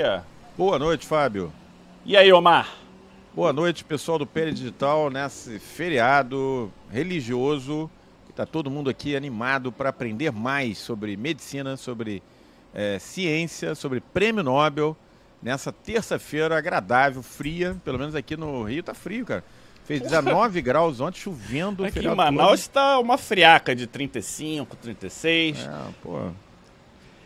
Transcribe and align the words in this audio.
É. 0.00 0.20
Boa 0.56 0.78
noite, 0.78 1.04
Fábio. 1.04 1.52
E 2.06 2.16
aí, 2.16 2.32
Omar? 2.32 2.72
Boa 3.34 3.52
noite, 3.52 3.82
pessoal 3.82 4.16
do 4.16 4.24
Pele 4.24 4.52
Digital, 4.52 5.10
nesse 5.10 5.58
feriado 5.58 6.72
religioso. 6.88 7.90
Está 8.30 8.46
todo 8.46 8.70
mundo 8.70 8.88
aqui 8.88 9.16
animado 9.16 9.72
para 9.72 9.88
aprender 9.88 10.30
mais 10.30 10.78
sobre 10.78 11.16
medicina, 11.16 11.76
sobre 11.76 12.22
é, 12.72 13.00
ciência, 13.00 13.74
sobre 13.74 14.00
prêmio 14.00 14.44
Nobel. 14.44 14.96
Nessa 15.42 15.72
terça-feira 15.72 16.56
agradável, 16.56 17.20
fria, 17.20 17.76
pelo 17.84 17.98
menos 17.98 18.14
aqui 18.14 18.36
no 18.36 18.62
Rio 18.62 18.84
tá 18.84 18.94
frio, 18.94 19.26
cara. 19.26 19.42
Fez 19.84 20.00
19 20.00 20.62
graus 20.62 21.00
ontem, 21.00 21.18
chovendo. 21.18 21.84
Aqui 21.84 22.06
em 22.06 22.14
Manaus 22.14 22.60
está 22.60 23.00
uma 23.00 23.18
friaca 23.18 23.74
de 23.74 23.88
35, 23.88 24.76
36. 24.76 25.58
É, 25.58 25.68
pô. 26.00 26.30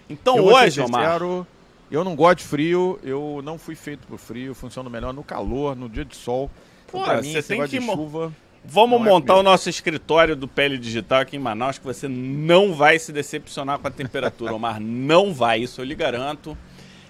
Então 0.09 0.39
eu 0.39 0.47
hoje, 0.47 0.81
Omar... 0.81 1.03
Sincero, 1.03 1.47
eu 1.93 2.03
não 2.03 2.17
gosto 2.17 2.39
de 2.39 2.45
frio, 2.45 2.99
eu 3.03 3.43
não 3.45 3.59
fui 3.59 3.75
feito 3.75 4.07
pro 4.07 4.17
frio, 4.17 4.55
funciono 4.55 4.89
melhor 4.89 5.13
no 5.13 5.23
calor, 5.23 5.77
no 5.77 5.91
dia 5.91 6.07
de 6.07 6.17
sol. 6.17 6.51
Então, 6.87 7.01
Pô, 7.01 7.07
pra 7.07 7.21
mim, 7.21 7.31
você 7.31 7.43
tem 7.43 7.61
que 7.61 7.79
de 7.79 7.85
chuva. 7.85 8.33
Vamos 8.65 8.99
é 9.01 9.05
montar 9.05 9.35
é 9.35 9.37
o 9.37 9.43
nosso 9.43 9.69
escritório 9.69 10.35
do 10.35 10.49
Pele 10.49 10.79
Digital 10.79 11.21
aqui 11.21 11.37
em 11.37 11.39
Manaus, 11.39 11.77
que 11.77 11.85
você 11.85 12.09
não 12.09 12.73
vai 12.75 12.99
se 12.99 13.13
decepcionar 13.13 13.79
com 13.79 13.89
a 13.89 13.91
temperatura, 13.91 14.55
Omar. 14.57 14.81
não 14.81 15.35
vai, 15.35 15.61
isso 15.61 15.83
eu 15.83 15.85
lhe 15.85 15.95
garanto. 15.95 16.57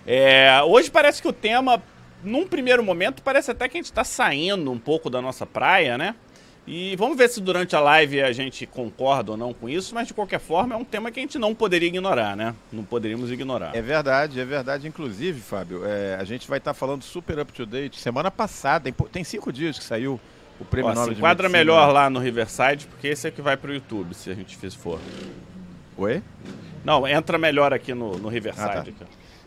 É, 0.05 0.61
hoje 0.65 0.91
parece 0.91 1.23
que 1.23 1.29
o 1.29 1.33
tema, 1.33 1.81
num 2.25 2.49
primeiro 2.49 2.83
momento, 2.83 3.23
parece 3.23 3.53
até 3.53 3.69
que 3.69 3.77
a 3.77 3.79
gente 3.79 3.87
está 3.87 4.03
saindo 4.03 4.73
um 4.73 4.79
pouco 4.79 5.09
da 5.09 5.23
nossa 5.23 5.47
praia, 5.47 5.97
né? 5.97 6.17
E 6.67 6.95
vamos 6.95 7.17
ver 7.17 7.29
se 7.29 7.41
durante 7.41 7.75
a 7.75 7.81
live 7.81 8.23
a 8.23 8.33
gente 8.33 8.67
concorda 8.67 9.33
ou 9.33 9.37
não 9.37 9.53
com 9.53 9.69
isso, 9.69 9.95
mas 9.95 10.07
de 10.07 10.15
qualquer 10.15 10.39
forma 10.39 10.75
é 10.75 10.79
um 10.79 10.85
tema 10.85 11.11
que 11.11 11.19
a 11.19 11.23
gente 11.23 11.37
não 11.37 11.55
poderia 11.55 11.89
ignorar, 11.89 12.37
né? 12.37 12.55
Não 12.73 12.85
poderíamos 12.85 13.33
ignorar. 13.33 13.75
É 13.75 13.83
verdade, 13.83 14.39
é 14.39 14.45
verdade. 14.45 14.87
Inclusive, 14.87 15.41
Fábio, 15.41 15.85
é, 15.85 16.15
a 16.15 16.25
gente 16.25 16.49
vai 16.49 16.59
estar 16.59 16.73
tá 16.73 16.75
falando 16.75 17.03
super 17.03 17.41
up 17.41 17.53
to 17.53 17.67
date. 17.67 17.99
Semana 17.99 18.31
passada, 18.31 18.93
tem 19.11 19.25
cinco 19.25 19.53
dias 19.53 19.77
que 19.77 19.85
saiu 19.85 20.21
o 20.61 20.65
prêmio 20.65 20.93
Ó, 20.93 20.95
Nobel 20.95 21.13
se 21.13 21.19
enquadra 21.19 21.49
melhor 21.49 21.93
lá 21.93 22.09
no 22.09 22.21
Riverside, 22.21 22.87
porque 22.87 23.09
esse 23.09 23.27
é 23.27 23.31
que 23.33 23.43
vai 23.43 23.57
para 23.57 23.71
o 23.73 23.75
YouTube, 23.75 24.15
se 24.15 24.31
a 24.31 24.35
gente 24.35 24.57
for. 24.71 25.01
Oi? 25.97 26.23
Não, 26.85 27.07
entra 27.09 27.39
melhor 27.39 27.73
aqui 27.73 27.93
no, 27.93 28.17
no 28.19 28.29
Riverside. 28.29 28.91
Ah, 28.91 29.05
tá. 29.05 29.07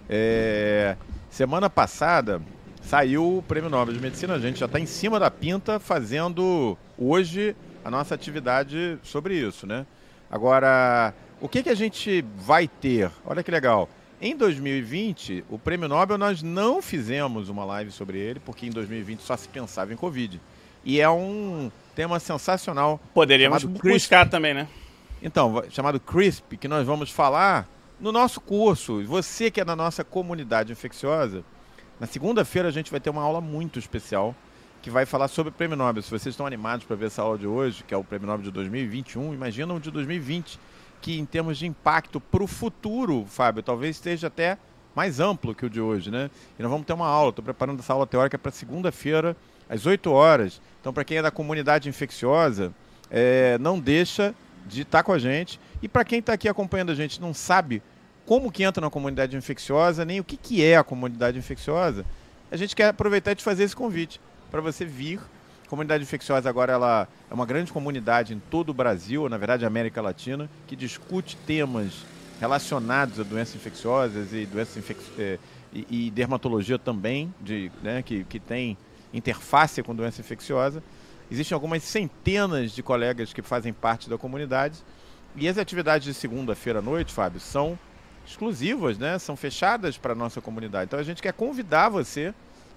é, 0.09 0.97
semana 1.29 1.69
passada 1.69 2.41
saiu 2.85 3.37
o 3.37 3.41
prêmio 3.41 3.69
Nobel 3.69 3.93
de 3.93 3.99
Medicina. 3.99 4.35
A 4.35 4.39
gente 4.39 4.59
já 4.59 4.67
está 4.67 4.79
em 4.79 4.85
cima 4.85 5.19
da 5.19 5.31
pinta 5.31 5.79
fazendo 5.79 6.77
hoje 6.97 7.55
a 7.83 7.89
nossa 7.89 8.13
atividade 8.15 8.97
sobre 9.03 9.35
isso, 9.35 9.65
né? 9.65 9.85
Agora, 10.29 11.13
o 11.41 11.49
que, 11.49 11.63
que 11.63 11.69
a 11.69 11.75
gente 11.75 12.23
vai 12.37 12.67
ter? 12.67 13.11
Olha 13.25 13.43
que 13.43 13.51
legal. 13.51 13.89
Em 14.21 14.35
2020, 14.35 15.43
o 15.49 15.59
prêmio 15.59 15.89
Nobel 15.89 16.17
nós 16.17 16.41
não 16.41 16.81
fizemos 16.81 17.49
uma 17.49 17.65
live 17.65 17.91
sobre 17.91 18.17
ele, 18.17 18.39
porque 18.39 18.65
em 18.65 18.69
2020 18.69 19.19
só 19.21 19.35
se 19.35 19.47
pensava 19.47 19.91
em 19.91 19.97
Covid. 19.97 20.39
E 20.83 21.01
é 21.01 21.09
um 21.09 21.71
tema 21.95 22.19
sensacional. 22.19 22.99
Poderíamos 23.13 23.63
buscar 23.63 24.29
também, 24.29 24.53
né? 24.53 24.67
Então, 25.21 25.63
chamado 25.69 25.99
CRISP, 25.99 26.57
que 26.57 26.67
nós 26.67 26.85
vamos 26.85 27.09
falar 27.09 27.67
no 27.99 28.11
nosso 28.11 28.39
curso. 28.39 29.03
Você 29.05 29.49
que 29.49 29.59
é 29.59 29.65
da 29.65 29.75
nossa 29.75 30.03
comunidade 30.03 30.71
infecciosa, 30.71 31.43
na 31.99 32.07
segunda-feira 32.07 32.67
a 32.67 32.71
gente 32.71 32.91
vai 32.91 32.99
ter 32.99 33.09
uma 33.09 33.21
aula 33.21 33.39
muito 33.39 33.79
especial 33.79 34.35
que 34.81 34.89
vai 34.89 35.05
falar 35.05 35.27
sobre 35.27 35.49
o 35.49 35.51
Prêmio 35.51 35.75
Nobel. 35.75 36.03
Se 36.03 36.09
vocês 36.09 36.33
estão 36.33 36.45
animados 36.45 36.85
para 36.85 36.95
ver 36.95 37.07
essa 37.07 37.21
aula 37.21 37.37
de 37.37 37.47
hoje, 37.47 37.83
que 37.83 37.93
é 37.93 37.97
o 37.97 38.03
Prêmio 38.03 38.27
Nobel 38.27 38.43
de 38.43 38.51
2021, 38.51 39.33
imagina 39.33 39.73
o 39.73 39.79
de 39.79 39.89
2020, 39.89 40.59
que 41.01 41.17
em 41.17 41.25
termos 41.25 41.57
de 41.57 41.65
impacto 41.65 42.19
para 42.19 42.43
o 42.43 42.47
futuro, 42.47 43.25
Fábio, 43.27 43.63
talvez 43.63 43.95
esteja 43.95 44.27
até 44.27 44.57
mais 44.95 45.19
amplo 45.19 45.55
que 45.55 45.65
o 45.65 45.69
de 45.69 45.81
hoje, 45.81 46.11
né? 46.11 46.29
E 46.57 46.61
nós 46.61 46.71
vamos 46.71 46.85
ter 46.85 46.93
uma 46.93 47.07
aula, 47.07 47.29
estou 47.29 47.43
preparando 47.43 47.79
essa 47.79 47.93
aula 47.93 48.05
teórica 48.05 48.37
para 48.37 48.51
segunda-feira, 48.51 49.35
às 49.69 49.85
8 49.85 50.11
horas. 50.11 50.61
Então, 50.79 50.93
para 50.93 51.03
quem 51.03 51.17
é 51.17 51.21
da 51.21 51.31
comunidade 51.31 51.89
infecciosa, 51.89 52.71
é, 53.09 53.57
não 53.57 53.79
deixa 53.79 54.35
de 54.65 54.81
estar 54.83 54.99
tá 54.99 55.03
com 55.03 55.11
a 55.11 55.19
gente. 55.19 55.59
E 55.81 55.87
para 55.87 56.05
quem 56.05 56.19
está 56.19 56.33
aqui 56.33 56.47
acompanhando 56.47 56.91
a 56.91 56.95
gente 56.95 57.19
não 57.19 57.33
sabe 57.33 57.81
como 58.25 58.51
que 58.51 58.63
entra 58.63 58.81
na 58.81 58.89
comunidade 58.89 59.35
infecciosa, 59.37 60.03
nem 60.03 60.19
o 60.19 60.23
que, 60.23 60.35
que 60.35 60.63
é 60.63 60.77
a 60.77 60.83
comunidade 60.83 61.37
infecciosa, 61.37 62.05
a 62.51 62.57
gente 62.57 62.75
quer 62.75 62.87
aproveitar 62.87 63.31
e 63.31 63.35
te 63.35 63.43
fazer 63.43 63.63
esse 63.63 63.75
convite 63.75 64.19
para 64.49 64.61
você 64.61 64.85
vir. 64.85 65.19
A 65.65 65.67
comunidade 65.67 66.03
infecciosa 66.03 66.49
agora 66.49 66.73
ela 66.73 67.07
é 67.29 67.33
uma 67.33 67.45
grande 67.45 67.71
comunidade 67.71 68.33
em 68.33 68.39
todo 68.39 68.69
o 68.69 68.73
Brasil, 68.73 69.27
na 69.29 69.37
verdade 69.37 69.65
América 69.65 70.01
Latina, 70.01 70.49
que 70.67 70.75
discute 70.75 71.35
temas 71.37 72.05
relacionados 72.39 73.19
a 73.19 73.23
doenças 73.23 73.55
infecciosas 73.55 74.33
e 74.33 74.45
doenças 74.45 74.77
infec 74.77 74.99
eh, 75.17 75.39
e, 75.73 76.07
e, 76.07 76.11
dermatologia 76.11 76.77
também, 76.77 77.33
de, 77.41 77.71
né, 77.83 78.01
que, 78.01 78.23
que 78.25 78.39
tem 78.39 78.77
interface 79.13 79.81
com 79.83 79.95
doença 79.95 80.21
infecciosa. 80.21 80.81
Existem 81.29 81.55
algumas 81.55 81.83
centenas 81.83 82.71
de 82.71 82.83
colegas 82.83 83.33
que 83.33 83.41
fazem 83.41 83.73
parte 83.73 84.09
da 84.09 84.17
comunidade. 84.17 84.77
E 85.35 85.49
as 85.49 85.57
atividades 85.57 86.05
de 86.05 86.13
segunda-feira 86.13 86.79
à 86.79 86.81
noite, 86.81 87.11
Fábio, 87.11 87.39
são 87.39 87.77
exclusivas, 88.25 88.97
né? 88.97 89.19
São 89.19 89.35
fechadas 89.35 89.97
para 89.97 90.13
a 90.13 90.15
nossa 90.15 90.41
comunidade. 90.41 90.85
Então 90.85 90.99
a 90.99 91.03
gente 91.03 91.21
quer 91.21 91.33
convidar 91.33 91.89
você 91.89 92.33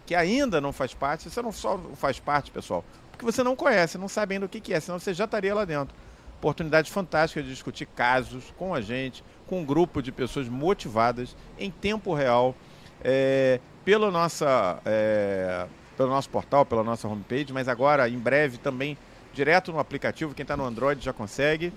que 0.06 0.14
ainda 0.14 0.60
não 0.60 0.72
faz 0.72 0.94
parte, 0.94 1.28
você 1.28 1.42
não 1.42 1.52
só 1.52 1.78
faz 1.94 2.18
parte, 2.18 2.50
pessoal, 2.50 2.84
porque 3.10 3.24
você 3.24 3.42
não 3.42 3.54
conhece, 3.54 3.98
não 3.98 4.08
sabe 4.08 4.34
ainda 4.34 4.46
o 4.46 4.48
que, 4.48 4.60
que 4.60 4.72
é, 4.72 4.80
senão 4.80 4.98
você 4.98 5.12
já 5.12 5.24
estaria 5.24 5.54
lá 5.54 5.64
dentro. 5.64 5.94
Oportunidade 6.38 6.90
fantástica 6.90 7.42
de 7.42 7.48
discutir 7.48 7.86
casos 7.86 8.44
com 8.56 8.72
a 8.72 8.80
gente, 8.80 9.24
com 9.46 9.60
um 9.60 9.64
grupo 9.64 10.00
de 10.00 10.12
pessoas 10.12 10.48
motivadas 10.48 11.36
em 11.58 11.70
tempo 11.70 12.14
real, 12.14 12.54
é, 13.02 13.60
pela 13.84 14.10
nossa, 14.10 14.80
é, 14.86 15.66
pelo 15.96 16.10
nosso 16.10 16.30
portal, 16.30 16.64
pela 16.64 16.84
nossa 16.84 17.08
homepage, 17.08 17.52
mas 17.52 17.68
agora, 17.68 18.08
em 18.08 18.18
breve, 18.18 18.56
também 18.58 18.96
direto 19.34 19.72
no 19.72 19.78
aplicativo. 19.78 20.34
Quem 20.34 20.42
está 20.42 20.56
no 20.56 20.64
Android 20.64 21.04
já 21.04 21.12
consegue. 21.12 21.72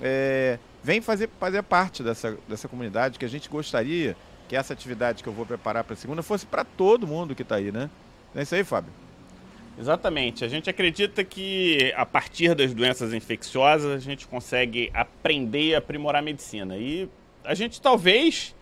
É, 0.00 0.58
vem 0.82 1.00
fazer, 1.00 1.28
fazer 1.38 1.62
parte 1.62 2.02
dessa, 2.02 2.36
dessa 2.48 2.68
comunidade 2.68 3.18
que 3.18 3.24
a 3.24 3.28
gente 3.28 3.48
gostaria 3.48 4.16
que 4.48 4.56
essa 4.56 4.72
atividade 4.72 5.22
que 5.22 5.28
eu 5.28 5.32
vou 5.32 5.46
preparar 5.46 5.84
para 5.84 5.94
a 5.94 5.96
segunda 5.96 6.22
fosse 6.22 6.44
para 6.44 6.64
todo 6.64 7.06
mundo 7.06 7.34
que 7.34 7.42
está 7.42 7.56
aí, 7.56 7.72
né? 7.72 7.88
Não 8.34 8.40
é 8.40 8.42
isso 8.42 8.54
aí, 8.54 8.64
Fábio? 8.64 8.92
Exatamente. 9.78 10.44
A 10.44 10.48
gente 10.48 10.68
acredita 10.68 11.24
que 11.24 11.92
a 11.96 12.04
partir 12.04 12.54
das 12.54 12.74
doenças 12.74 13.14
infecciosas 13.14 13.96
a 13.96 13.98
gente 13.98 14.26
consegue 14.26 14.90
aprender 14.92 15.68
e 15.68 15.74
aprimorar 15.74 16.20
a 16.20 16.24
medicina. 16.24 16.76
E 16.76 17.08
a 17.44 17.54
gente 17.54 17.80
talvez, 17.80 18.54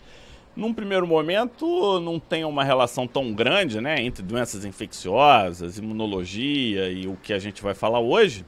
num 0.55 0.73
primeiro 0.73 1.05
momento, 1.05 1.99
não 1.99 2.19
tenha 2.19 2.47
uma 2.47 2.63
relação 2.63 3.05
tão 3.05 3.33
grande 3.33 3.81
né, 3.81 4.01
entre 4.01 4.23
doenças 4.23 4.63
infecciosas, 4.63 5.77
imunologia 5.77 6.89
e 6.89 7.07
o 7.07 7.17
que 7.17 7.33
a 7.33 7.39
gente 7.39 7.61
vai 7.61 7.73
falar 7.73 7.99
hoje. 7.99 8.45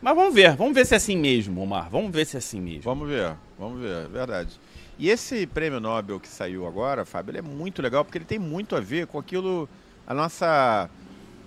Mas 0.00 0.14
vamos 0.14 0.32
ver, 0.32 0.54
vamos 0.54 0.74
ver 0.74 0.86
se 0.86 0.94
é 0.94 0.96
assim 0.96 1.16
mesmo, 1.16 1.60
Omar. 1.60 1.90
Vamos 1.90 2.12
ver 2.12 2.24
se 2.24 2.36
é 2.36 2.38
assim 2.38 2.60
mesmo. 2.60 2.82
Vamos 2.82 3.08
ver, 3.08 3.34
vamos 3.58 3.80
ver, 3.80 4.04
é 4.04 4.08
verdade. 4.08 4.60
E 4.96 5.10
esse 5.10 5.46
prêmio 5.46 5.80
Nobel 5.80 6.20
que 6.20 6.28
saiu 6.28 6.66
agora, 6.66 7.04
Fábio, 7.04 7.32
ele 7.32 7.38
é 7.38 7.42
muito 7.42 7.82
legal 7.82 8.04
porque 8.04 8.18
ele 8.18 8.24
tem 8.24 8.38
muito 8.38 8.76
a 8.76 8.80
ver 8.80 9.08
com 9.08 9.18
aquilo, 9.18 9.68
a 10.06 10.14
nossa 10.14 10.88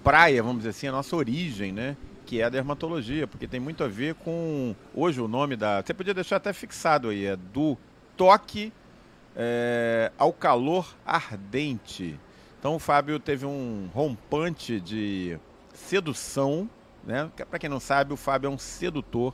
praia, 0.04 0.44
vamos 0.44 0.60
dizer 0.60 0.70
assim, 0.70 0.88
a 0.88 0.92
nossa 0.92 1.16
origem, 1.16 1.72
né? 1.72 1.96
Que 2.26 2.42
é 2.42 2.44
a 2.44 2.50
dermatologia, 2.50 3.26
porque 3.26 3.48
tem 3.48 3.60
muito 3.60 3.84
a 3.84 3.88
ver 3.88 4.16
com. 4.16 4.76
Hoje 4.94 5.22
o 5.22 5.28
nome 5.28 5.56
da. 5.56 5.82
Você 5.82 5.94
podia 5.94 6.14
deixar 6.14 6.38
até 6.38 6.52
fixado 6.52 7.10
aí, 7.10 7.26
é 7.26 7.36
do 7.36 7.78
toque 8.18 8.74
é, 9.36 10.12
ao 10.18 10.34
calor 10.34 10.94
ardente. 11.06 12.20
Então 12.60 12.76
o 12.76 12.80
Fábio 12.80 13.18
teve 13.18 13.46
um 13.46 13.90
rompante 13.94 14.80
de 14.80 15.38
sedução 15.74 16.70
né? 17.04 17.30
Para 17.50 17.60
quem 17.60 17.70
não 17.70 17.80
sabe, 17.80 18.14
o 18.14 18.18
Fábio 18.18 18.48
é 18.48 18.50
um 18.50 18.58
sedutor. 18.58 19.34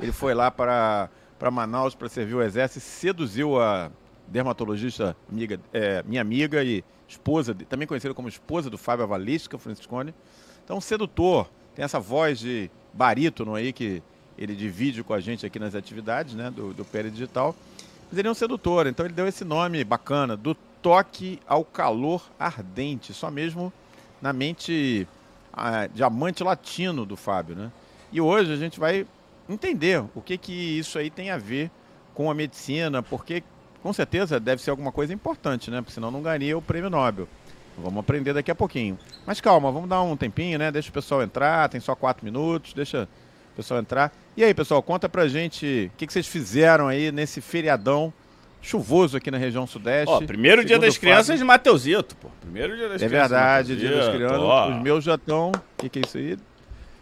Ele 0.00 0.12
foi 0.12 0.34
lá 0.34 0.50
para, 0.50 1.08
Manaus 1.50 1.94
para 1.94 2.08
servir 2.08 2.34
o 2.34 2.42
exército 2.42 2.78
e 2.78 2.82
seduziu 2.82 3.60
a 3.60 3.90
dermatologista 4.26 5.16
amiga, 5.30 5.58
é, 5.72 6.02
minha 6.04 6.20
amiga 6.20 6.62
e 6.62 6.84
esposa, 7.08 7.54
também 7.54 7.88
conhecida 7.88 8.12
como 8.14 8.28
esposa 8.28 8.68
do 8.68 8.76
Fábio 8.76 9.04
Avalística 9.04 9.58
Franciscone. 9.58 10.14
Então, 10.64 10.80
sedutor, 10.80 11.48
tem 11.74 11.84
essa 11.84 11.98
voz 11.98 12.38
de 12.38 12.70
barítono 12.92 13.54
aí 13.54 13.72
que 13.72 14.02
ele 14.36 14.54
divide 14.54 15.02
com 15.02 15.14
a 15.14 15.20
gente 15.20 15.44
aqui 15.44 15.58
nas 15.58 15.74
atividades 15.74 16.34
né, 16.34 16.50
do, 16.50 16.72
do 16.72 16.84
Pérez 16.84 17.12
Digital. 17.12 17.56
Mas 18.08 18.18
ele 18.18 18.28
é 18.28 18.30
um 18.30 18.34
sedutor, 18.34 18.86
então 18.86 19.04
ele 19.04 19.14
deu 19.14 19.26
esse 19.26 19.44
nome 19.44 19.82
bacana, 19.82 20.36
do 20.36 20.54
toque 20.54 21.40
ao 21.46 21.64
calor 21.64 22.22
ardente, 22.38 23.12
só 23.12 23.30
mesmo 23.30 23.72
na 24.22 24.32
mente 24.32 25.06
diamante 25.92 26.42
latino 26.42 27.04
do 27.04 27.16
Fábio, 27.16 27.56
né? 27.56 27.70
E 28.12 28.20
hoje 28.20 28.52
a 28.52 28.56
gente 28.56 28.78
vai 28.78 29.06
entender 29.48 30.02
o 30.14 30.20
que 30.20 30.38
que 30.38 30.52
isso 30.52 30.98
aí 30.98 31.10
tem 31.10 31.30
a 31.30 31.38
ver 31.38 31.70
com 32.14 32.30
a 32.30 32.34
medicina, 32.34 33.02
porque 33.02 33.42
com 33.82 33.92
certeza 33.92 34.40
deve 34.40 34.62
ser 34.62 34.70
alguma 34.70 34.90
coisa 34.90 35.12
importante, 35.12 35.70
né? 35.70 35.80
Porque 35.80 35.92
senão 35.92 36.10
não 36.10 36.22
ganharia 36.22 36.56
o 36.56 36.62
prêmio 36.62 36.90
Nobel. 36.90 37.28
Vamos 37.76 38.00
aprender 38.00 38.34
daqui 38.34 38.50
a 38.50 38.54
pouquinho. 38.54 38.98
Mas 39.24 39.40
calma, 39.40 39.70
vamos 39.70 39.88
dar 39.88 40.02
um 40.02 40.16
tempinho, 40.16 40.58
né? 40.58 40.70
Deixa 40.70 40.90
o 40.90 40.92
pessoal 40.92 41.22
entrar, 41.22 41.68
tem 41.68 41.80
só 41.80 41.94
quatro 41.94 42.24
minutos, 42.24 42.72
deixa 42.72 43.08
o 43.52 43.56
pessoal 43.56 43.78
entrar. 43.80 44.12
E 44.36 44.42
aí, 44.42 44.52
pessoal, 44.52 44.82
conta 44.82 45.08
pra 45.08 45.28
gente 45.28 45.90
o 45.94 45.96
que, 45.96 46.06
que 46.06 46.12
vocês 46.12 46.26
fizeram 46.26 46.88
aí 46.88 47.12
nesse 47.12 47.40
feriadão 47.40 48.12
chuvoso 48.60 49.16
aqui 49.16 49.30
na 49.30 49.38
região 49.38 49.66
sudeste. 49.66 50.12
Ó, 50.12 50.20
primeiro 50.20 50.64
dia 50.64 50.78
das 50.78 50.98
crianças 50.98 51.38
de 51.38 51.44
Mateusito, 51.44 52.16
pô. 52.16 52.28
Primeiro 52.40 52.76
dia 52.76 52.88
das 52.88 53.02
é 53.02 53.08
crianças. 53.08 53.32
É 53.32 53.34
verdade, 53.34 53.76
dia 53.76 53.96
das 53.96 54.08
crianças. 54.14 54.38
Ó. 54.38 54.70
Os 54.70 54.82
meus 54.82 55.04
já 55.04 55.14
estão. 55.14 55.52
O 55.52 55.62
que, 55.78 55.88
que 55.88 55.98
é 56.00 56.02
isso 56.02 56.18
aí? 56.18 56.38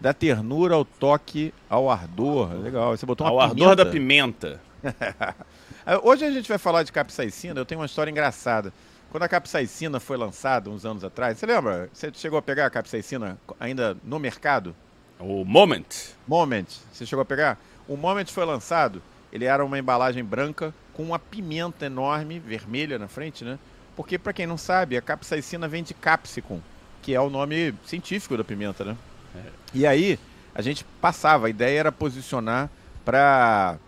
Da 0.00 0.12
ternura 0.12 0.74
ao 0.74 0.84
toque 0.84 1.52
ao 1.68 1.90
ardor. 1.90 2.52
Legal. 2.60 2.96
Você 2.96 3.06
botou 3.06 3.26
uma 3.26 3.32
Ao 3.44 3.48
pimenta. 3.50 3.70
ardor 3.70 3.84
da 3.84 3.90
pimenta. 3.90 4.60
Hoje 6.02 6.24
a 6.24 6.30
gente 6.30 6.48
vai 6.48 6.58
falar 6.58 6.82
de 6.82 6.92
capsaicina. 6.92 7.60
Eu 7.60 7.64
tenho 7.64 7.80
uma 7.80 7.86
história 7.86 8.10
engraçada. 8.10 8.72
Quando 9.10 9.22
a 9.22 9.28
capsaicina 9.28 9.98
foi 9.98 10.16
lançada 10.16 10.68
uns 10.68 10.84
anos 10.84 11.02
atrás, 11.04 11.38
você 11.38 11.46
lembra? 11.46 11.88
Você 11.92 12.10
chegou 12.12 12.38
a 12.38 12.42
pegar 12.42 12.66
a 12.66 12.70
capsaicina 12.70 13.38
ainda 13.58 13.96
no 14.04 14.18
mercado? 14.18 14.74
O 15.18 15.44
Moment. 15.44 16.10
Moment. 16.26 16.66
Você 16.92 17.06
chegou 17.06 17.22
a 17.22 17.24
pegar? 17.24 17.58
O 17.88 17.96
Moment 17.96 18.26
foi 18.26 18.44
lançado, 18.44 19.00
ele 19.32 19.44
era 19.44 19.64
uma 19.64 19.78
embalagem 19.78 20.24
branca 20.24 20.74
com 20.92 21.02
uma 21.02 21.18
pimenta 21.18 21.86
enorme, 21.86 22.38
vermelha 22.38 22.98
na 22.98 23.08
frente, 23.08 23.44
né? 23.44 23.58
Porque, 23.94 24.18
para 24.18 24.32
quem 24.32 24.46
não 24.46 24.58
sabe, 24.58 24.96
a 24.96 25.02
capsaicina 25.02 25.66
vem 25.66 25.82
de 25.82 25.94
capsicum, 25.94 26.60
que 27.02 27.14
é 27.14 27.20
o 27.20 27.30
nome 27.30 27.74
científico 27.84 28.36
da 28.36 28.44
pimenta, 28.44 28.84
né? 28.84 28.96
É. 29.34 29.40
E 29.74 29.86
aí, 29.86 30.18
a 30.54 30.62
gente 30.62 30.84
passava, 31.00 31.46
a 31.46 31.50
ideia 31.50 31.80
era 31.80 31.92
posicionar 31.92 32.70
para, 33.04 33.78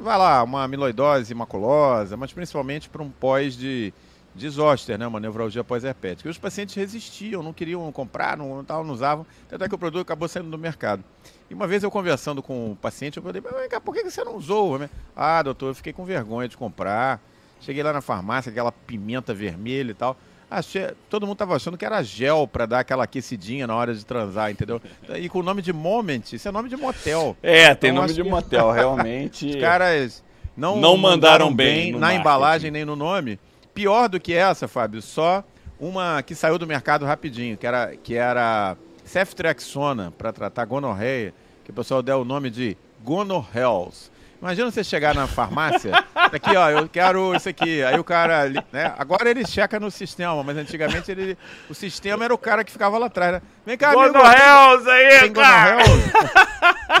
vai 0.00 0.16
lá, 0.18 0.42
uma 0.42 0.64
amiloidose 0.64 1.34
maculosa, 1.34 2.16
mas 2.16 2.32
principalmente 2.32 2.88
para 2.88 3.02
um 3.02 3.10
pós 3.10 3.56
de, 3.56 3.92
de 4.34 4.48
zoster, 4.48 4.98
né? 4.98 5.06
Uma 5.06 5.20
nevralgia 5.20 5.64
pós-herpética. 5.64 6.28
E 6.28 6.30
os 6.30 6.38
pacientes 6.38 6.74
resistiam, 6.74 7.42
não 7.42 7.52
queriam 7.52 7.90
comprar, 7.92 8.36
não, 8.36 8.64
tal, 8.64 8.84
não 8.84 8.94
usavam, 8.94 9.26
até 9.50 9.68
que 9.68 9.74
o 9.74 9.78
produto 9.78 10.02
acabou 10.02 10.28
saindo 10.28 10.50
do 10.50 10.58
mercado. 10.58 11.02
E 11.50 11.54
uma 11.54 11.66
vez 11.66 11.82
eu 11.82 11.90
conversando 11.90 12.42
com 12.42 12.72
o 12.72 12.76
paciente, 12.76 13.16
eu 13.16 13.22
falei, 13.22 13.42
mas 13.42 13.68
cá, 13.68 13.80
por 13.80 13.94
que 13.94 14.04
você 14.04 14.22
não 14.22 14.36
usou? 14.36 14.78
Ah, 15.16 15.42
doutor, 15.42 15.68
eu 15.68 15.74
fiquei 15.74 15.92
com 15.92 16.04
vergonha 16.04 16.48
de 16.48 16.56
comprar. 16.56 17.20
Cheguei 17.60 17.82
lá 17.82 17.92
na 17.92 18.00
farmácia, 18.00 18.50
aquela 18.50 18.70
pimenta 18.70 19.32
vermelha 19.32 19.90
e 19.90 19.94
tal. 19.94 20.16
Achei, 20.50 20.92
todo 21.10 21.26
mundo 21.26 21.36
tava 21.36 21.54
achando 21.56 21.76
que 21.76 21.84
era 21.84 22.02
gel 22.02 22.48
para 22.48 22.64
dar 22.64 22.80
aquela 22.80 23.04
aquecidinha 23.04 23.66
na 23.66 23.74
hora 23.74 23.94
de 23.94 24.04
transar, 24.04 24.50
entendeu? 24.50 24.80
E 25.16 25.28
com 25.28 25.40
o 25.40 25.42
nome 25.42 25.60
de 25.60 25.72
Moment, 25.72 26.22
isso 26.32 26.48
é 26.48 26.50
nome 26.50 26.68
de 26.70 26.76
motel. 26.76 27.36
É, 27.42 27.74
tem 27.74 27.90
então, 27.90 28.02
nome 28.02 28.14
de 28.14 28.22
que... 28.22 28.28
motel, 28.28 28.70
realmente. 28.72 29.46
Os 29.46 29.56
caras 29.56 30.24
não, 30.56 30.76
não 30.76 30.96
mandaram, 30.96 31.46
mandaram 31.46 31.54
bem, 31.54 31.92
na 31.92 31.98
marketing. 31.98 32.20
embalagem 32.20 32.70
nem 32.70 32.84
no 32.84 32.96
nome. 32.96 33.38
Pior 33.74 34.08
do 34.08 34.18
que 34.18 34.32
essa, 34.32 34.66
Fábio, 34.66 35.02
só 35.02 35.44
uma 35.78 36.22
que 36.22 36.34
saiu 36.34 36.58
do 36.58 36.66
mercado 36.66 37.04
rapidinho, 37.04 37.56
que 37.56 37.66
era, 37.66 37.94
que 37.96 38.14
era 38.14 38.76
ceftriaxona 39.08 40.12
para 40.16 40.32
tratar 40.32 40.64
gonorreia, 40.64 41.34
que 41.64 41.70
o 41.70 41.74
pessoal 41.74 42.02
deu 42.02 42.20
o 42.20 42.24
nome 42.24 42.50
de 42.50 42.76
gonorrheals. 43.02 44.10
Imagina 44.40 44.70
você 44.70 44.84
chegar 44.84 45.16
na 45.16 45.26
farmácia, 45.26 45.92
aqui 46.14 46.56
ó, 46.56 46.70
eu 46.70 46.88
quero 46.88 47.34
isso 47.34 47.48
aqui. 47.48 47.82
Aí 47.82 47.98
o 47.98 48.04
cara, 48.04 48.48
né? 48.72 48.94
Agora 48.96 49.28
ele 49.28 49.44
checa 49.44 49.80
no 49.80 49.90
sistema, 49.90 50.44
mas 50.44 50.56
antigamente 50.56 51.10
ele, 51.10 51.36
o 51.68 51.74
sistema 51.74 52.24
era 52.24 52.32
o 52.32 52.38
cara 52.38 52.62
que 52.62 52.70
ficava 52.70 52.96
lá 52.98 53.06
atrás, 53.06 53.32
né? 53.32 53.42
Vem 53.66 53.76
cá, 53.76 53.92
Gonorrheals 53.92 54.86
aí, 54.86 55.20
tem 55.20 55.32
cara! 55.32 55.78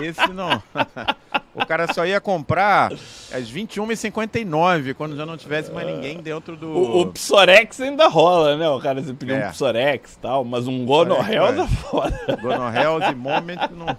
Esse 0.02 0.26
não. 0.32 0.60
O 1.54 1.66
cara 1.66 1.92
só 1.92 2.06
ia 2.06 2.20
comprar 2.20 2.92
às 2.92 3.50
21h59, 3.50 4.94
quando 4.94 5.16
já 5.16 5.26
não 5.26 5.36
tivesse 5.36 5.72
mais 5.72 5.86
ninguém 5.86 6.18
dentro 6.18 6.56
do. 6.56 6.68
O, 6.68 7.00
o 7.00 7.12
Psorex 7.12 7.80
ainda 7.80 8.06
rola, 8.06 8.56
né? 8.56 8.68
O 8.68 8.80
cara 8.80 9.02
se 9.02 9.12
pediu 9.12 9.36
é. 9.36 9.48
um 9.48 9.50
Psorex 9.50 10.14
e 10.14 10.18
tal, 10.18 10.44
mas 10.44 10.68
um 10.68 10.84
Gonorrheals 10.84 11.58
é 11.58 11.66
foda. 11.66 12.38
Gonorrheals 12.40 13.04
e 13.10 13.14
Moment 13.14 13.58
não. 13.72 13.96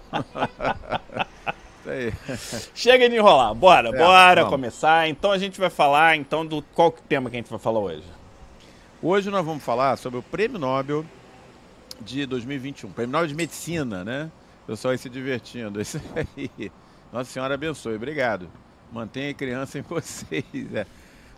Chega 2.74 3.08
de 3.08 3.16
enrolar, 3.16 3.54
bora, 3.54 3.88
é, 3.88 3.92
bora 3.98 4.42
vamos. 4.42 4.50
começar. 4.50 5.08
Então 5.08 5.32
a 5.32 5.38
gente 5.38 5.58
vai 5.58 5.70
falar 5.70 6.16
então 6.16 6.46
do 6.46 6.62
qual 6.74 6.92
que 6.92 7.02
tema 7.02 7.28
que 7.28 7.36
a 7.36 7.40
gente 7.40 7.50
vai 7.50 7.58
falar 7.58 7.80
hoje. 7.80 8.04
Hoje 9.02 9.30
nós 9.30 9.44
vamos 9.44 9.62
falar 9.62 9.96
sobre 9.96 10.18
o 10.18 10.22
Prêmio 10.22 10.58
Nobel 10.58 11.04
de 12.00 12.26
2021, 12.26 12.92
Prêmio 12.92 13.12
Nobel 13.12 13.28
de 13.28 13.34
Medicina, 13.34 14.04
né? 14.04 14.30
O 14.64 14.66
pessoal 14.68 14.92
aí 14.92 14.98
se 14.98 15.08
divertindo. 15.08 15.80
Isso 15.82 16.00
aí. 16.14 16.70
Nossa 17.12 17.30
Senhora 17.30 17.54
abençoe, 17.54 17.96
obrigado. 17.96 18.48
Mantenha 18.92 19.30
a 19.30 19.34
criança 19.34 19.78
em 19.78 19.82
vocês. 19.88 20.44
É. 20.72 20.86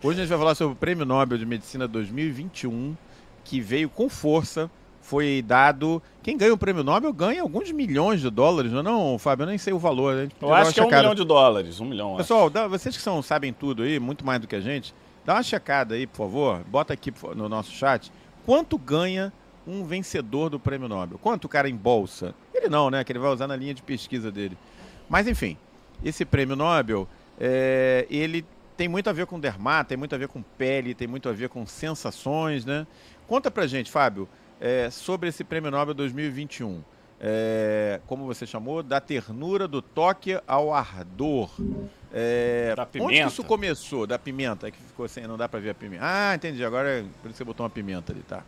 Hoje 0.02 0.18
a 0.18 0.22
gente 0.22 0.28
vai 0.28 0.38
falar 0.38 0.54
sobre 0.54 0.74
o 0.74 0.76
Prêmio 0.76 1.06
Nobel 1.06 1.38
de 1.38 1.46
Medicina 1.46 1.88
2021, 1.88 2.94
que 3.42 3.60
veio 3.60 3.88
com 3.88 4.08
força, 4.08 4.70
foi 5.00 5.42
dado. 5.46 6.02
Quem 6.22 6.36
ganha 6.36 6.52
o 6.52 6.58
Prêmio 6.58 6.84
Nobel 6.84 7.12
ganha 7.12 7.40
alguns 7.40 7.72
milhões 7.72 8.20
de 8.20 8.28
dólares, 8.28 8.70
não 8.70 8.80
é 8.80 8.82
não, 8.82 9.18
Fábio? 9.18 9.44
Eu 9.44 9.48
nem 9.48 9.56
sei 9.56 9.72
o 9.72 9.78
valor. 9.78 10.14
Né? 10.14 10.28
Eu 10.40 10.52
acho 10.52 10.74
que 10.74 10.80
é 10.80 10.84
um 10.84 10.90
milhão 10.90 11.14
de 11.14 11.24
dólares, 11.24 11.80
um 11.80 11.86
milhão. 11.86 12.16
Pessoal, 12.16 12.50
dá, 12.50 12.68
vocês 12.68 12.94
que 12.94 13.02
são, 13.02 13.22
sabem 13.22 13.52
tudo 13.52 13.82
aí, 13.82 13.98
muito 13.98 14.26
mais 14.26 14.40
do 14.40 14.46
que 14.46 14.56
a 14.56 14.60
gente, 14.60 14.94
dá 15.24 15.34
uma 15.34 15.42
checada 15.42 15.94
aí, 15.94 16.06
por 16.06 16.18
favor, 16.18 16.60
bota 16.66 16.92
aqui 16.92 17.12
no 17.34 17.48
nosso 17.48 17.72
chat. 17.72 18.12
Quanto 18.44 18.76
ganha 18.76 19.32
um 19.66 19.84
vencedor 19.84 20.50
do 20.50 20.60
Prêmio 20.60 20.88
Nobel? 20.88 21.18
Quanto 21.18 21.46
o 21.46 21.48
cara 21.48 21.68
em 21.68 21.76
bolsa? 21.76 22.34
Ele 22.52 22.68
não, 22.68 22.90
né? 22.90 23.02
Que 23.04 23.12
ele 23.12 23.18
vai 23.18 23.30
usar 23.30 23.46
na 23.46 23.56
linha 23.56 23.72
de 23.72 23.82
pesquisa 23.82 24.30
dele. 24.30 24.58
Mas 25.12 25.28
enfim, 25.28 25.58
esse 26.02 26.24
prêmio 26.24 26.56
Nobel, 26.56 27.06
é, 27.38 28.06
ele 28.08 28.46
tem 28.78 28.88
muito 28.88 29.10
a 29.10 29.12
ver 29.12 29.26
com 29.26 29.38
dermato, 29.38 29.90
tem 29.90 29.98
muito 29.98 30.14
a 30.14 30.18
ver 30.18 30.26
com 30.26 30.40
pele, 30.40 30.94
tem 30.94 31.06
muito 31.06 31.28
a 31.28 31.32
ver 31.32 31.50
com 31.50 31.66
sensações, 31.66 32.64
né? 32.64 32.86
Conta 33.28 33.50
pra 33.50 33.66
gente, 33.66 33.90
Fábio, 33.90 34.26
é, 34.58 34.88
sobre 34.88 35.28
esse 35.28 35.44
prêmio 35.44 35.70
Nobel 35.70 35.92
2021. 35.92 36.82
É, 37.20 38.00
como 38.06 38.24
você 38.24 38.46
chamou, 38.46 38.82
da 38.82 39.02
ternura 39.02 39.68
do 39.68 39.82
toque 39.82 40.40
ao 40.46 40.72
ardor. 40.72 41.50
É, 42.10 42.72
da 42.74 42.86
pimenta. 42.86 43.10
Onde 43.10 43.20
isso 43.20 43.44
começou? 43.44 44.06
Da 44.06 44.18
pimenta, 44.18 44.68
é 44.68 44.70
que 44.70 44.78
ficou 44.78 45.06
sem, 45.08 45.26
não 45.26 45.36
dá 45.36 45.46
pra 45.46 45.60
ver 45.60 45.70
a 45.70 45.74
pimenta. 45.74 46.04
Ah, 46.06 46.34
entendi, 46.34 46.64
agora 46.64 46.88
é 46.88 47.02
por 47.02 47.28
isso 47.28 47.32
que 47.32 47.36
você 47.36 47.44
botou 47.44 47.64
uma 47.64 47.70
pimenta 47.70 48.14
ali, 48.14 48.22
tá? 48.22 48.42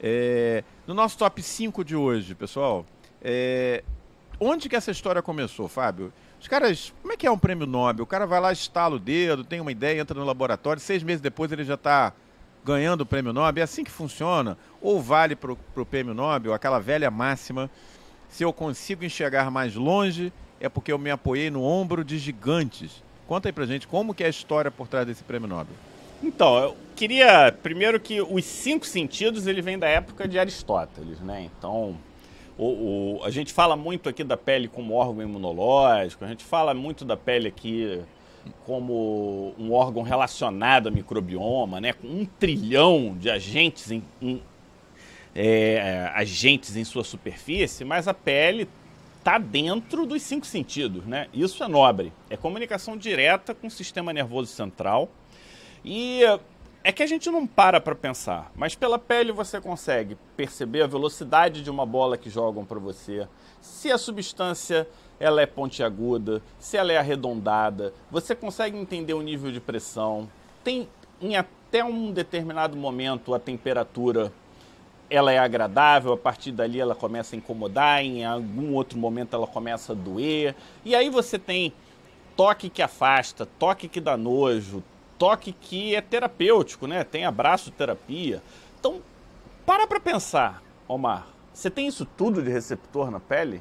É, 0.00 0.62
no 0.86 0.94
nosso 0.94 1.18
top 1.18 1.42
5 1.42 1.84
de 1.84 1.96
hoje, 1.96 2.36
pessoal, 2.36 2.86
é, 3.20 3.82
onde 4.40 4.68
que 4.68 4.76
essa 4.76 4.90
história 4.90 5.22
começou, 5.22 5.68
Fábio? 5.68 6.12
Os 6.40 6.46
caras, 6.46 6.92
como 7.02 7.12
é 7.12 7.16
que 7.16 7.26
é 7.26 7.30
um 7.30 7.38
prêmio 7.38 7.66
Nobel? 7.66 8.04
O 8.04 8.06
cara 8.06 8.26
vai 8.26 8.40
lá, 8.40 8.52
estala 8.52 8.96
o 8.96 8.98
dedo, 8.98 9.42
tem 9.44 9.60
uma 9.60 9.72
ideia, 9.72 10.00
entra 10.00 10.18
no 10.18 10.24
laboratório, 10.24 10.80
seis 10.80 11.02
meses 11.02 11.20
depois 11.20 11.50
ele 11.50 11.64
já 11.64 11.74
está 11.74 12.12
ganhando 12.64 13.00
o 13.00 13.06
prêmio 13.06 13.32
Nobel. 13.32 13.62
É 13.62 13.64
assim 13.64 13.82
que 13.82 13.90
funciona? 13.90 14.56
Ou 14.80 15.00
vale 15.00 15.34
para 15.34 15.52
o 15.52 15.86
prêmio 15.86 16.14
Nobel 16.14 16.54
aquela 16.54 16.78
velha 16.78 17.10
máxima: 17.10 17.70
se 18.28 18.42
eu 18.42 18.52
consigo 18.52 19.04
enxergar 19.04 19.50
mais 19.50 19.74
longe, 19.74 20.32
é 20.60 20.68
porque 20.68 20.92
eu 20.92 20.98
me 20.98 21.10
apoiei 21.10 21.50
no 21.50 21.62
ombro 21.62 22.04
de 22.04 22.18
gigantes. 22.18 23.02
Conta 23.26 23.48
aí 23.48 23.52
pra 23.52 23.66
gente 23.66 23.86
como 23.86 24.14
que 24.14 24.22
é 24.22 24.26
a 24.26 24.30
história 24.30 24.70
por 24.70 24.86
trás 24.86 25.06
desse 25.06 25.22
prêmio 25.22 25.48
Nobel. 25.48 25.74
Então, 26.22 26.58
eu 26.58 26.76
queria 26.96 27.52
primeiro 27.62 28.00
que 28.00 28.20
os 28.20 28.44
cinco 28.44 28.84
sentidos 28.84 29.46
ele 29.46 29.62
vem 29.62 29.78
da 29.78 29.86
época 29.86 30.26
de 30.26 30.38
Aristóteles, 30.38 31.20
né? 31.20 31.42
Então, 31.42 31.96
o, 32.58 33.20
o, 33.20 33.24
a 33.24 33.30
gente 33.30 33.52
fala 33.52 33.76
muito 33.76 34.08
aqui 34.08 34.24
da 34.24 34.36
pele 34.36 34.66
como 34.66 34.94
órgão 34.94 35.22
imunológico, 35.22 36.24
a 36.24 36.28
gente 36.28 36.44
fala 36.44 36.74
muito 36.74 37.04
da 37.04 37.16
pele 37.16 37.48
aqui 37.48 38.00
como 38.66 39.54
um 39.58 39.72
órgão 39.72 40.02
relacionado 40.02 40.88
ao 40.88 40.92
microbioma, 40.92 41.80
né? 41.80 41.92
com 41.92 42.08
um 42.08 42.24
trilhão 42.24 43.16
de 43.18 43.30
agentes 43.30 43.90
em, 43.90 44.02
em 44.20 44.42
é, 45.34 46.10
agentes 46.14 46.76
em 46.76 46.84
sua 46.84 47.04
superfície, 47.04 47.84
mas 47.84 48.08
a 48.08 48.14
pele 48.14 48.68
está 49.18 49.38
dentro 49.38 50.04
dos 50.06 50.22
cinco 50.22 50.46
sentidos. 50.46 51.04
Né? 51.04 51.28
Isso 51.32 51.62
é 51.62 51.68
nobre. 51.68 52.12
É 52.28 52.36
comunicação 52.36 52.96
direta 52.96 53.54
com 53.54 53.66
o 53.66 53.70
sistema 53.70 54.12
nervoso 54.12 54.52
central. 54.52 55.08
E 55.84 56.22
é 56.88 56.92
que 56.92 57.02
a 57.02 57.06
gente 57.06 57.30
não 57.30 57.46
para 57.46 57.82
para 57.82 57.94
pensar, 57.94 58.50
mas 58.56 58.74
pela 58.74 58.98
pele 58.98 59.30
você 59.30 59.60
consegue 59.60 60.16
perceber 60.34 60.80
a 60.80 60.86
velocidade 60.86 61.62
de 61.62 61.68
uma 61.68 61.84
bola 61.84 62.16
que 62.16 62.30
jogam 62.30 62.64
para 62.64 62.78
você, 62.78 63.28
se 63.60 63.92
a 63.92 63.98
substância 63.98 64.88
ela 65.20 65.42
é 65.42 65.44
pontiaguda, 65.44 66.40
se 66.58 66.78
ela 66.78 66.90
é 66.90 66.96
arredondada, 66.96 67.92
você 68.10 68.34
consegue 68.34 68.78
entender 68.78 69.12
o 69.12 69.20
nível 69.20 69.52
de 69.52 69.60
pressão. 69.60 70.30
Tem 70.64 70.88
em 71.20 71.36
até 71.36 71.84
um 71.84 72.10
determinado 72.10 72.74
momento 72.74 73.34
a 73.34 73.38
temperatura 73.38 74.32
ela 75.10 75.30
é 75.30 75.38
agradável, 75.38 76.14
a 76.14 76.16
partir 76.16 76.52
dali 76.52 76.80
ela 76.80 76.94
começa 76.94 77.36
a 77.36 77.38
incomodar, 77.38 78.02
em 78.02 78.24
algum 78.24 78.72
outro 78.72 78.98
momento 78.98 79.36
ela 79.36 79.46
começa 79.46 79.92
a 79.92 79.94
doer. 79.94 80.54
E 80.86 80.94
aí 80.96 81.10
você 81.10 81.38
tem 81.38 81.70
toque 82.34 82.70
que 82.70 82.80
afasta, 82.80 83.44
toque 83.58 83.88
que 83.88 84.00
dá 84.00 84.16
nojo, 84.16 84.82
toque 85.18 85.52
que 85.52 85.94
é 85.94 86.00
terapêutico, 86.00 86.86
né? 86.86 87.04
Tem 87.04 87.24
abraço 87.24 87.70
terapia. 87.70 88.42
Então, 88.78 89.02
para 89.66 89.86
para 89.86 90.00
pensar, 90.00 90.62
Omar. 90.86 91.26
Você 91.52 91.68
tem 91.68 91.88
isso 91.88 92.06
tudo 92.16 92.40
de 92.40 92.50
receptor 92.50 93.10
na 93.10 93.18
pele? 93.18 93.60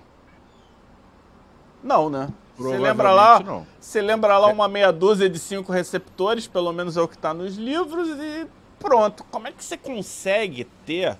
Não, 1.83 2.09
né? 2.09 2.29
Você 2.57 2.77
lembra 2.77 3.11
lá? 3.11 3.65
Você 3.79 4.01
lembra 4.01 4.37
lá 4.37 4.47
uma 4.47 4.67
meia 4.67 4.91
dúzia 4.91 5.29
de 5.29 5.37
cinco 5.39 5.71
receptores, 5.71 6.47
pelo 6.47 6.71
menos 6.71 6.97
é 6.97 7.01
o 7.01 7.07
que 7.07 7.15
está 7.15 7.33
nos 7.33 7.55
livros 7.55 8.09
e 8.09 8.47
pronto. 8.79 9.23
Como 9.31 9.47
é 9.47 9.51
que 9.51 9.63
você 9.63 9.77
consegue 9.77 10.65
ter 10.85 11.17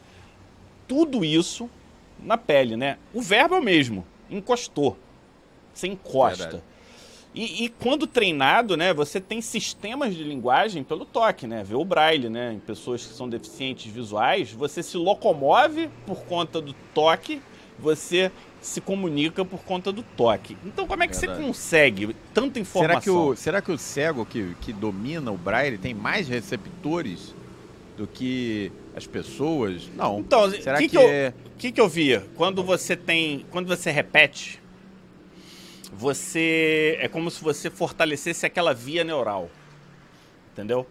tudo 0.88 1.24
isso 1.26 1.70
na 2.20 2.38
pele, 2.38 2.76
né? 2.76 2.98
O 3.14 3.22
verbo 3.22 3.56
é 3.56 3.60
o 3.60 3.64
mesmo, 3.64 4.06
encostou. 4.30 4.98
Você 5.74 5.88
encosta. 5.88 6.44
Verdade. 6.44 6.64
E, 7.34 7.66
e, 7.66 7.70
quando 7.70 8.08
treinado, 8.08 8.76
né, 8.76 8.94
você 8.94 9.22
tem 9.22 9.42
sistemas 9.42 10.16
de 10.16 10.24
linguagem 10.24 10.84
pelo 10.84 11.06
toque, 11.06 11.46
né? 11.46 11.64
Vê 11.64 11.76
o 11.76 11.86
braille, 11.86 12.30
né? 12.30 12.54
Em 12.54 12.60
pessoas 12.60 13.06
que 13.06 13.14
são 13.14 13.30
deficientes 13.30 13.92
visuais, 13.92 14.52
você 14.52 14.82
se 14.82 14.98
locomove 14.98 15.90
por 16.06 16.24
conta 16.26 16.60
do 16.60 16.74
toque, 16.94 17.40
você 17.78 18.32
se 18.60 18.82
comunica 18.82 19.46
por 19.46 19.60
conta 19.60 19.92
do 19.92 20.02
toque. 20.02 20.58
Então, 20.66 20.88
como 20.88 21.04
é 21.04 21.08
que 21.08 21.16
Verdade. 21.16 21.40
você 21.40 21.46
consegue 21.46 22.16
tanta 22.34 22.60
informação? 22.60 23.02
Será 23.02 23.02
que 23.02 23.10
o, 23.10 23.36
será 23.36 23.62
que 23.62 23.72
o 23.72 23.78
cego 23.78 24.26
que, 24.26 24.56
que 24.62 24.74
domina 24.74 25.32
o 25.32 25.38
braille 25.38 25.78
tem 25.78 25.94
mais 25.94 26.28
receptores 26.28 27.36
do 27.96 28.08
que 28.08 28.72
as 28.96 29.06
pessoas? 29.06 29.90
Não. 29.96 30.20
Então, 30.20 30.50
será 30.52 30.78
que, 30.80 30.86
que, 30.86 30.90
que, 30.90 30.98
eu, 30.98 31.10
é... 31.10 31.34
que, 31.58 31.72
que 31.72 31.82
eu 31.82 31.88
via? 31.88 32.26
Quando 32.36 32.64
você 32.64 32.96
tem, 32.96 33.46
quando 33.52 33.68
você 33.68 33.92
repete 33.92 34.60
você 35.92 36.98
é 37.00 37.08
como 37.08 37.32
se 37.32 37.44
você 37.44 37.70
fortalecesse 37.70 38.46
aquela 38.46 38.74
via 38.74 39.04
neural, 39.04 39.50
entendeu? 40.52 40.86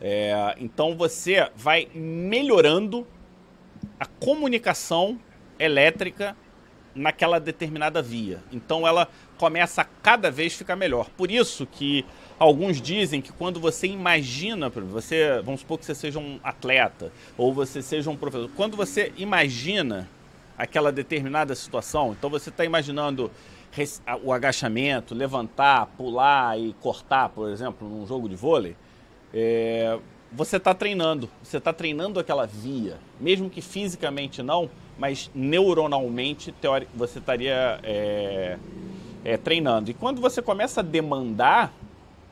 É, 0.00 0.54
então 0.58 0.96
você 0.96 1.50
vai 1.54 1.88
melhorando 1.94 3.06
a 3.98 4.06
comunicação 4.06 5.18
elétrica 5.58 6.36
naquela 6.94 7.38
determinada 7.38 8.02
via. 8.02 8.42
Então 8.50 8.86
ela 8.86 9.08
começa 9.36 9.82
a 9.82 9.84
cada 9.84 10.30
vez 10.30 10.54
ficar 10.54 10.74
melhor. 10.74 11.08
Por 11.10 11.30
isso 11.30 11.66
que 11.66 12.04
alguns 12.38 12.80
dizem 12.80 13.20
que 13.20 13.32
quando 13.32 13.60
você 13.60 13.86
imagina, 13.86 14.68
você, 14.68 15.40
vamos 15.44 15.60
supor 15.60 15.78
que 15.78 15.84
você 15.84 15.94
seja 15.94 16.18
um 16.18 16.40
atleta 16.42 17.12
ou 17.36 17.52
você 17.52 17.82
seja 17.82 18.10
um 18.10 18.16
professor, 18.16 18.50
quando 18.56 18.76
você 18.76 19.12
imagina 19.16 20.08
aquela 20.58 20.92
determinada 20.92 21.54
situação, 21.54 22.12
então 22.12 22.28
você 22.28 22.50
está 22.50 22.64
imaginando 22.64 23.30
o 24.22 24.32
agachamento, 24.32 25.14
levantar, 25.14 25.86
pular 25.96 26.58
e 26.58 26.74
cortar, 26.80 27.28
por 27.28 27.48
exemplo, 27.48 27.88
num 27.88 28.06
jogo 28.06 28.28
de 28.28 28.34
vôlei, 28.34 28.76
é, 29.32 29.98
você 30.32 30.56
está 30.56 30.74
treinando. 30.74 31.28
Você 31.42 31.56
está 31.58 31.72
treinando 31.72 32.18
aquela 32.20 32.46
via. 32.46 32.98
Mesmo 33.20 33.48
que 33.48 33.60
fisicamente 33.60 34.42
não, 34.42 34.70
mas 34.98 35.30
neuronalmente 35.34 36.54
você 36.94 37.18
estaria 37.18 37.80
é, 37.82 38.58
é, 39.24 39.36
treinando. 39.36 39.90
E 39.90 39.94
quando 39.94 40.20
você 40.20 40.40
começa 40.42 40.80
a 40.80 40.84
demandar, 40.84 41.72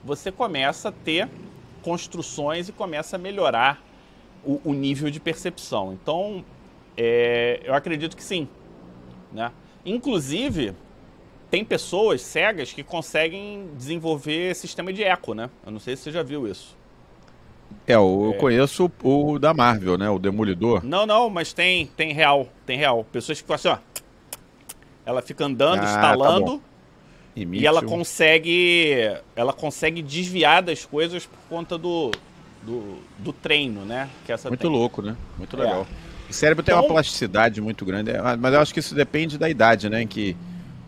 você 0.04 0.30
começa 0.30 0.90
a 0.90 0.92
ter 0.92 1.28
construções 1.82 2.68
e 2.68 2.72
começa 2.72 3.16
a 3.16 3.18
melhorar 3.18 3.82
o, 4.44 4.60
o 4.64 4.72
nível 4.72 5.10
de 5.10 5.18
percepção. 5.18 5.92
Então, 5.92 6.44
é, 6.96 7.60
eu 7.64 7.74
acredito 7.74 8.16
que 8.16 8.22
sim. 8.22 8.48
Né? 9.32 9.50
Inclusive, 9.84 10.74
tem 11.50 11.64
pessoas 11.64 12.20
cegas 12.20 12.72
que 12.72 12.82
conseguem 12.82 13.70
desenvolver 13.76 14.54
sistema 14.54 14.92
de 14.92 15.02
eco, 15.02 15.34
né? 15.34 15.48
Eu 15.64 15.72
não 15.72 15.80
sei 15.80 15.96
se 15.96 16.04
você 16.04 16.12
já 16.12 16.22
viu 16.22 16.46
isso. 16.46 16.76
É, 17.86 17.94
eu 17.94 18.32
é... 18.34 18.38
conheço 18.38 18.90
o 19.02 19.38
da 19.38 19.54
Marvel, 19.54 19.96
né? 19.96 20.10
O 20.10 20.18
Demolidor. 20.18 20.84
Não, 20.84 21.06
não, 21.06 21.30
mas 21.30 21.52
tem, 21.52 21.86
tem 21.86 22.12
real, 22.12 22.48
tem 22.66 22.76
real. 22.76 23.04
Pessoas 23.10 23.38
que 23.38 23.44
ficam 23.44 23.54
assim, 23.56 23.68
ó. 23.68 23.78
Ela 25.06 25.22
fica 25.22 25.44
andando, 25.44 25.80
ah, 25.80 25.84
instalando. 25.84 26.58
Tá 26.58 26.68
e 27.34 27.66
ela 27.66 27.82
consegue. 27.82 29.16
Ela 29.34 29.52
consegue 29.52 30.02
desviar 30.02 30.62
das 30.62 30.84
coisas 30.84 31.24
por 31.24 31.38
conta 31.48 31.78
do, 31.78 32.10
do, 32.62 32.98
do 33.18 33.32
treino, 33.32 33.86
né? 33.86 34.10
Que 34.26 34.32
essa 34.32 34.48
muito 34.48 34.60
tem. 34.60 34.70
louco, 34.70 35.00
né? 35.00 35.16
Muito 35.38 35.56
legal. 35.56 35.86
É. 36.04 36.30
O 36.30 36.32
cérebro 36.32 36.62
tem 36.62 36.74
então, 36.74 36.84
uma 36.84 36.92
plasticidade 36.92 37.58
muito 37.58 37.86
grande, 37.86 38.10
é, 38.10 38.36
mas 38.36 38.52
eu 38.52 38.60
acho 38.60 38.74
que 38.74 38.80
isso 38.80 38.94
depende 38.94 39.38
da 39.38 39.48
idade, 39.48 39.88
né? 39.88 40.02
Em 40.02 40.06
que 40.06 40.36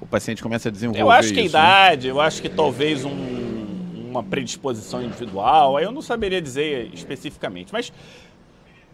o 0.01 0.07
paciente 0.07 0.43
começa 0.43 0.69
a 0.69 0.73
desenvolver 0.73 1.03
Eu 1.03 1.11
acho 1.11 1.33
que 1.33 1.41
isso, 1.41 1.57
a 1.57 1.61
né? 1.61 1.67
idade, 1.67 2.07
né? 2.07 2.13
eu 2.13 2.21
acho 2.21 2.41
que 2.41 2.49
talvez 2.49 3.05
um, 3.05 4.07
uma 4.11 4.23
predisposição 4.23 5.03
individual, 5.03 5.77
aí 5.77 5.85
eu 5.85 5.93
não 5.93 6.03
saberia 6.03 6.41
dizer 6.41 6.91
especificamente, 6.93 7.73
mas 7.73 7.93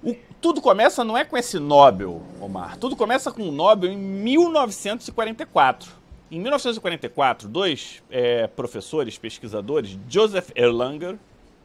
o, 0.02 0.14
tudo 0.40 0.60
começa 0.60 1.04
não 1.04 1.16
é 1.16 1.24
com 1.24 1.36
esse 1.36 1.58
Nobel, 1.58 2.22
Omar, 2.40 2.76
tudo 2.76 2.96
começa 2.96 3.30
com 3.30 3.48
o 3.48 3.52
Nobel 3.52 3.92
em 3.92 3.96
1944. 3.96 6.06
Em 6.28 6.40
1944, 6.40 7.48
dois 7.48 8.02
é, 8.10 8.48
professores, 8.48 9.16
pesquisadores, 9.16 9.96
Joseph 10.08 10.50
Erlanger, 10.56 11.16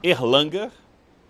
Erlanger, 0.03 0.69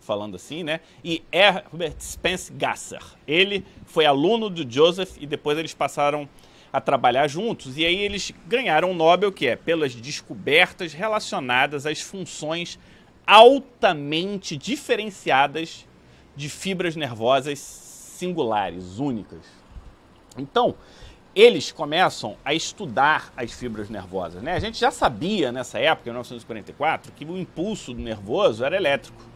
falando 0.01 0.35
assim, 0.35 0.63
né? 0.63 0.81
E 1.01 1.23
Herbert 1.31 1.95
Spence 1.99 2.51
Gasser. 2.51 3.01
Ele 3.25 3.63
foi 3.85 4.05
aluno 4.05 4.49
do 4.49 4.69
Joseph 4.69 5.15
e 5.17 5.25
depois 5.25 5.57
eles 5.57 5.73
passaram 5.73 6.27
a 6.71 6.79
trabalhar 6.79 7.27
juntos, 7.27 7.77
e 7.77 7.85
aí 7.85 7.97
eles 7.97 8.31
ganharam 8.47 8.91
o 8.91 8.93
Nobel, 8.93 9.31
que 9.31 9.47
é 9.47 9.55
pelas 9.55 9.93
descobertas 9.93 10.93
relacionadas 10.93 11.85
às 11.85 12.01
funções 12.01 12.79
altamente 13.27 14.55
diferenciadas 14.55 15.85
de 16.35 16.49
fibras 16.49 16.95
nervosas 16.95 17.59
singulares, 17.59 18.99
únicas. 18.99 19.45
Então, 20.37 20.75
eles 21.35 21.71
começam 21.71 22.37
a 22.43 22.53
estudar 22.53 23.31
as 23.35 23.51
fibras 23.51 23.89
nervosas. 23.89 24.41
Né? 24.41 24.53
A 24.53 24.59
gente 24.59 24.79
já 24.79 24.91
sabia 24.91 25.51
nessa 25.51 25.79
época, 25.79 26.09
em 26.09 26.11
1944, 26.11 27.11
que 27.13 27.25
o 27.25 27.37
impulso 27.37 27.93
nervoso 27.93 28.63
era 28.63 28.75
elétrico. 28.75 29.30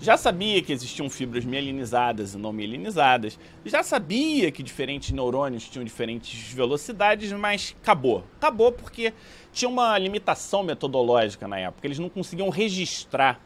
Já 0.00 0.16
sabia 0.16 0.62
que 0.62 0.72
existiam 0.72 1.10
fibras 1.10 1.44
mielinizadas 1.44 2.34
e 2.34 2.38
não 2.38 2.52
mielinizadas. 2.52 3.38
Já 3.64 3.82
sabia 3.82 4.50
que 4.52 4.62
diferentes 4.62 5.10
neurônios 5.10 5.68
tinham 5.68 5.84
diferentes 5.84 6.52
velocidades, 6.52 7.32
mas 7.32 7.74
acabou. 7.82 8.24
Acabou 8.36 8.70
porque 8.70 9.12
tinha 9.52 9.68
uma 9.68 9.98
limitação 9.98 10.62
metodológica 10.62 11.48
na 11.48 11.58
época. 11.58 11.84
Eles 11.86 11.98
não 11.98 12.08
conseguiam 12.08 12.48
registrar 12.48 13.40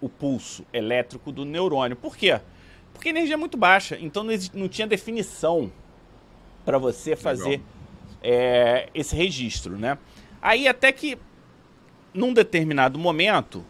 o 0.00 0.08
pulso 0.08 0.64
elétrico 0.72 1.32
do 1.32 1.44
neurônio. 1.44 1.96
Por 1.96 2.16
quê? 2.16 2.40
Porque 2.92 3.08
a 3.08 3.10
energia 3.10 3.34
é 3.34 3.36
muito 3.36 3.56
baixa, 3.56 3.98
então 4.00 4.22
não, 4.22 4.32
não 4.54 4.68
tinha 4.68 4.86
definição 4.86 5.72
para 6.64 6.78
você 6.78 7.16
fazer 7.16 7.60
é, 8.22 8.88
esse 8.94 9.14
registro, 9.14 9.76
né? 9.76 9.98
Aí 10.40 10.68
até 10.68 10.92
que, 10.92 11.18
num 12.14 12.32
determinado 12.32 12.98
momento, 12.98 13.64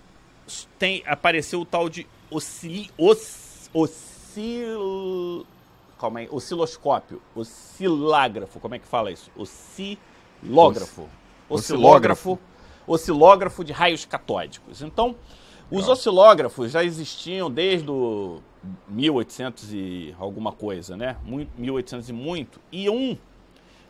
tem, 0.79 1.03
apareceu 1.07 1.61
o 1.61 1.65
tal 1.65 1.89
de 1.89 2.07
oscil, 2.31 2.87
os, 2.99 3.71
oscil, 3.73 5.47
calma 5.99 6.21
aí, 6.21 6.29
osciloscópio, 6.31 7.21
oscilágrafo, 7.35 8.61
como 8.61 8.75
é 8.75 8.79
que 8.79 8.87
fala 8.87 9.11
isso? 9.11 9.31
Oscilógrafo. 9.37 11.09
Oscilógrafo. 11.49 12.39
Oscilógrafo 12.87 13.65
de 13.65 13.73
raios 13.73 14.05
catódicos. 14.05 14.83
Então, 14.83 15.17
os 15.71 15.89
oscilógrafos 15.89 16.71
já 16.71 16.85
existiam 16.85 17.51
desde 17.51 17.91
o 17.91 18.41
1800 18.89 19.73
e 19.73 20.15
alguma 20.19 20.53
coisa, 20.53 20.97
né? 20.97 21.17
1800 21.57 22.09
e 22.09 22.13
muito. 22.13 22.61
E 22.71 22.89
um 22.89 23.17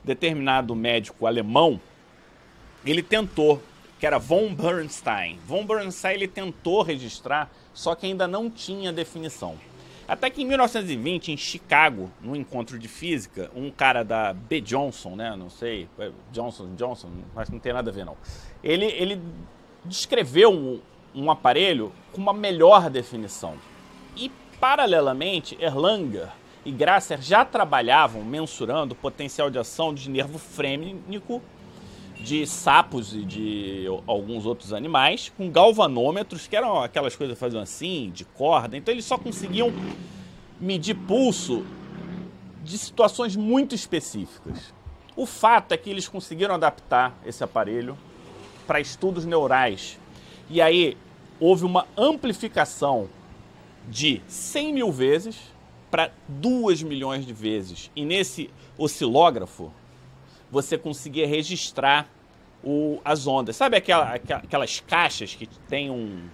determinado 0.03 0.75
médico 0.75 1.27
alemão, 1.27 1.81
ele 2.85 3.03
tentou, 3.03 3.61
que 3.99 4.07
era 4.07 4.19
von 4.19 4.55
Bernstein. 4.55 5.39
Von 5.47 5.67
Bernstein 5.67 6.15
ele 6.15 6.29
tentou 6.29 6.83
registrar 6.83 7.51
só 7.77 7.95
que 7.95 8.07
ainda 8.07 8.27
não 8.27 8.51
tinha 8.51 8.91
definição. 8.91 9.57
Até 10.09 10.31
que 10.31 10.43
em 10.43 10.47
1920, 10.47 11.33
em 11.33 11.37
Chicago, 11.37 12.11
no 12.23 12.35
encontro 12.35 12.79
de 12.79 12.89
física, 12.89 13.51
um 13.55 13.71
cara 13.71 14.03
da 14.03 14.33
B. 14.33 14.63
Johnson, 14.63 15.15
né? 15.15 15.37
Não 15.37 15.51
sei, 15.51 15.87
é, 15.99 16.11
Johnson, 16.33 16.75
Johnson, 16.75 17.11
mas 17.35 17.51
não 17.51 17.59
tem 17.59 17.75
nada 17.75 17.91
a 17.91 17.93
ver 17.93 18.07
não. 18.07 18.17
Ele, 18.65 18.87
ele 18.87 19.21
descreveu 19.85 20.51
um, 20.51 20.81
um 21.15 21.31
aparelho 21.31 21.93
com 22.13 22.21
uma 22.21 22.33
melhor 22.33 22.89
definição. 22.89 23.57
E, 24.17 24.31
paralelamente, 24.59 25.59
Erlanger 25.61 26.31
e 26.65 26.73
Grasser 26.73 27.21
já 27.21 27.45
trabalhavam 27.45 28.25
mensurando 28.25 28.95
o 28.95 28.97
potencial 28.97 29.51
de 29.51 29.59
ação 29.59 29.93
de 29.93 30.09
nervo 30.09 30.39
frênico 30.39 31.43
de 32.21 32.47
sapos 32.47 33.15
e 33.15 33.25
de 33.25 33.85
alguns 34.07 34.47
outros 34.47 34.73
animais 34.73 35.33
com 35.37 35.51
galvanômetros, 35.51 36.47
que 36.47 36.57
eram 36.57 36.81
aquelas 36.83 37.15
coisas 37.15 37.37
que 37.37 37.41
faziam 37.41 37.63
assim, 37.63 38.11
de 38.13 38.25
corda. 38.25 38.77
Então 38.77 38.93
eles 38.93 39.05
só 39.05 39.19
conseguiam 39.19 39.73
medir 40.61 40.95
pulso 40.95 41.65
de 42.65 42.77
situações 42.79 43.37
muito 43.37 43.75
específicas. 43.75 44.75
O 45.15 45.25
fato 45.25 45.73
é 45.73 45.77
que 45.77 45.89
eles 45.89 46.09
conseguiram 46.09 46.55
adaptar 46.55 47.17
esse 47.25 47.43
aparelho 47.45 47.97
para 48.67 48.81
estudos 48.81 49.25
neurais. 49.25 49.99
E 50.51 50.61
aí 50.61 50.97
houve 51.39 51.65
uma 51.65 51.87
amplificação 51.97 53.09
de 53.89 54.21
100 54.27 54.75
mil 54.75 54.91
vezes 54.91 55.37
para 55.91 56.11
2 56.29 56.83
milhões 56.83 57.25
de 57.25 57.33
vezes. 57.33 57.91
E 57.95 58.05
nesse 58.05 58.51
oscilógrafo, 58.77 59.73
você 60.51 60.77
conseguia 60.79 61.27
registrar 61.27 62.09
o, 62.63 63.01
as 63.05 63.27
ondas. 63.27 63.57
Sabe 63.57 63.77
aquela, 63.77 64.15
aquelas 64.15 64.81
caixas 64.81 65.35
que 65.35 65.47
tem 65.69 65.91
um, 65.91 66.29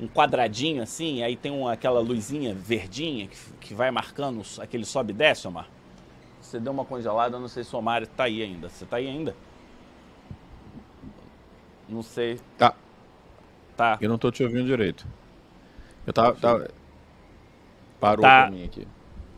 um 0.00 0.08
quadradinho 0.08 0.82
assim, 0.82 1.22
aí 1.22 1.36
tem 1.36 1.52
uma, 1.52 1.72
aquela 1.72 2.00
luzinha 2.00 2.54
verdinha 2.54 3.28
que, 3.28 3.36
que 3.60 3.74
vai 3.74 3.90
marcando 3.90 4.42
aquele 4.60 4.84
sobe 4.84 5.12
e 5.12 5.16
desce, 5.16 5.46
Omar? 5.46 5.68
Você 6.40 6.58
deu 6.58 6.72
uma 6.72 6.84
congelada, 6.84 7.38
não 7.38 7.48
sei 7.48 7.62
se 7.64 7.74
o 7.74 7.78
Omar 7.78 8.02
está 8.02 8.24
aí 8.24 8.42
ainda. 8.42 8.68
Você 8.68 8.84
está 8.84 8.96
aí 8.96 9.06
ainda? 9.06 9.36
Não 11.88 12.02
sei. 12.02 12.40
Tá. 12.56 12.74
Tá. 13.76 13.98
Eu 14.00 14.08
não 14.08 14.18
tô 14.18 14.30
te 14.30 14.42
ouvindo 14.42 14.66
direito. 14.66 15.06
Eu 16.06 16.12
tava. 16.12 16.34
tava... 16.34 16.70
Parou 18.00 18.22
Tá. 18.22 18.42
pra 18.42 18.50
mim 18.50 18.64
aqui. 18.64 18.86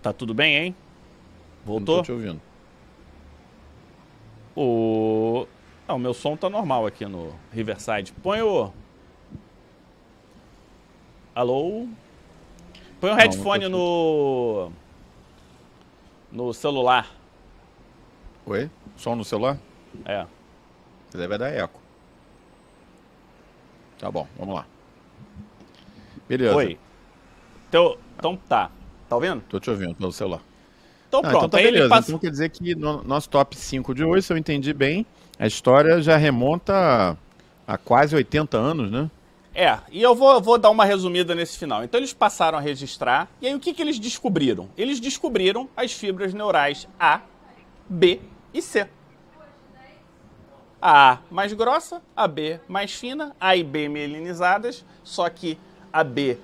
Tá 0.03 0.13
tudo 0.13 0.35
bem, 0.35 0.57
hein? 0.57 0.77
Não 1.61 1.67
Voltou? 1.67 1.99
tô 1.99 2.03
te 2.05 2.13
ouvindo. 2.13 2.41
O. 4.57 5.47
Não, 5.87 5.97
o 5.97 5.99
meu 5.99 6.15
som 6.15 6.37
tá 6.37 6.49
normal 6.49 6.87
aqui 6.87 7.07
no 7.07 7.35
Riverside. 7.53 8.13
Põe 8.13 8.43
o. 8.43 8.73
Alô? 11.35 11.87
Põe 13.01 13.11
o 13.11 13.13
Não, 13.15 13.21
headphone 13.21 13.69
no. 13.69 14.71
No 16.31 16.53
celular. 16.53 17.11
Oi? 18.47 18.71
Som 18.97 19.17
no 19.17 19.25
celular? 19.25 19.59
É. 20.05 20.27
Aí 21.15 21.27
vai 21.27 21.39
dar 21.39 21.51
eco. 21.51 21.81
Tá 23.99 24.11
bom, 24.11 24.27
vamos 24.39 24.55
lá. 24.55 24.67
Beleza. 26.29 26.55
Oi. 26.55 26.79
Então, 27.69 27.99
então 28.17 28.37
tá. 28.37 28.71
Tá 29.09 29.17
ouvindo? 29.17 29.43
Tô 29.49 29.59
te 29.59 29.69
ouvindo 29.71 29.95
pelo 29.95 30.13
celular. 30.13 30.41
Então 31.11 31.21
Ah, 31.21 31.23
pronto. 31.23 31.37
então 31.39 31.49
tá 31.49 31.59
Aí 31.59 31.65
ele 31.65 31.73
beleza. 31.73 31.89
passa. 31.89 32.09
Então 32.11 32.21
quer 32.21 32.31
dizer 32.31 32.49
que 32.51 32.75
no 32.77 33.03
nosso 33.03 33.29
top 33.29 33.57
5 33.57 33.93
de 33.93 34.05
hoje, 34.05 34.23
se 34.23 34.33
eu 34.33 34.37
entendi 34.37 34.73
bem, 34.73 35.05
a 35.37 35.47
história 35.47 36.01
já 36.01 36.17
remonta 36.17 37.19
a 37.67 37.77
quase 37.77 38.15
80 38.15 38.57
anos, 38.57 38.91
né? 38.93 39.11
É, 39.53 39.77
e 39.91 40.01
eu 40.01 40.15
vou, 40.15 40.41
vou 40.41 40.57
dar 40.57 40.71
uma 40.71 40.85
resumida 40.85 41.35
nesse 41.35 41.59
final. 41.59 41.83
Então 41.83 41.99
eles 41.99 42.13
passaram 42.13 42.57
a 42.57 42.61
registrar, 42.61 43.29
e 43.43 43.49
aí 43.49 43.55
o 43.55 43.59
que, 43.59 43.75
que 43.75 43.83
eles 43.83 43.99
descobriram? 43.99 44.69
Eles 44.79 45.01
descobriram 45.01 45.69
as 45.77 45.93
fibras 45.93 46.33
neurais 46.33 46.87
A, 46.99 47.23
B 47.89 48.21
e 48.55 48.63
C. 48.63 48.87
A 50.81 51.11
A 51.15 51.19
mais 51.29 51.53
grossa, 51.53 52.01
a 52.17 52.29
B 52.29 52.61
mais 52.69 52.93
fina, 52.95 53.35
A 53.41 53.57
e 53.57 53.65
B 53.65 53.89
mielinizadas, 53.89 54.85
só 55.03 55.29
que 55.29 55.59
a 55.93 56.05
B 56.05 56.39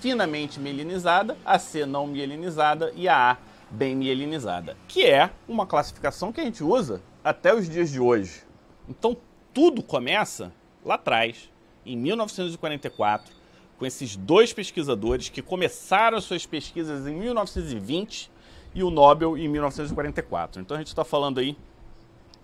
finamente 0.00 0.58
mielinizada, 0.58 1.36
a 1.44 1.58
C 1.58 1.84
não 1.84 2.06
mielinizada 2.06 2.90
e 2.96 3.06
a 3.06 3.32
A 3.32 3.36
bem 3.74 3.96
mielinizada, 3.96 4.76
que 4.86 5.04
é 5.04 5.30
uma 5.48 5.66
classificação 5.66 6.32
que 6.32 6.40
a 6.40 6.44
gente 6.44 6.62
usa 6.62 7.02
até 7.22 7.54
os 7.54 7.68
dias 7.68 7.90
de 7.90 8.00
hoje. 8.00 8.42
Então 8.88 9.16
tudo 9.52 9.82
começa 9.82 10.52
lá 10.84 10.94
atrás, 10.94 11.50
em 11.84 11.96
1944, 11.96 13.34
com 13.78 13.84
esses 13.84 14.16
dois 14.16 14.52
pesquisadores 14.52 15.28
que 15.28 15.42
começaram 15.42 16.20
suas 16.20 16.46
pesquisas 16.46 17.06
em 17.06 17.14
1920 17.14 18.30
e 18.74 18.82
o 18.82 18.90
Nobel 18.90 19.36
em 19.36 19.48
1944. 19.48 20.60
Então 20.60 20.76
a 20.76 20.80
gente 20.80 20.88
está 20.88 21.04
falando 21.04 21.40
aí 21.40 21.56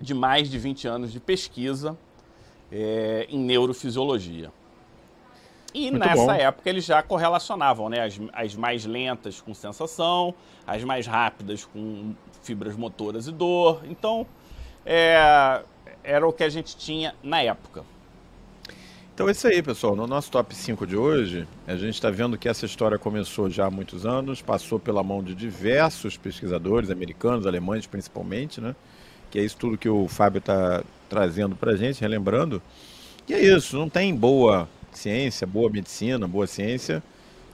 de 0.00 0.14
mais 0.14 0.50
de 0.50 0.58
20 0.58 0.88
anos 0.88 1.12
de 1.12 1.20
pesquisa 1.20 1.96
é, 2.72 3.26
em 3.28 3.38
neurofisiologia. 3.38 4.52
E 5.72 5.90
Muito 5.90 6.04
nessa 6.04 6.24
bom. 6.24 6.32
época 6.32 6.68
eles 6.68 6.84
já 6.84 7.02
correlacionavam 7.02 7.88
né, 7.88 8.04
as, 8.04 8.20
as 8.32 8.56
mais 8.56 8.84
lentas 8.84 9.40
com 9.40 9.54
sensação, 9.54 10.34
as 10.66 10.82
mais 10.82 11.06
rápidas 11.06 11.64
com 11.64 12.14
fibras 12.42 12.76
motoras 12.76 13.26
e 13.26 13.32
dor. 13.32 13.82
Então, 13.84 14.26
é, 14.84 15.62
era 16.02 16.26
o 16.26 16.32
que 16.32 16.42
a 16.42 16.48
gente 16.48 16.76
tinha 16.76 17.14
na 17.22 17.42
época. 17.42 17.84
Então 19.14 19.28
é 19.28 19.32
isso 19.32 19.46
aí, 19.46 19.62
pessoal. 19.62 19.94
No 19.94 20.06
nosso 20.06 20.30
top 20.30 20.54
5 20.54 20.86
de 20.86 20.96
hoje, 20.96 21.46
a 21.66 21.76
gente 21.76 21.94
está 21.94 22.10
vendo 22.10 22.38
que 22.38 22.48
essa 22.48 22.64
história 22.64 22.98
começou 22.98 23.50
já 23.50 23.66
há 23.66 23.70
muitos 23.70 24.06
anos, 24.06 24.40
passou 24.40 24.78
pela 24.78 25.02
mão 25.02 25.22
de 25.22 25.34
diversos 25.34 26.16
pesquisadores, 26.16 26.90
americanos, 26.90 27.46
alemães 27.46 27.86
principalmente, 27.86 28.62
né? 28.62 28.74
Que 29.30 29.38
é 29.38 29.42
isso 29.42 29.58
tudo 29.58 29.76
que 29.76 29.88
o 29.88 30.08
Fábio 30.08 30.38
está 30.38 30.82
trazendo 31.08 31.54
para 31.54 31.72
a 31.72 31.76
gente, 31.76 32.00
relembrando. 32.00 32.62
E 33.28 33.34
é 33.34 33.40
isso, 33.40 33.76
não 33.76 33.90
tem 33.90 34.14
boa 34.14 34.66
ciência, 34.92 35.46
boa 35.46 35.70
medicina, 35.70 36.26
boa 36.26 36.46
ciência 36.46 37.02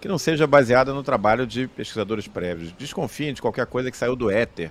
que 0.00 0.08
não 0.08 0.18
seja 0.18 0.46
baseada 0.46 0.92
no 0.92 1.02
trabalho 1.02 1.46
de 1.46 1.66
pesquisadores 1.68 2.28
prévios. 2.28 2.72
Desconfiem 2.72 3.32
de 3.32 3.40
qualquer 3.40 3.66
coisa 3.66 3.90
que 3.90 3.96
saiu 3.96 4.14
do 4.14 4.30
éter, 4.30 4.70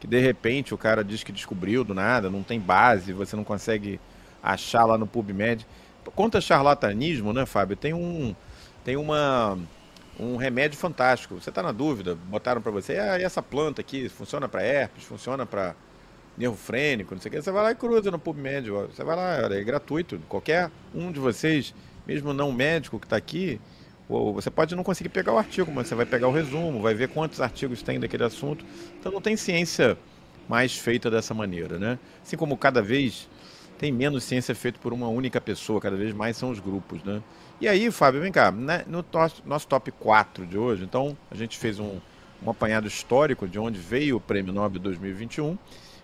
que 0.00 0.06
de 0.06 0.18
repente 0.18 0.74
o 0.74 0.78
cara 0.78 1.04
diz 1.04 1.22
que 1.22 1.32
descobriu 1.32 1.84
do 1.84 1.94
nada, 1.94 2.28
não 2.28 2.42
tem 2.42 2.60
base, 2.60 3.12
você 3.12 3.36
não 3.36 3.44
consegue 3.44 4.00
achar 4.42 4.84
lá 4.84 4.98
no 4.98 5.06
PubMed. 5.06 5.66
Contra 6.14 6.40
charlatanismo, 6.40 7.32
né, 7.32 7.46
Fábio? 7.46 7.76
Tem 7.76 7.94
um 7.94 8.34
tem 8.84 8.96
uma 8.96 9.58
um 10.18 10.36
remédio 10.36 10.78
fantástico. 10.78 11.40
Você 11.40 11.48
está 11.48 11.62
na 11.62 11.72
dúvida, 11.72 12.14
botaram 12.14 12.60
para 12.60 12.70
você, 12.70 12.98
ah, 12.98 13.18
essa 13.18 13.42
planta 13.42 13.80
aqui 13.80 14.08
funciona 14.08 14.48
para 14.48 14.62
herpes, 14.62 15.04
funciona 15.04 15.46
para 15.46 15.74
nervo 16.36 16.56
frênico, 16.56 17.14
não 17.14 17.22
sei 17.22 17.30
o 17.30 17.32
que. 17.32 17.42
Você 17.42 17.50
vai 17.50 17.62
lá 17.62 17.70
e 17.70 17.74
cruza 17.74 18.10
no 18.10 18.18
PubMed. 18.18 18.70
Você 18.70 19.02
vai 19.02 19.16
lá, 19.16 19.54
é 19.54 19.64
gratuito. 19.64 20.20
Qualquer 20.28 20.70
um 20.94 21.10
de 21.10 21.20
vocês, 21.20 21.74
mesmo 22.06 22.32
não 22.32 22.52
médico 22.52 22.98
que 22.98 23.06
está 23.06 23.16
aqui, 23.16 23.60
você 24.08 24.50
pode 24.50 24.74
não 24.74 24.84
conseguir 24.84 25.08
pegar 25.08 25.32
o 25.32 25.38
artigo, 25.38 25.72
mas 25.72 25.88
você 25.88 25.94
vai 25.94 26.04
pegar 26.04 26.28
o 26.28 26.32
resumo, 26.32 26.80
vai 26.82 26.94
ver 26.94 27.08
quantos 27.08 27.40
artigos 27.40 27.82
tem 27.82 27.98
daquele 27.98 28.24
assunto. 28.24 28.64
Então 28.98 29.10
não 29.10 29.20
tem 29.20 29.36
ciência 29.36 29.96
mais 30.48 30.76
feita 30.76 31.10
dessa 31.10 31.32
maneira, 31.32 31.78
né? 31.78 31.98
Assim 32.22 32.36
como 32.36 32.56
cada 32.56 32.82
vez 32.82 33.28
tem 33.78 33.90
menos 33.90 34.24
ciência 34.24 34.54
feita 34.54 34.78
por 34.78 34.92
uma 34.92 35.08
única 35.08 35.40
pessoa, 35.40 35.80
cada 35.80 35.96
vez 35.96 36.12
mais 36.12 36.36
são 36.36 36.50
os 36.50 36.60
grupos, 36.60 37.02
né? 37.02 37.22
E 37.60 37.66
aí, 37.66 37.90
Fábio, 37.90 38.20
vem 38.20 38.32
cá, 38.32 38.50
né, 38.52 38.84
no 38.86 39.04
nosso 39.44 39.66
top 39.66 39.90
4 39.90 40.46
de 40.46 40.58
hoje, 40.58 40.84
então 40.84 41.16
a 41.30 41.34
gente 41.34 41.56
fez 41.56 41.78
um, 41.78 41.98
um 42.44 42.50
apanhado 42.50 42.86
histórico 42.86 43.48
de 43.48 43.58
onde 43.58 43.78
veio 43.78 44.16
o 44.16 44.20
Prêmio 44.20 44.52
Nobel 44.52 44.80
2021. 44.80 45.56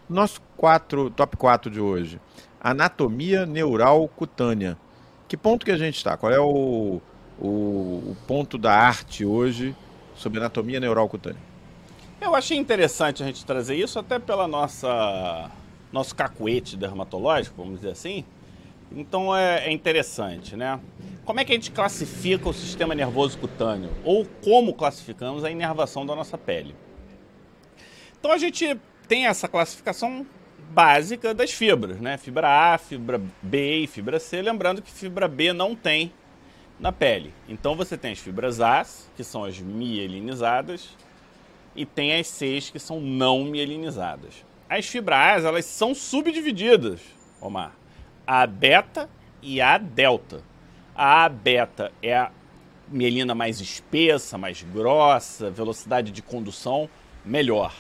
Nosso 0.09 0.41
quatro, 0.57 1.11
top 1.11 1.37
4 1.37 1.71
de 1.71 1.81
hoje, 1.81 2.21
anatomia 2.61 3.47
neural 3.47 4.09
cutânea. 4.09 4.77
Que 5.31 5.37
ponto 5.37 5.65
que 5.65 5.71
a 5.71 5.77
gente 5.77 5.97
está? 5.97 6.17
Qual 6.17 6.33
é 6.33 6.41
o, 6.41 7.01
o, 7.41 7.47
o 7.47 8.17
ponto 8.27 8.59
da 8.59 8.75
arte 8.75 9.25
hoje 9.25 9.77
sobre 10.17 10.41
anatomia 10.41 10.81
neural 10.81 11.09
cutânea? 11.09 11.41
Eu 12.21 12.35
achei 12.35 12.59
interessante 12.59 13.23
a 13.23 13.27
gente 13.27 13.47
trazer 13.47 13.77
isso 13.77 13.97
até 13.97 14.19
pela 14.19 14.49
nossa 14.49 15.49
nosso 15.93 16.17
cacuete 16.17 16.77
dermatológico, 16.77 17.55
vamos 17.63 17.77
dizer 17.79 17.93
assim. 17.93 18.25
Então 18.91 19.35
é, 19.35 19.69
é 19.69 19.71
interessante, 19.71 20.57
né? 20.57 20.81
Como 21.25 21.39
é 21.39 21.45
que 21.45 21.53
a 21.53 21.55
gente 21.55 21.71
classifica 21.71 22.49
o 22.49 22.53
sistema 22.53 22.93
nervoso 22.93 23.39
cutâneo? 23.39 23.93
Ou 24.05 24.27
como 24.43 24.75
classificamos 24.75 25.45
a 25.45 25.51
inervação 25.53 26.05
da 26.05 26.17
nossa 26.17 26.37
pele? 26.37 26.75
Então 28.19 28.33
a 28.33 28.37
gente 28.37 28.77
tem 29.07 29.29
essa 29.29 29.47
classificação 29.47 30.27
básica 30.71 31.35
das 31.35 31.53
fibras, 31.53 32.01
né? 32.01 32.17
Fibra 32.17 32.75
A, 32.75 32.79
fibra 32.79 33.21
B 33.43 33.81
e 33.81 33.87
fibra 33.87 34.21
C. 34.21 34.41
Lembrando 34.41 34.81
que 34.81 34.91
fibra 34.91 35.27
B 35.27 35.53
não 35.53 35.75
tem 35.75 36.13
na 36.79 36.93
pele. 36.93 37.35
Então 37.49 37.75
você 37.75 37.97
tem 37.97 38.13
as 38.13 38.19
fibras 38.19 38.61
A, 38.61 38.87
que 39.17 39.25
são 39.25 39.45
as 39.45 39.59
mielinizadas, 39.61 40.97
e 41.75 41.85
tem 41.85 42.15
as 42.15 42.29
Cs, 42.29 42.71
que 42.71 42.79
são 42.79 43.01
não 43.01 43.45
mielinizadas. 43.45 44.45
As 44.69 44.87
fibras, 44.87 45.45
elas 45.45 45.65
são 45.65 45.95
subdivididas, 45.95 47.01
Omar. 47.41 47.73
A 48.27 48.47
beta 48.47 49.11
e 49.43 49.61
a 49.61 49.77
delta. 49.77 50.43
A 50.95 51.29
beta 51.29 51.93
é 52.03 52.17
a 52.17 52.31
mielina 52.89 53.35
mais 53.35 53.61
espessa, 53.61 54.39
mais 54.39 54.63
grossa, 54.63 55.51
velocidade 55.51 56.13
de 56.13 56.23
condução 56.23 56.89
melhor. 57.25 57.75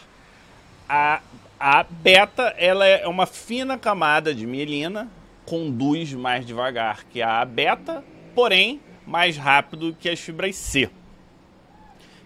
A, 0.92 1.20
a 1.60 1.84
beta 1.84 2.52
ela 2.58 2.84
é 2.84 3.06
uma 3.06 3.24
fina 3.24 3.78
camada 3.78 4.34
de 4.34 4.44
mielina, 4.44 5.08
conduz 5.46 6.12
mais 6.14 6.44
devagar 6.44 7.04
que 7.04 7.22
a 7.22 7.44
beta, 7.44 8.02
porém 8.34 8.80
mais 9.06 9.36
rápido 9.36 9.96
que 10.00 10.08
as 10.08 10.18
fibras 10.18 10.56
C. 10.56 10.90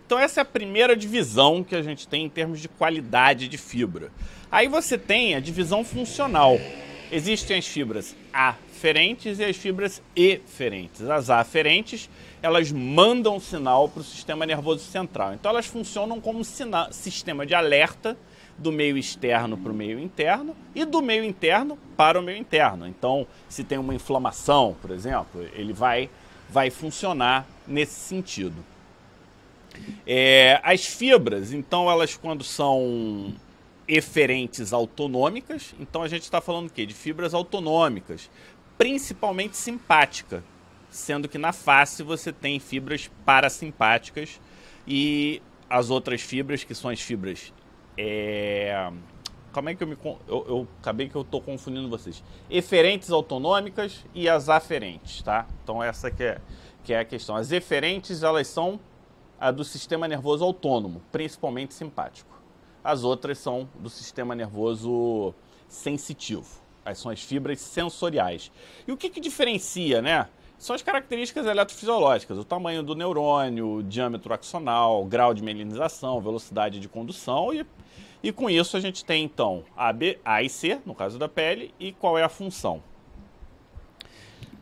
Então 0.07 0.18
essa 0.18 0.40
é 0.40 0.42
a 0.42 0.46
primeira 0.46 0.96
divisão 0.96 1.62
que 1.62 1.77
a 1.77 1.83
gente 1.83 2.09
tem 2.09 2.24
em 2.24 2.29
termos 2.31 2.59
de 2.59 2.66
qualidade 2.66 3.48
de 3.48 3.59
fibra. 3.59 4.11
Aí 4.50 4.66
você 4.66 4.96
tem 4.96 5.35
a 5.35 5.40
divisão 5.40 5.85
funcional. 5.85 6.59
Existem 7.12 7.59
as 7.59 7.66
fibras 7.66 8.16
aferentes 8.33 9.40
e 9.40 9.44
as 9.44 9.59
fibras 9.59 10.00
eferentes. 10.16 11.03
As 11.03 11.29
aferentes, 11.29 12.09
elas 12.40 12.72
mandam 12.72 13.38
sinal 13.38 13.90
para 13.90 14.00
o 14.00 14.05
sistema 14.05 14.46
nervoso 14.46 14.83
central. 14.85 15.35
Então 15.35 15.50
elas 15.50 15.66
funcionam 15.66 16.18
como 16.18 16.42
sistema 16.42 17.44
de 17.44 17.55
alerta 17.55 18.16
do 18.56 18.70
meio 18.70 18.96
externo 18.96 19.56
para 19.56 19.72
o 19.72 19.74
meio 19.74 19.98
interno 19.98 20.56
e 20.74 20.84
do 20.84 21.02
meio 21.02 21.24
interno 21.24 21.78
para 21.96 22.18
o 22.18 22.22
meio 22.22 22.38
interno. 22.38 22.86
Então, 22.86 23.26
se 23.48 23.64
tem 23.64 23.78
uma 23.78 23.94
inflamação, 23.94 24.76
por 24.80 24.90
exemplo, 24.90 25.42
ele 25.54 25.72
vai, 25.72 26.08
vai 26.48 26.70
funcionar 26.70 27.46
nesse 27.66 27.98
sentido. 27.98 28.64
É, 30.06 30.60
as 30.62 30.86
fibras, 30.86 31.52
então, 31.52 31.90
elas 31.90 32.16
quando 32.16 32.44
são 32.44 33.34
eferentes 33.86 34.72
autonômicas, 34.72 35.74
então 35.78 36.02
a 36.02 36.08
gente 36.08 36.22
está 36.22 36.40
falando 36.40 36.68
o 36.68 36.70
quê? 36.70 36.86
De 36.86 36.94
fibras 36.94 37.34
autonômicas, 37.34 38.30
principalmente 38.78 39.56
simpática, 39.56 40.42
sendo 40.90 41.28
que 41.28 41.36
na 41.36 41.52
face 41.52 42.02
você 42.02 42.32
tem 42.32 42.58
fibras 42.60 43.10
parasimpáticas 43.26 44.40
e 44.86 45.42
as 45.68 45.90
outras 45.90 46.22
fibras, 46.22 46.62
que 46.64 46.74
são 46.74 46.88
as 46.88 47.00
fibras 47.00 47.52
é, 47.96 48.90
Como 49.52 49.68
é 49.68 49.74
que 49.74 49.83
eu 49.83 49.87
me. 49.87 49.96
Eu, 50.26 50.44
eu 50.48 50.68
acabei 50.80 51.09
que 51.09 51.14
eu 51.14 51.22
estou 51.22 51.40
confundindo 51.40 51.88
vocês. 51.88 52.22
Eferentes 52.50 53.11
autonômicas 53.11 54.04
e 54.14 54.28
as 54.28 54.48
aferentes, 54.48 55.22
tá? 55.22 55.46
Então 55.62 55.83
essa 55.83 56.11
que 56.11 56.22
é, 56.22 56.40
que 56.83 56.92
é 56.92 57.00
a 57.00 57.04
questão. 57.04 57.37
As 57.37 57.52
eferentes, 57.52 58.22
elas 58.22 58.48
são 58.48 58.80
a 59.38 59.50
do 59.50 59.64
sistema 59.64 60.09
nervoso 60.09 60.44
autônomo, 60.44 61.02
principalmente 61.12 61.74
simpático. 61.74 62.35
As 62.83 63.04
outras 63.04 63.38
são 63.38 63.68
do 63.78 63.88
sistema 63.88 64.35
nervoso 64.35 65.35
sensitivo. 65.68 66.62
As 66.85 66.98
são 66.98 67.11
as 67.11 67.22
fibras 67.22 67.61
sensoriais. 67.61 68.52
E 68.87 68.92
o 68.92 68.96
que, 68.96 69.09
que 69.09 69.20
diferencia, 69.20 70.02
né? 70.02 70.28
São 70.59 70.74
as 70.74 70.83
características 70.83 71.46
eletrofisiológicas, 71.46 72.38
o 72.38 72.44
tamanho 72.44 72.83
do 72.83 72.94
neurônio, 72.94 73.76
o 73.76 73.83
diâmetro 73.83 74.33
axonal, 74.33 75.04
grau 75.04 75.35
de 75.35 75.42
melinização, 75.42 76.20
velocidade 76.20 76.78
de 76.78 76.88
condução 76.88 77.52
e, 77.52 77.66
e 78.24 78.32
com 78.32 78.48
isso 78.48 78.74
a 78.74 78.80
gente 78.80 79.04
tem 79.04 79.22
então 79.22 79.64
A, 79.76 79.92
B, 79.92 80.18
A 80.24 80.42
e 80.42 80.48
C, 80.48 80.80
no 80.87 80.94
caso 80.94 81.18
da 81.18 81.28
pele, 81.28 81.74
e 81.78 81.92
qual 81.92 82.16
é 82.16 82.22
a 82.22 82.28
função. 82.30 82.82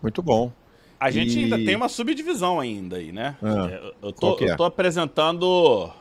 Muito 0.02 0.20
bom. 0.20 0.50
A 0.98 1.12
gente 1.12 1.38
e... 1.38 1.44
ainda 1.44 1.56
tem 1.56 1.76
uma 1.76 1.88
subdivisão 1.88 2.58
ainda 2.58 2.96
aí, 2.96 3.12
né? 3.12 3.36
Ah, 3.40 3.92
eu, 4.02 4.12
tô, 4.12 4.36
é? 4.40 4.50
eu 4.50 4.56
tô 4.56 4.64
apresentando 4.64 5.92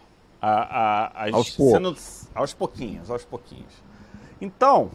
a, 0.42 0.52
a, 0.52 1.26
as, 1.26 1.34
aos, 1.36 1.54
sendo, 1.54 1.96
aos 2.34 2.52
pouquinhos, 2.52 3.12
aos 3.12 3.24
pouquinhos. 3.24 3.74
Então, 4.42 4.90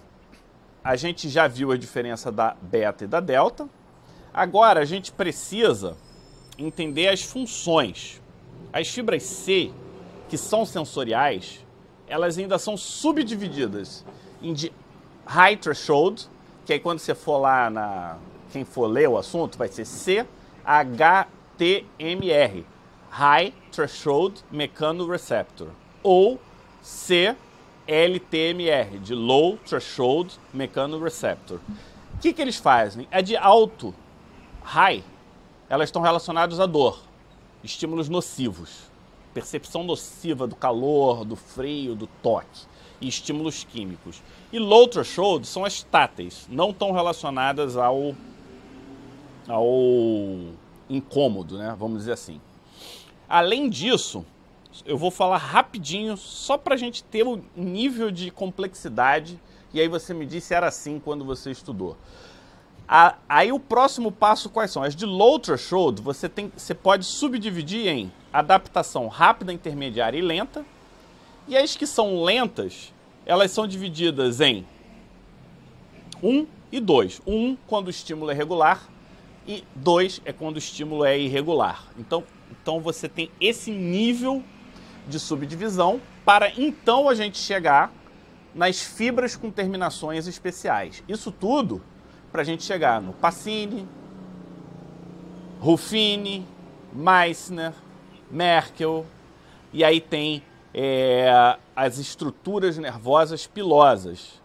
a 0.83 0.97
gente 0.97 1.29
já 1.29 1.47
viu 1.47 1.71
a 1.71 1.77
diferença 1.77 2.33
da 2.33 2.57
beta 2.61 3.05
e 3.05 3.07
da 3.07 3.21
delta. 3.21 3.69
Agora 4.35 4.81
a 4.81 4.85
gente 4.85 5.13
precisa 5.13 5.97
entender 6.59 7.07
as 7.07 7.23
funções. 7.23 8.21
As 8.73 8.89
fibras 8.89 9.23
C, 9.23 9.71
que 10.29 10.37
são 10.37 10.67
sensoriais, 10.67 11.65
elas 12.09 12.39
ainda 12.39 12.59
são 12.59 12.77
subdivididas 12.77 14.05
em 14.43 14.53
de 14.53 14.73
high 15.27 15.57
threshold, 15.57 16.29
que 16.65 16.73
aí 16.73 16.81
quando 16.81 16.99
você 16.99 17.15
for 17.15 17.39
lá 17.39 17.69
na 17.71 18.19
quem 18.53 18.65
for 18.65 18.87
ler 18.87 19.09
o 19.09 19.19
assunto, 19.19 19.59
vai 19.59 19.69
ser 19.69 19.85
CHTMR, 19.85 20.25
High 23.11 23.53
Threshold 23.71 24.43
Mechanoreceptor, 24.51 25.69
ou 26.03 26.41
CLTMR, 26.83 27.47
de 28.99 29.15
Low 29.15 29.59
Threshold 29.59 30.39
Mechanoreceptor. 30.55 31.59
O 32.15 32.19
que, 32.19 32.33
que 32.33 32.41
eles 32.41 32.57
fazem? 32.57 33.07
É 33.11 33.21
de 33.21 33.37
alto, 33.37 33.95
high, 34.63 35.05
elas 35.69 35.89
estão 35.89 36.01
relacionadas 36.01 36.59
à 36.61 36.65
dor, 36.67 36.99
estímulos 37.63 38.09
nocivos, 38.09 38.91
percepção 39.37 39.85
nociva 39.85 40.47
do 40.47 40.57
calor, 40.57 41.23
do 41.23 41.37
frio, 41.37 41.95
do 41.95 42.07
toque 42.23 42.63
e 42.99 43.07
estímulos 43.07 43.65
químicos. 43.65 44.23
E 44.51 44.59
low 44.59 44.89
threshold 44.89 45.47
são 45.47 45.63
as 45.63 45.83
táteis, 45.83 46.47
não 46.49 46.71
estão 46.71 46.91
relacionadas 46.91 47.77
ao 47.77 48.15
ao 49.47 49.75
incômodo, 50.89 51.59
né? 51.59 51.77
Vamos 51.79 51.99
dizer 51.99 52.13
assim. 52.13 52.41
Além 53.29 53.69
disso, 53.69 54.25
eu 54.87 54.97
vou 54.97 55.11
falar 55.11 55.37
rapidinho, 55.37 56.17
só 56.17 56.57
para 56.57 56.75
a 56.75 56.79
gente 56.79 57.05
ter 57.05 57.27
o 57.27 57.39
nível 57.55 58.11
de 58.11 58.31
complexidade, 58.31 59.39
e 59.75 59.79
aí 59.79 59.87
você 59.87 60.15
me 60.15 60.25
disse 60.25 60.49
se 60.49 60.55
era 60.55 60.67
assim 60.67 60.99
quando 60.99 61.27
você 61.27 61.51
estudou. 61.51 61.95
A, 62.89 63.17
aí 63.29 63.53
o 63.53 63.61
próximo 63.61 64.11
passo 64.11 64.49
quais 64.49 64.71
são? 64.71 64.83
As 64.83 64.97
de 64.97 65.05
low 65.05 65.39
threshold, 65.39 66.01
você, 66.01 66.27
tem, 66.27 66.51
você 66.57 66.73
pode 66.73 67.05
subdividir 67.05 67.87
em 67.89 68.11
adaptação 68.39 69.09
rápida, 69.09 69.53
intermediária 69.53 70.19
e 70.19 70.23
lenta. 70.23 70.65
E 71.49 71.57
as 71.57 71.77
que 71.77 71.87
são 71.87 72.23
lentas, 72.23 72.93
elas 73.25 73.51
são 73.51 73.67
divididas 73.67 74.41
em 74.41 74.67
1 76.23 76.47
e 76.73 76.81
2. 76.81 77.23
1 77.27 77.57
quando 77.67 77.87
o 77.87 77.91
estímulo 77.91 78.31
é 78.31 78.35
regular 78.35 78.89
e 79.47 79.63
dois 79.75 80.21
é 80.25 80.33
quando 80.33 80.57
o 80.57 80.59
estímulo 80.59 81.05
é 81.05 81.19
irregular. 81.19 81.85
Então, 81.97 82.25
então 82.51 82.81
você 82.81 83.09
tem 83.09 83.31
esse 83.41 83.71
nível 83.71 84.43
de 85.07 85.21
subdivisão 85.21 86.01
para 86.25 86.51
então 86.61 87.09
a 87.09 87.15
gente 87.15 87.39
chegar 87.39 87.93
nas 88.55 88.81
fibras 88.81 89.37
com 89.37 89.51
terminações 89.51 90.27
especiais. 90.27 91.03
Isso 91.09 91.31
tudo 91.31 91.81
para 92.33 92.43
a 92.43 92.45
gente 92.45 92.65
chegar 92.65 93.01
no 93.01 93.13
Pacini, 93.13 93.87
Ruffini, 95.61 96.45
Meissner, 96.93 97.73
Merkel, 98.37 99.07
e 99.73 99.83
aí 99.83 100.01
tem 100.01 100.43
é, 100.73 101.57
as 101.75 101.99
estruturas 101.99 102.79
nervosas 102.79 103.47
pilosas, 103.47 104.41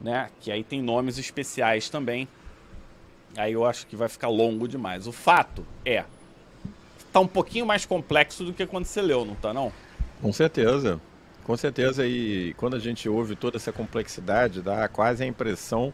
né? 0.00 0.30
que 0.40 0.50
aí 0.50 0.62
tem 0.64 0.80
nomes 0.80 1.18
especiais 1.18 1.90
também 1.90 2.28
Aí 3.36 3.54
eu 3.54 3.64
acho 3.64 3.86
que 3.86 3.96
vai 3.96 4.08
ficar 4.08 4.28
longo 4.28 4.68
demais. 4.68 5.06
O 5.06 5.12
fato 5.12 5.64
é, 5.84 6.04
tá 7.12 7.20
um 7.20 7.26
pouquinho 7.26 7.64
mais 7.64 7.86
complexo 7.86 8.44
do 8.44 8.52
que 8.52 8.66
quando 8.66 8.84
você 8.84 9.00
leu, 9.00 9.24
não 9.24 9.34
tá 9.34 9.54
não? 9.54 9.72
Com 10.20 10.32
certeza. 10.32 11.00
Com 11.44 11.56
certeza, 11.56 12.06
e 12.06 12.54
quando 12.56 12.76
a 12.76 12.78
gente 12.78 13.08
ouve 13.08 13.34
toda 13.34 13.56
essa 13.56 13.72
complexidade, 13.72 14.62
dá 14.62 14.86
quase 14.86 15.24
a 15.24 15.26
impressão 15.26 15.92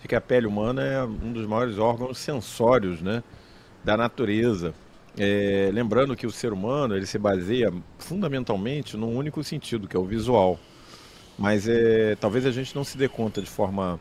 de 0.00 0.08
que 0.08 0.14
a 0.16 0.20
pele 0.20 0.46
humana 0.46 0.82
é 0.82 1.04
um 1.04 1.32
dos 1.32 1.46
maiores 1.46 1.78
órgãos 1.78 2.18
sensórios 2.18 3.00
né, 3.00 3.22
da 3.84 3.96
natureza. 3.96 4.74
É, 5.18 5.70
lembrando 5.72 6.16
que 6.16 6.26
o 6.26 6.30
ser 6.30 6.52
humano 6.52 6.96
ele 6.96 7.06
se 7.06 7.18
baseia 7.18 7.72
fundamentalmente 7.98 8.96
num 8.96 9.14
único 9.16 9.44
sentido, 9.44 9.86
que 9.86 9.96
é 9.96 10.00
o 10.00 10.04
visual. 10.04 10.58
Mas 11.38 11.68
é, 11.68 12.16
talvez 12.16 12.46
a 12.46 12.50
gente 12.50 12.74
não 12.74 12.84
se 12.84 12.96
dê 12.96 13.08
conta 13.08 13.40
de 13.40 13.48
forma 13.48 13.98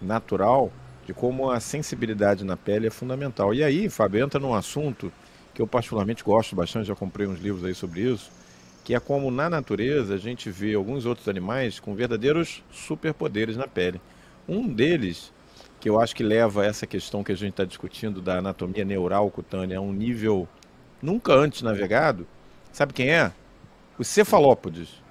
natural 0.00 0.72
de 1.06 1.12
como 1.12 1.50
a 1.50 1.58
sensibilidade 1.60 2.44
na 2.44 2.56
pele 2.56 2.86
é 2.86 2.90
fundamental. 2.90 3.52
E 3.52 3.62
aí, 3.62 3.88
Fábio, 3.88 4.22
entra 4.24 4.38
num 4.38 4.54
assunto 4.54 5.12
que 5.52 5.60
eu 5.60 5.66
particularmente 5.66 6.22
gosto 6.22 6.56
bastante, 6.56 6.86
já 6.86 6.94
comprei 6.94 7.26
uns 7.26 7.40
livros 7.40 7.64
aí 7.64 7.74
sobre 7.74 8.00
isso, 8.00 8.30
que 8.84 8.94
é 8.94 9.00
como 9.00 9.30
na 9.30 9.50
natureza 9.50 10.14
a 10.14 10.18
gente 10.18 10.50
vê 10.50 10.74
alguns 10.74 11.04
outros 11.04 11.28
animais 11.28 11.78
com 11.78 11.94
verdadeiros 11.94 12.62
superpoderes 12.70 13.56
na 13.56 13.66
pele. 13.66 14.00
Um 14.48 14.66
deles, 14.66 15.32
que 15.82 15.90
eu 15.90 16.00
acho 16.00 16.14
que 16.14 16.22
leva 16.22 16.64
essa 16.64 16.86
questão 16.86 17.24
que 17.24 17.32
a 17.32 17.34
gente 17.34 17.50
está 17.50 17.64
discutindo 17.64 18.22
da 18.22 18.38
anatomia 18.38 18.84
neural 18.84 19.28
cutânea 19.30 19.78
a 19.78 19.80
um 19.80 19.92
nível 19.92 20.48
nunca 21.02 21.34
antes 21.34 21.60
navegado, 21.60 22.24
sabe 22.72 22.92
quem 22.92 23.10
é? 23.10 23.32
Os 23.98 24.06
cefalópodes. 24.06 25.02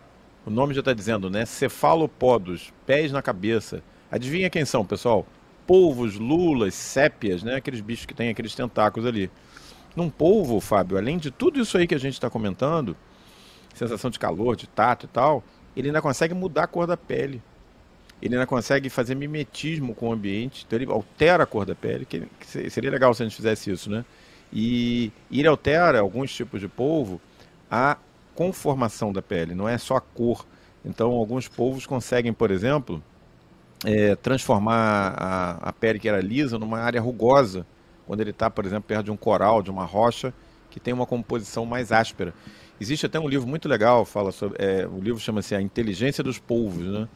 O 0.45 0.49
nome 0.49 0.73
já 0.73 0.79
está 0.79 0.93
dizendo, 0.93 1.29
né? 1.29 1.45
Cefalopodos, 1.45 2.71
pés 2.86 3.12
na 3.12 3.21
cabeça. 3.21 3.84
Adivinha 4.10 4.49
quem 4.49 4.63
são, 4.63 4.86
pessoal? 4.86 5.27
polvos, 5.67 6.15
lulas, 6.15 6.73
sépias, 6.73 7.43
né? 7.43 7.55
Aqueles 7.55 7.81
bichos 7.81 8.05
que 8.05 8.13
têm 8.13 8.29
aqueles 8.29 8.55
tentáculos 8.55 9.07
ali. 9.07 9.29
Num 9.95 10.10
polvo, 10.10 10.60
Fábio, 10.62 10.97
além 10.97 11.17
de 11.17 11.31
tudo 11.31 11.60
isso 11.60 11.77
aí 11.77 11.86
que 11.86 11.95
a 11.95 11.99
gente 11.99 12.13
está 12.13 12.29
comentando, 12.29 12.95
sensação 13.73 14.10
de 14.10 14.17
calor, 14.17 14.55
de 14.55 14.67
tato 14.67 15.05
e 15.05 15.10
tal, 15.10 15.43
ele 15.75 15.88
ainda 15.89 16.01
consegue 16.01 16.34
mudar 16.34 16.63
a 16.63 16.67
cor 16.67 16.88
da 16.88 16.95
pele. 16.95 17.41
Ele 18.21 18.36
ainda 18.36 18.45
consegue 18.45 18.89
fazer 18.89 19.15
mimetismo 19.15 19.95
com 19.95 20.10
o 20.10 20.13
ambiente, 20.13 20.63
então 20.65 20.77
ele 20.77 20.91
altera 20.91 21.43
a 21.43 21.45
cor 21.45 21.65
da 21.65 21.73
pele, 21.73 22.05
que, 22.05 22.27
seria 22.69 22.91
legal 22.91 23.13
se 23.13 23.23
a 23.23 23.25
gente 23.25 23.36
fizesse 23.36 23.71
isso, 23.71 23.89
né? 23.89 24.05
E, 24.53 25.12
e 25.29 25.39
ele 25.39 25.47
altera 25.47 25.99
alguns 25.99 26.34
tipos 26.34 26.60
de 26.60 26.67
polvo 26.67 27.19
a 27.69 27.97
conformação 28.36 29.12
da 29.13 29.21
pele, 29.21 29.55
não 29.55 29.67
é 29.67 29.77
só 29.77 29.95
a 29.95 30.01
cor. 30.01 30.45
Então, 30.84 31.12
alguns 31.12 31.47
polvos 31.47 31.86
conseguem, 31.86 32.34
por 32.34 32.51
exemplo, 32.51 33.01
é, 33.86 34.15
transformar 34.15 35.13
a, 35.17 35.69
a, 35.69 35.73
pele 35.73 35.99
que 35.99 36.10
era 36.10 36.19
lisa 36.19 36.60
numa 36.60 36.79
área 36.79 36.99
rugosa, 36.99 37.65
quando 38.05 38.21
ele 38.21 38.31
está, 38.31 38.49
por 38.49 38.65
exemplo, 38.65 38.84
perto 38.84 39.05
de 39.05 39.12
um 39.12 39.17
coral, 39.17 39.62
de 39.62 39.69
uma 39.69 39.86
rocha, 39.86 40.34
que 40.69 40.79
tem 40.79 40.93
uma 40.93 41.05
composição 41.05 41.65
mais 41.65 41.91
áspera. 41.91 42.34
Existe 42.79 43.05
até 43.05 43.19
um 43.19 43.27
livro 43.27 43.47
muito 43.47 43.69
legal, 43.69 44.05
fala 44.05 44.31
sobre, 44.31 44.57
é, 44.63 44.88
o 44.88 44.99
livro 44.99 45.19
chama-se 45.19 45.53
A 45.53 45.62
Inteligência 45.62 46.23
dos 46.23 46.39
Polvos, 46.39 46.86
né? 46.86 47.07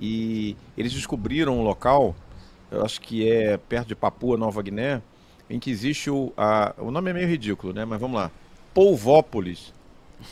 E 0.00 0.56
eles 0.76 0.92
descobriram 0.92 1.58
um 1.58 1.62
local, 1.62 2.16
eu 2.70 2.84
acho 2.84 3.00
que 3.00 3.28
é 3.30 3.56
perto 3.56 3.88
de 3.88 3.94
Papua 3.94 4.36
Nova 4.36 4.62
Guiné, 4.62 5.02
em 5.48 5.58
que 5.58 5.70
existe 5.70 6.10
o, 6.10 6.32
a, 6.36 6.74
o 6.78 6.90
nome 6.90 7.10
é 7.10 7.14
meio 7.14 7.28
ridículo, 7.28 7.72
né? 7.72 7.84
Mas 7.84 8.00
vamos 8.00 8.18
lá, 8.18 8.30
Polvópolis, 8.72 9.74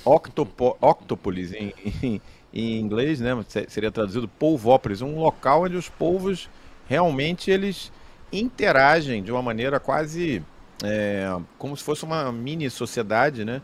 Octopo, 0.05 0.77
Octopolis 0.81 1.53
em, 1.53 1.75
em 2.03 2.21
em 2.53 2.79
inglês, 2.81 3.21
né, 3.21 3.33
seria 3.69 3.91
traduzido 3.91 4.27
polvópolis, 4.27 5.03
um 5.03 5.19
local 5.19 5.65
onde 5.65 5.77
os 5.77 5.89
polvos 5.89 6.49
realmente 6.89 7.51
eles 7.51 7.93
interagem 8.33 9.23
de 9.23 9.31
uma 9.31 9.43
maneira 9.43 9.79
quase 9.79 10.43
é, 10.83 11.37
como 11.59 11.77
se 11.77 11.83
fosse 11.83 12.05
uma 12.05 12.31
mini 12.33 12.71
sociedade, 12.71 13.45
né? 13.45 13.61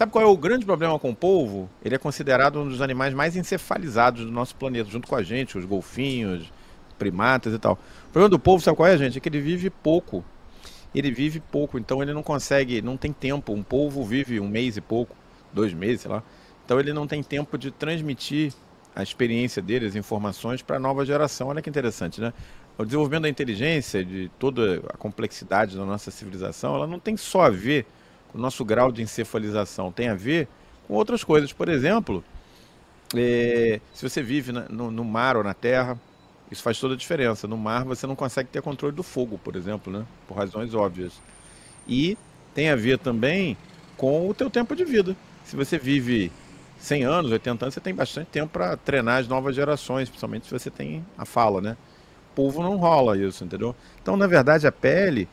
Sabe 0.00 0.12
qual 0.12 0.24
é 0.24 0.26
o 0.26 0.34
grande 0.34 0.64
problema 0.64 0.98
com 0.98 1.10
o 1.10 1.14
polvo? 1.14 1.68
Ele 1.84 1.94
é 1.94 1.98
considerado 1.98 2.58
um 2.58 2.66
dos 2.66 2.80
animais 2.80 3.12
mais 3.12 3.36
encefalizados 3.36 4.24
do 4.24 4.32
nosso 4.32 4.56
planeta, 4.56 4.88
junto 4.88 5.06
com 5.06 5.14
a 5.14 5.22
gente, 5.22 5.58
os 5.58 5.66
golfinhos, 5.66 6.50
primatas 6.98 7.52
e 7.52 7.58
tal. 7.58 7.74
O 8.08 8.10
problema 8.10 8.30
do 8.30 8.38
polvo, 8.38 8.64
sabe 8.64 8.78
qual 8.78 8.88
é, 8.88 8.96
gente? 8.96 9.18
É 9.18 9.20
que 9.20 9.28
ele 9.28 9.42
vive 9.42 9.68
pouco. 9.68 10.24
Ele 10.94 11.10
vive 11.10 11.38
pouco, 11.38 11.78
então 11.78 12.02
ele 12.02 12.14
não 12.14 12.22
consegue, 12.22 12.80
não 12.80 12.96
tem 12.96 13.12
tempo. 13.12 13.52
Um 13.52 13.62
polvo 13.62 14.02
vive 14.02 14.40
um 14.40 14.48
mês 14.48 14.78
e 14.78 14.80
pouco, 14.80 15.14
dois 15.52 15.74
meses, 15.74 16.00
sei 16.00 16.10
lá. 16.10 16.22
Então 16.64 16.80
ele 16.80 16.94
não 16.94 17.06
tem 17.06 17.22
tempo 17.22 17.58
de 17.58 17.70
transmitir 17.70 18.54
a 18.96 19.02
experiência 19.02 19.60
deles, 19.60 19.90
as 19.90 19.96
informações 19.96 20.62
para 20.62 20.76
a 20.76 20.80
nova 20.80 21.04
geração. 21.04 21.48
Olha 21.48 21.60
que 21.60 21.68
interessante, 21.68 22.22
né? 22.22 22.32
O 22.78 22.86
desenvolvimento 22.86 23.24
da 23.24 23.28
inteligência, 23.28 24.02
de 24.02 24.30
toda 24.38 24.80
a 24.88 24.96
complexidade 24.96 25.76
da 25.76 25.84
nossa 25.84 26.10
civilização, 26.10 26.74
ela 26.74 26.86
não 26.86 26.98
tem 26.98 27.18
só 27.18 27.42
a 27.42 27.50
ver 27.50 27.84
o 28.34 28.38
nosso 28.38 28.64
grau 28.64 28.90
de 28.92 29.02
encefalização, 29.02 29.90
tem 29.90 30.08
a 30.08 30.14
ver 30.14 30.48
com 30.86 30.94
outras 30.94 31.24
coisas. 31.24 31.52
Por 31.52 31.68
exemplo, 31.68 32.24
é, 33.14 33.80
se 33.92 34.08
você 34.08 34.22
vive 34.22 34.52
na, 34.52 34.68
no, 34.68 34.90
no, 34.90 35.04
mar 35.04 35.36
ou 35.36 35.44
na 35.44 35.54
terra, 35.54 35.98
isso 36.50 36.62
faz 36.62 36.78
toda 36.78 36.94
a 36.94 36.96
diferença. 36.96 37.46
No 37.48 37.56
mar 37.56 37.84
você 37.84 38.06
não 38.06 38.16
consegue 38.16 38.48
ter 38.48 38.62
controle 38.62 38.94
do 38.94 39.02
fogo, 39.02 39.38
por 39.38 39.56
exemplo, 39.56 39.92
né? 39.92 40.04
por 40.26 40.36
razões 40.36 40.74
óbvias. 40.74 41.12
E 41.86 42.16
tem 42.54 42.70
a 42.70 42.76
ver 42.76 42.98
também 42.98 43.56
com 43.96 44.28
o 44.28 44.34
teu 44.34 44.50
tempo 44.50 44.74
de 44.74 44.84
vida. 44.84 45.16
Se 45.44 45.56
você 45.56 45.78
vive 45.78 46.30
100 46.78 47.04
anos, 47.04 47.30
80 47.32 47.64
anos, 47.64 47.74
você 47.74 47.80
tem 47.80 47.94
bastante 47.94 48.28
tempo 48.28 48.52
para 48.52 48.76
treinar 48.76 49.20
as 49.20 49.28
novas 49.28 49.54
gerações, 49.54 50.08
principalmente 50.08 50.46
se 50.46 50.52
você 50.52 50.70
tem 50.70 51.04
a 51.18 51.24
fala, 51.24 51.60
né? 51.60 51.76
Povo 52.34 52.62
não 52.62 52.76
rola 52.76 53.18
isso, 53.18 53.44
entendeu? 53.44 53.74
Então, 54.00 54.16
na 54.16 54.26
verdade, 54.26 54.66
a 54.66 54.72
pele, 54.72 55.28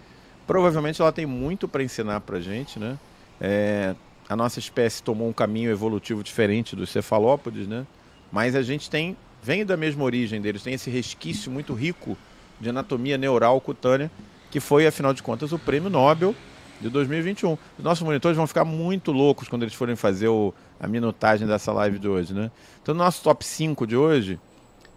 provavelmente 0.47 1.01
ela 1.01 1.11
tem 1.11 1.25
muito 1.25 1.67
para 1.67 1.83
ensinar 1.83 2.21
para 2.21 2.39
gente, 2.39 2.79
né? 2.79 2.97
É, 3.39 3.93
a 4.27 4.35
nossa 4.35 4.59
espécie 4.59 5.03
tomou 5.03 5.27
um 5.27 5.33
caminho 5.33 5.69
evolutivo 5.69 6.23
diferente 6.23 6.75
dos 6.75 6.89
cefalópodes, 6.89 7.67
né? 7.67 7.85
Mas 8.31 8.55
a 8.55 8.61
gente 8.61 8.89
tem, 8.89 9.15
vem 9.43 9.65
da 9.65 9.77
mesma 9.77 10.03
origem 10.03 10.41
deles, 10.41 10.63
tem 10.63 10.73
esse 10.73 10.89
resquício 10.89 11.51
muito 11.51 11.73
rico 11.73 12.17
de 12.59 12.69
anatomia 12.69 13.17
neural 13.17 13.59
cutânea, 13.61 14.09
que 14.49 14.59
foi, 14.59 14.87
afinal 14.87 15.13
de 15.13 15.21
contas, 15.21 15.51
o 15.51 15.59
prêmio 15.59 15.89
Nobel 15.89 16.33
de 16.79 16.89
2021. 16.89 17.57
Os 17.77 17.83
nossos 17.83 18.03
monitores 18.03 18.37
vão 18.37 18.47
ficar 18.47 18.65
muito 18.65 19.11
loucos 19.11 19.47
quando 19.47 19.63
eles 19.63 19.73
forem 19.73 19.95
fazer 19.95 20.29
o, 20.29 20.53
a 20.79 20.87
minutagem 20.87 21.45
dessa 21.47 21.71
live 21.71 21.99
de 21.99 22.07
hoje, 22.07 22.33
né? 22.33 22.49
Então, 22.81 22.95
no 22.95 23.03
nosso 23.03 23.21
top 23.21 23.45
5 23.45 23.85
de 23.85 23.95
hoje, 23.95 24.39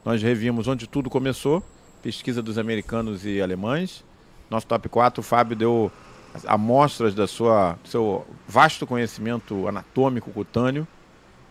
nós 0.04 0.22
revimos 0.22 0.68
onde 0.68 0.86
tudo 0.86 1.10
começou, 1.10 1.62
pesquisa 2.02 2.42
dos 2.42 2.56
americanos 2.56 3.26
e 3.26 3.40
alemães. 3.40 4.04
Nosso 4.50 4.66
top 4.66 4.88
4, 4.88 5.20
o 5.20 5.22
Fábio 5.22 5.56
deu 5.56 5.92
amostras 6.46 7.14
da 7.14 7.26
sua, 7.26 7.78
do 7.82 7.88
seu 7.88 8.26
vasto 8.46 8.86
conhecimento 8.86 9.66
anatômico 9.68 10.30
cutâneo, 10.30 10.86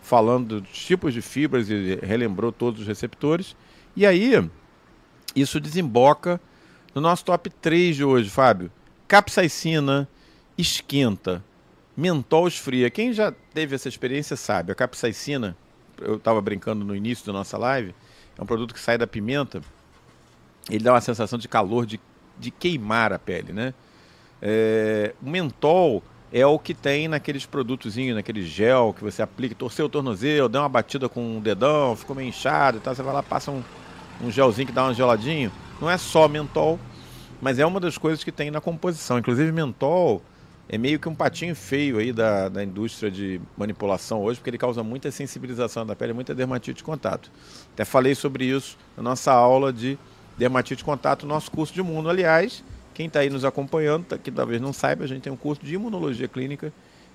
falando 0.02 0.60
dos 0.60 0.84
tipos 0.84 1.14
de 1.14 1.22
fibras 1.22 1.68
e 1.70 1.98
relembrou 2.02 2.52
todos 2.52 2.82
os 2.82 2.86
receptores. 2.86 3.56
E 3.96 4.06
aí, 4.06 4.48
isso 5.34 5.58
desemboca 5.60 6.40
no 6.94 7.00
nosso 7.00 7.24
top 7.24 7.50
3 7.50 7.96
de 7.96 8.04
hoje, 8.04 8.28
Fábio. 8.28 8.70
Capsaicina 9.08 10.08
esquenta, 10.56 11.44
mentol 11.96 12.46
esfria. 12.46 12.90
Quem 12.90 13.12
já 13.12 13.32
teve 13.54 13.74
essa 13.74 13.88
experiência 13.88 14.36
sabe, 14.36 14.72
a 14.72 14.74
capsaicina, 14.74 15.56
eu 16.00 16.16
estava 16.16 16.40
brincando 16.40 16.84
no 16.84 16.94
início 16.94 17.26
da 17.26 17.32
nossa 17.32 17.56
live, 17.58 17.94
é 18.38 18.42
um 18.42 18.46
produto 18.46 18.74
que 18.74 18.80
sai 18.80 18.96
da 18.96 19.06
pimenta, 19.06 19.60
ele 20.68 20.84
dá 20.84 20.92
uma 20.92 21.00
sensação 21.00 21.38
de 21.38 21.48
calor, 21.48 21.86
de, 21.86 22.00
de 22.40 22.50
queimar 22.50 23.12
a 23.12 23.18
pele, 23.18 23.52
né? 23.52 23.74
É, 24.40 25.14
o 25.22 25.28
mentol 25.28 26.02
é 26.32 26.46
o 26.46 26.58
que 26.58 26.72
tem 26.72 27.08
naqueles 27.08 27.44
produtozinhos, 27.44 28.14
naquele 28.14 28.42
gel 28.42 28.94
que 28.96 29.02
você 29.02 29.20
aplica, 29.20 29.54
torceu 29.54 29.86
o 29.86 29.88
tornozelo, 29.88 30.48
deu 30.48 30.62
uma 30.62 30.68
batida 30.68 31.08
com 31.08 31.36
um 31.36 31.40
dedão, 31.40 31.94
ficou 31.96 32.14
meio 32.14 32.28
inchado 32.28 32.78
e 32.78 32.80
tal, 32.80 32.94
você 32.94 33.02
vai 33.02 33.12
lá, 33.12 33.22
passa 33.22 33.50
um, 33.50 33.62
um 34.22 34.30
gelzinho 34.30 34.66
que 34.66 34.72
dá 34.72 34.86
um 34.86 34.94
geladinho. 34.94 35.52
Não 35.80 35.90
é 35.90 35.98
só 35.98 36.28
mentol, 36.28 36.78
mas 37.40 37.58
é 37.58 37.66
uma 37.66 37.80
das 37.80 37.98
coisas 37.98 38.22
que 38.22 38.30
tem 38.30 38.50
na 38.50 38.60
composição. 38.60 39.18
Inclusive, 39.18 39.50
mentol 39.50 40.22
é 40.68 40.78
meio 40.78 41.00
que 41.00 41.08
um 41.08 41.14
patinho 41.14 41.56
feio 41.56 41.98
aí 41.98 42.12
da, 42.12 42.48
da 42.48 42.62
indústria 42.62 43.10
de 43.10 43.40
manipulação 43.56 44.22
hoje, 44.22 44.38
porque 44.38 44.50
ele 44.50 44.58
causa 44.58 44.84
muita 44.84 45.10
sensibilização 45.10 45.84
da 45.84 45.96
pele, 45.96 46.12
muita 46.12 46.32
dermatite 46.32 46.76
de 46.76 46.84
contato. 46.84 47.28
Até 47.72 47.84
falei 47.84 48.14
sobre 48.14 48.44
isso 48.44 48.78
na 48.96 49.02
nossa 49.02 49.32
aula 49.32 49.72
de 49.72 49.98
dermatite 50.40 50.78
de 50.78 50.84
contato, 50.84 51.26
nosso 51.26 51.50
curso 51.50 51.72
de 51.72 51.80
imuno. 51.80 52.08
Aliás, 52.08 52.64
quem 52.94 53.06
está 53.06 53.20
aí 53.20 53.28
nos 53.28 53.44
acompanhando, 53.44 54.06
tá, 54.06 54.18
que 54.18 54.30
talvez 54.30 54.60
não 54.60 54.72
saiba, 54.72 55.04
a 55.04 55.06
gente 55.06 55.20
tem 55.20 55.32
um 55.32 55.36
curso 55.36 55.62
de 55.62 55.74
imunologia 55.74 56.26
clínica 56.26 56.72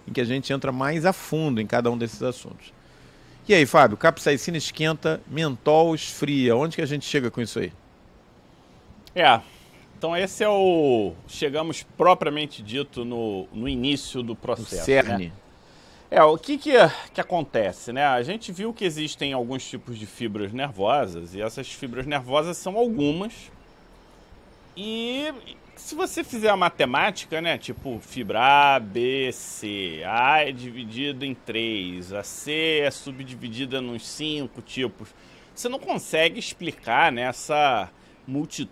em 0.08 0.14
que 0.14 0.22
a 0.22 0.24
gente 0.24 0.54
entra 0.54 0.72
mais 0.72 1.06
a 1.06 1.12
fundo 1.12 1.60
em 1.60 1.66
cada 1.66 1.90
um 1.90 1.98
desses 1.98 2.22
assuntos. 2.22 2.72
E 3.48 3.54
aí, 3.54 3.66
Fábio, 3.66 3.98
capsaicina 3.98 4.58
esquenta, 4.58 5.22
mentol 5.28 5.96
esfria. 5.96 6.56
Onde 6.56 6.76
que 6.76 6.82
a 6.82 6.86
gente 6.86 7.06
chega 7.06 7.32
com 7.32 7.42
isso 7.42 7.60
aí? 7.60 7.74
É, 9.16 9.42
então 9.98 10.16
esse 10.16 10.44
é 10.44 10.50
o... 10.50 11.14
Chegamos 11.28 11.84
propriamente 11.98 12.62
dito 12.62 13.04
no, 13.04 13.48
no 13.52 13.68
início 13.68 14.22
do 14.22 14.36
processo, 14.36 14.82
o 14.82 14.86
cerne. 14.86 15.26
Né? 15.28 15.32
É, 16.16 16.24
o 16.24 16.38
que, 16.38 16.58
que 16.58 16.72
que 17.14 17.20
acontece, 17.20 17.92
né? 17.92 18.06
A 18.06 18.24
gente 18.24 18.50
viu 18.50 18.74
que 18.74 18.86
existem 18.86 19.34
alguns 19.34 19.70
tipos 19.70 20.00
de 20.00 20.06
fibras 20.06 20.54
nervosas 20.54 21.36
e 21.36 21.42
essas 21.42 21.70
fibras 21.70 22.06
nervosas 22.06 22.56
são 22.56 22.78
algumas. 22.78 23.52
E 24.78 25.34
se 25.76 25.94
você 25.94 26.24
fizer 26.24 26.48
a 26.48 26.56
matemática, 26.56 27.42
né? 27.42 27.58
Tipo, 27.58 28.00
fibra 28.00 28.76
A, 28.76 28.80
B, 28.80 29.30
C. 29.34 30.04
A 30.06 30.40
é 30.40 30.54
dividido 30.54 31.26
em 31.26 31.36
três, 31.36 32.14
a 32.14 32.24
C 32.24 32.80
é 32.80 32.92
subdividida 32.92 33.82
nos 33.82 34.08
cinco 34.08 34.62
tipos. 34.62 35.10
Você 35.54 35.68
não 35.68 35.80
consegue 35.80 36.40
explicar 36.40 37.12
né, 37.12 37.24
essa, 37.24 37.92
multi... 38.26 38.70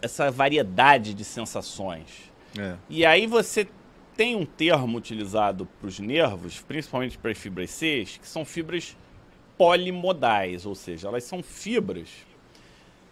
essa 0.00 0.30
variedade 0.30 1.12
de 1.12 1.22
sensações. 1.22 2.32
É. 2.58 2.76
E 2.88 3.04
aí 3.04 3.26
você 3.26 3.68
tem 4.16 4.34
um 4.34 4.46
termo 4.46 4.96
utilizado 4.96 5.66
para 5.78 5.88
os 5.88 5.98
nervos, 5.98 6.60
principalmente 6.60 7.18
para 7.18 7.30
as 7.30 7.38
fibras 7.38 7.70
C, 7.70 8.06
que 8.20 8.26
são 8.26 8.44
fibras 8.44 8.96
polimodais, 9.58 10.64
ou 10.64 10.74
seja, 10.74 11.08
elas 11.08 11.24
são 11.24 11.42
fibras 11.42 12.08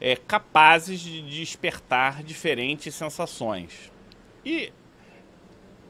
é, 0.00 0.16
capazes 0.16 1.00
de 1.00 1.22
despertar 1.22 2.22
diferentes 2.22 2.94
sensações. 2.94 3.92
E 4.44 4.72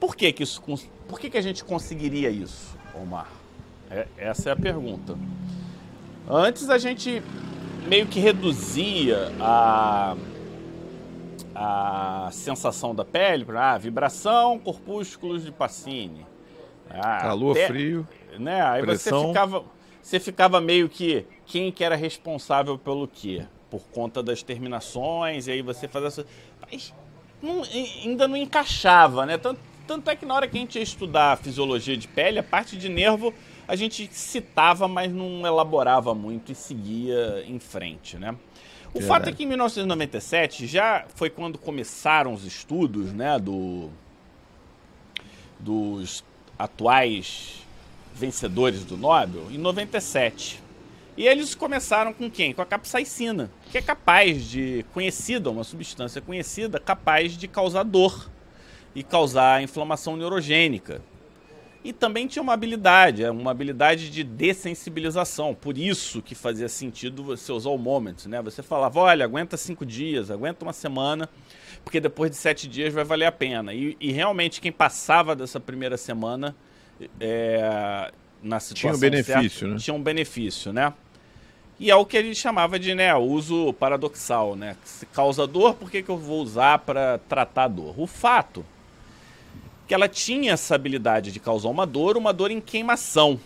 por 0.00 0.16
que, 0.16 0.32
que 0.32 0.42
isso, 0.42 0.62
por 1.08 1.18
que, 1.18 1.30
que 1.30 1.38
a 1.38 1.42
gente 1.42 1.64
conseguiria 1.64 2.30
isso, 2.30 2.76
Omar? 2.94 3.30
É, 3.90 4.06
essa 4.16 4.50
é 4.50 4.52
a 4.52 4.56
pergunta. 4.56 5.16
Antes 6.28 6.68
a 6.70 6.78
gente 6.78 7.22
meio 7.86 8.06
que 8.06 8.18
reduzia 8.18 9.32
a, 9.40 10.16
a 11.54 12.28
sensação 12.32 12.94
da 12.94 13.04
pele 13.04 13.44
para 13.44 13.74
ah, 13.74 13.78
vibração, 13.78 14.58
corpúsculos 14.58 15.44
de 15.44 15.52
Pacini. 15.52 16.26
Ah, 16.90 17.18
Calor, 17.22 17.52
até, 17.52 17.66
frio, 17.66 18.06
né? 18.38 18.62
Aí 18.62 18.82
pressão. 18.82 19.20
você 19.20 19.26
ficava, 19.28 19.64
você 20.02 20.20
ficava 20.20 20.60
meio 20.60 20.88
que 20.88 21.26
quem 21.46 21.70
que 21.72 21.84
era 21.84 21.96
responsável 21.96 22.78
pelo 22.78 23.08
quê? 23.08 23.46
por 23.74 23.88
conta 23.88 24.22
das 24.22 24.40
terminações, 24.40 25.48
e 25.48 25.50
aí 25.50 25.60
você 25.60 25.88
faz 25.88 26.04
essa. 26.04 26.26
Mas 26.60 26.94
não, 27.42 27.60
ainda 28.04 28.28
não 28.28 28.36
encaixava, 28.36 29.26
né? 29.26 29.36
Tanto, 29.36 29.60
tanto 29.84 30.08
é 30.08 30.14
que 30.14 30.24
na 30.24 30.32
hora 30.32 30.46
que 30.46 30.56
a 30.56 30.60
gente 30.60 30.76
ia 30.76 30.82
estudar 30.82 31.32
a 31.32 31.36
fisiologia 31.36 31.96
de 31.96 32.06
pele, 32.06 32.38
a 32.38 32.42
parte 32.44 32.76
de 32.76 32.88
nervo 32.88 33.34
a 33.66 33.74
gente 33.74 34.08
citava, 34.12 34.86
mas 34.86 35.12
não 35.12 35.44
elaborava 35.44 36.14
muito 36.14 36.52
e 36.52 36.54
seguia 36.54 37.42
em 37.48 37.58
frente, 37.58 38.16
né? 38.16 38.36
O 38.94 39.00
Verdade. 39.00 39.06
fato 39.08 39.28
é 39.28 39.32
que 39.32 39.42
em 39.42 39.46
1997 39.46 40.68
já 40.68 41.04
foi 41.16 41.28
quando 41.28 41.58
começaram 41.58 42.32
os 42.32 42.44
estudos, 42.44 43.12
né, 43.12 43.40
do, 43.40 43.90
dos 45.58 46.24
atuais 46.56 47.66
vencedores 48.14 48.84
do 48.84 48.96
Nobel, 48.96 49.50
em 49.50 49.58
97. 49.58 50.62
E 51.16 51.26
eles 51.26 51.56
começaram 51.56 52.12
com 52.12 52.30
quem? 52.30 52.52
Com 52.52 52.62
a 52.62 52.66
capsaicina, 52.66 53.50
que 53.70 53.78
é 53.78 53.82
capaz 53.82 54.44
de, 54.44 54.84
conhecida, 54.94 55.50
uma 55.50 55.64
substância 55.64 56.20
conhecida, 56.20 56.78
capaz 56.78 57.36
de 57.36 57.48
causar 57.48 57.82
dor 57.82 58.30
e 58.94 59.02
causar 59.02 59.60
inflamação 59.60 60.16
neurogênica. 60.16 61.02
E 61.84 61.92
também 61.92 62.26
tinha 62.26 62.42
uma 62.42 62.54
habilidade, 62.54 63.22
é 63.22 63.30
uma 63.30 63.50
habilidade 63.50 64.08
de 64.08 64.24
dessensibilização. 64.24 65.54
Por 65.54 65.76
isso 65.76 66.22
que 66.22 66.34
fazia 66.34 66.66
sentido 66.66 67.22
você 67.22 67.52
usar 67.52 67.68
o 67.68 67.76
moment, 67.76 68.16
né? 68.26 68.40
Você 68.40 68.62
falava, 68.62 69.00
olha, 69.00 69.22
aguenta 69.22 69.58
cinco 69.58 69.84
dias, 69.84 70.30
aguenta 70.30 70.64
uma 70.64 70.72
semana, 70.72 71.28
porque 71.84 72.00
depois 72.00 72.30
de 72.30 72.38
sete 72.38 72.66
dias 72.66 72.94
vai 72.94 73.04
valer 73.04 73.26
a 73.26 73.32
pena. 73.32 73.74
E, 73.74 73.98
e 74.00 74.10
realmente 74.12 74.62
quem 74.62 74.72
passava 74.72 75.36
dessa 75.36 75.60
primeira 75.60 75.98
semana 75.98 76.56
é, 77.20 78.10
na 78.42 78.58
situação 78.58 78.74
tinha 78.74 78.94
um 78.94 78.98
benefício, 78.98 79.50
certa, 79.50 79.74
né? 79.74 79.76
tinha 79.78 79.94
um 79.94 80.02
benefício, 80.02 80.72
né? 80.72 80.94
E 81.78 81.90
é 81.90 81.96
o 81.96 82.06
que 82.06 82.16
ele 82.16 82.34
chamava 82.34 82.78
de 82.78 82.94
né, 82.94 83.14
uso 83.14 83.74
paradoxal, 83.74 84.56
né? 84.56 84.74
Se 84.84 85.04
causa 85.04 85.46
dor, 85.46 85.74
por 85.74 85.90
que, 85.90 86.02
que 86.02 86.08
eu 86.08 86.16
vou 86.16 86.40
usar 86.40 86.78
para 86.78 87.18
tratar 87.28 87.64
a 87.64 87.68
dor? 87.68 88.00
O 88.00 88.06
fato 88.06 88.64
que 89.86 89.94
ela 89.94 90.08
tinha 90.08 90.52
essa 90.52 90.74
habilidade 90.74 91.32
de 91.32 91.40
causar 91.40 91.68
uma 91.68 91.86
dor, 91.86 92.16
uma 92.16 92.32
dor 92.32 92.50
em 92.50 92.60
queimação. 92.60 93.38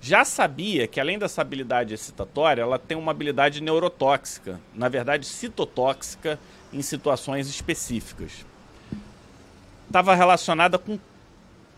Já 0.00 0.24
sabia 0.24 0.86
que 0.88 0.98
além 0.98 1.18
dessa 1.18 1.40
habilidade 1.40 1.94
excitatória, 1.94 2.62
ela 2.62 2.78
tem 2.78 2.96
uma 2.96 3.12
habilidade 3.12 3.62
neurotóxica, 3.62 4.60
na 4.74 4.88
verdade 4.88 5.26
citotóxica 5.26 6.38
em 6.72 6.82
situações 6.82 7.48
específicas. 7.48 8.44
Estava 9.86 10.14
relacionada 10.14 10.78
com 10.78 10.98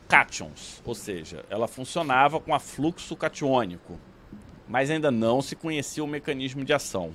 cátions, 0.08 0.80
ou 0.84 0.94
seja, 0.94 1.44
ela 1.50 1.66
funcionava 1.66 2.40
com 2.40 2.54
afluxo 2.54 3.14
catiônico 3.16 3.98
mas 4.68 4.90
ainda 4.90 5.10
não 5.10 5.42
se 5.42 5.54
conhecia 5.54 6.02
o 6.02 6.06
mecanismo 6.06 6.64
de 6.64 6.72
ação. 6.72 7.14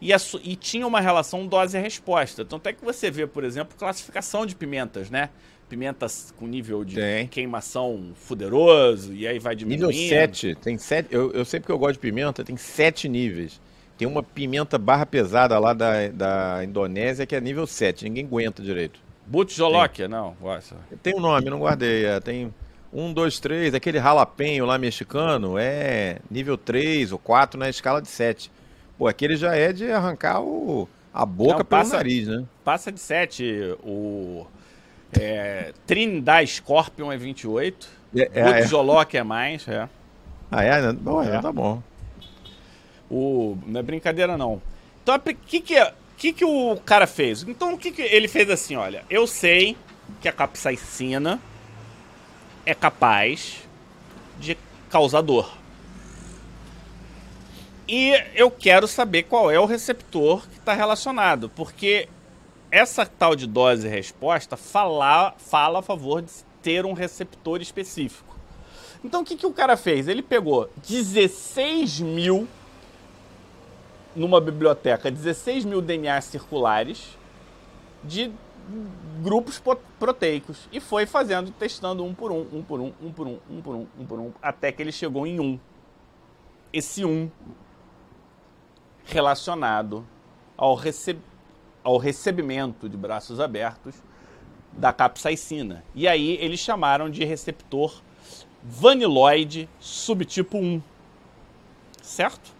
E, 0.00 0.12
a, 0.12 0.16
e 0.42 0.56
tinha 0.56 0.86
uma 0.86 1.00
relação 1.00 1.46
dose-resposta. 1.46 2.44
Tanto 2.44 2.68
é 2.68 2.72
que 2.72 2.84
você 2.84 3.10
vê, 3.10 3.26
por 3.26 3.44
exemplo, 3.44 3.76
classificação 3.78 4.44
de 4.44 4.54
pimentas, 4.54 5.08
né? 5.08 5.30
Pimentas 5.74 6.32
com 6.38 6.46
nível 6.46 6.84
de 6.84 6.94
tem. 6.94 7.26
queimação 7.26 8.12
fuderoso, 8.14 9.12
e 9.12 9.26
aí 9.26 9.40
vai 9.40 9.56
diminuindo. 9.56 9.90
Nível 9.90 10.08
7, 10.08 10.54
tem 10.54 10.78
7. 10.78 11.08
Eu, 11.10 11.32
eu 11.32 11.44
sempre 11.44 11.66
que 11.66 11.72
eu 11.72 11.78
gosto 11.78 11.94
de 11.94 11.98
pimenta, 11.98 12.44
tem 12.44 12.56
7 12.56 13.08
níveis. 13.08 13.60
Tem 13.98 14.06
uma 14.06 14.22
pimenta 14.22 14.78
barra 14.78 15.04
pesada 15.04 15.58
lá 15.58 15.72
da, 15.72 16.06
da 16.10 16.60
Indonésia 16.62 17.26
que 17.26 17.34
é 17.34 17.40
nível 17.40 17.66
7, 17.66 18.04
ninguém 18.04 18.24
aguenta 18.24 18.62
direito. 18.62 19.00
Butjolokia? 19.26 20.06
Não, 20.06 20.36
gosta. 20.40 20.76
Tem 21.02 21.12
um 21.16 21.20
nome, 21.20 21.50
não 21.50 21.58
guardei. 21.58 22.06
É, 22.06 22.20
tem 22.20 22.54
um, 22.92 23.12
dois, 23.12 23.40
três, 23.40 23.74
aquele 23.74 23.98
ralapenho 23.98 24.66
lá 24.66 24.78
mexicano 24.78 25.58
é 25.58 26.20
nível 26.30 26.56
3 26.56 27.10
ou 27.10 27.18
4 27.18 27.58
na 27.58 27.68
escala 27.68 28.00
de 28.00 28.06
7. 28.06 28.48
Pô, 28.96 29.08
aquele 29.08 29.34
já 29.34 29.56
é 29.56 29.72
de 29.72 29.90
arrancar 29.90 30.40
o, 30.40 30.88
a 31.12 31.26
boca 31.26 31.58
não, 31.58 31.64
passa, 31.64 31.90
pelo 31.90 31.96
nariz, 31.96 32.28
né? 32.28 32.44
Passa 32.62 32.92
de 32.92 33.00
7. 33.00 33.76
O 33.82 34.46
é, 35.20 35.72
Trinidad 35.86 36.46
Scorpion 36.46 37.12
é 37.12 37.16
28. 37.16 37.88
É, 38.16 38.20
é, 38.20 38.60
é. 38.60 39.18
é 39.18 39.22
mais, 39.22 39.66
é. 39.68 39.88
Ah, 40.50 40.62
é? 40.62 40.92
Bom, 40.92 41.22
é. 41.22 41.40
tá 41.40 41.52
bom. 41.52 41.82
O, 43.10 43.58
não 43.66 43.80
é 43.80 43.82
brincadeira, 43.82 44.36
não. 44.36 44.60
Então, 45.02 45.16
o 45.16 45.20
que 45.20 45.60
que, 45.60 45.92
que 46.16 46.32
que 46.32 46.44
o 46.44 46.76
cara 46.84 47.06
fez? 47.06 47.42
Então, 47.42 47.74
o 47.74 47.78
que 47.78 47.90
que 47.90 48.02
ele 48.02 48.28
fez 48.28 48.48
assim, 48.48 48.76
olha, 48.76 49.04
eu 49.10 49.26
sei 49.26 49.76
que 50.20 50.28
a 50.28 50.32
capsaicina 50.32 51.40
é 52.64 52.74
capaz 52.74 53.58
de 54.38 54.56
causar 54.88 55.20
dor. 55.20 55.50
E 57.86 58.14
eu 58.34 58.50
quero 58.50 58.88
saber 58.88 59.24
qual 59.24 59.50
é 59.50 59.60
o 59.60 59.66
receptor 59.66 60.48
que 60.48 60.58
está 60.58 60.72
relacionado, 60.72 61.50
porque 61.50 62.08
essa 62.74 63.06
tal 63.06 63.36
de 63.36 63.46
dose 63.46 63.86
resposta 63.86 64.56
fala, 64.56 65.32
fala 65.38 65.78
a 65.78 65.82
favor 65.82 66.20
de 66.20 66.32
ter 66.60 66.84
um 66.84 66.92
receptor 66.92 67.62
específico. 67.62 68.36
Então 69.04 69.22
o 69.22 69.24
que, 69.24 69.36
que 69.36 69.46
o 69.46 69.52
cara 69.52 69.76
fez? 69.76 70.08
Ele 70.08 70.22
pegou 70.22 70.68
16 70.78 72.00
mil 72.00 72.48
numa 74.16 74.40
biblioteca 74.40 75.08
16 75.08 75.64
mil 75.64 75.80
DNAs 75.80 76.24
circulares 76.24 77.16
de 78.02 78.32
grupos 79.22 79.62
proteicos 79.96 80.68
e 80.72 80.80
foi 80.80 81.06
fazendo, 81.06 81.52
testando 81.52 82.02
um 82.04 82.12
por 82.12 82.32
um, 82.32 82.44
um 82.52 82.60
por 82.60 82.80
um, 82.80 82.92
um 83.00 83.12
por 83.12 83.26
um, 83.28 83.38
um 83.48 83.62
por 83.62 83.74
um, 83.76 83.86
um 84.00 84.06
por 84.06 84.18
um, 84.18 84.32
até 84.42 84.72
que 84.72 84.82
ele 84.82 84.90
chegou 84.90 85.24
em 85.28 85.38
um. 85.38 85.60
Esse 86.72 87.04
um 87.04 87.30
relacionado 89.04 90.04
ao, 90.56 90.74
receb 90.74 91.20
ao 91.84 91.98
recebimento 91.98 92.88
de 92.88 92.96
braços 92.96 93.38
abertos 93.38 93.94
da 94.72 94.92
capsaicina. 94.92 95.84
E 95.94 96.08
aí 96.08 96.36
eles 96.40 96.58
chamaram 96.58 97.08
de 97.08 97.24
receptor 97.24 98.02
vaniloide 98.62 99.68
subtipo 99.78 100.58
1. 100.58 100.82
Certo? 102.02 102.52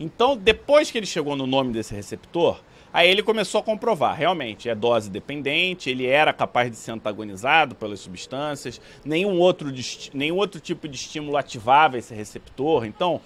Então, 0.00 0.36
depois 0.36 0.90
que 0.90 0.98
ele 0.98 1.06
chegou 1.06 1.36
no 1.36 1.46
nome 1.46 1.72
desse 1.72 1.94
receptor, 1.94 2.60
aí 2.92 3.08
ele 3.08 3.22
começou 3.22 3.60
a 3.60 3.62
comprovar, 3.62 4.16
realmente, 4.16 4.68
é 4.68 4.74
dose 4.74 5.08
dependente, 5.08 5.88
ele 5.88 6.06
era 6.06 6.32
capaz 6.32 6.70
de 6.70 6.76
ser 6.76 6.90
antagonizado 6.90 7.74
pelas 7.74 8.00
substâncias, 8.00 8.80
nenhum 9.04 9.38
outro, 9.38 9.72
nenhum 10.12 10.36
outro 10.36 10.60
tipo 10.60 10.88
de 10.88 10.96
estímulo 10.96 11.36
ativava 11.36 11.96
esse 11.96 12.12
receptor. 12.12 12.84
Então, 12.84 13.20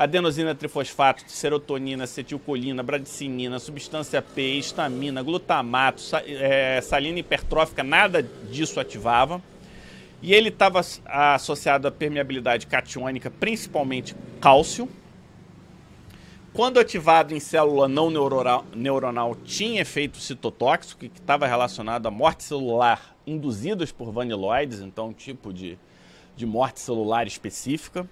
adenosina 0.00 0.54
trifosfato, 0.54 1.24
serotonina, 1.26 2.04
acetilcolina, 2.04 2.82
bradicinina, 2.82 3.58
substância 3.58 4.22
P, 4.22 4.54
histamina, 4.54 5.22
glutamato, 5.22 6.02
é, 6.24 6.80
salina 6.80 7.18
hipertrófica, 7.18 7.82
nada 7.82 8.22
disso 8.22 8.80
ativava. 8.80 9.42
E 10.22 10.32
ele 10.32 10.48
estava 10.48 10.80
associado 11.04 11.86
à 11.86 11.90
permeabilidade 11.90 12.66
catiônica, 12.66 13.30
principalmente 13.30 14.16
cálcio. 14.40 14.88
Quando 16.54 16.80
ativado 16.80 17.34
em 17.34 17.40
célula 17.40 17.86
não 17.86 18.10
neuronal, 18.10 18.64
neuronal 18.74 19.34
tinha 19.34 19.82
efeito 19.82 20.16
citotóxico, 20.16 21.00
que 21.00 21.20
estava 21.20 21.46
relacionado 21.46 22.06
à 22.06 22.10
morte 22.10 22.42
celular 22.42 23.14
induzidas 23.26 23.92
por 23.92 24.10
vaniloides, 24.10 24.80
então 24.80 25.08
um 25.08 25.12
tipo 25.12 25.52
de, 25.52 25.78
de 26.34 26.46
morte 26.46 26.80
celular 26.80 27.26
específica. 27.26 28.08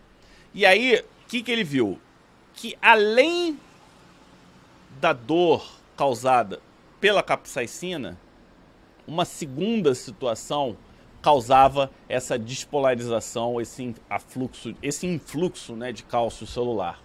E 0.55 0.67
aí, 0.67 1.03
que, 1.29 1.43
que 1.43 1.53
ele 1.53 1.63
viu? 1.63 2.01
Que 2.55 2.77
além 2.81 3.61
da 4.99 5.13
dor 5.13 5.71
causada 5.97 6.61
pela 7.01 7.23
capsaicina, 7.23 8.19
uma 9.07 9.25
segunda 9.25 9.95
situação 9.95 10.77
causava 11.21 11.91
essa 12.09 12.39
despolarização, 12.39 13.61
esse, 13.61 13.95
afluxo, 14.09 14.75
esse 14.83 15.07
influxo 15.07 15.77
né, 15.77 15.93
de 15.93 16.03
cálcio 16.03 16.47
celular. 16.47 17.01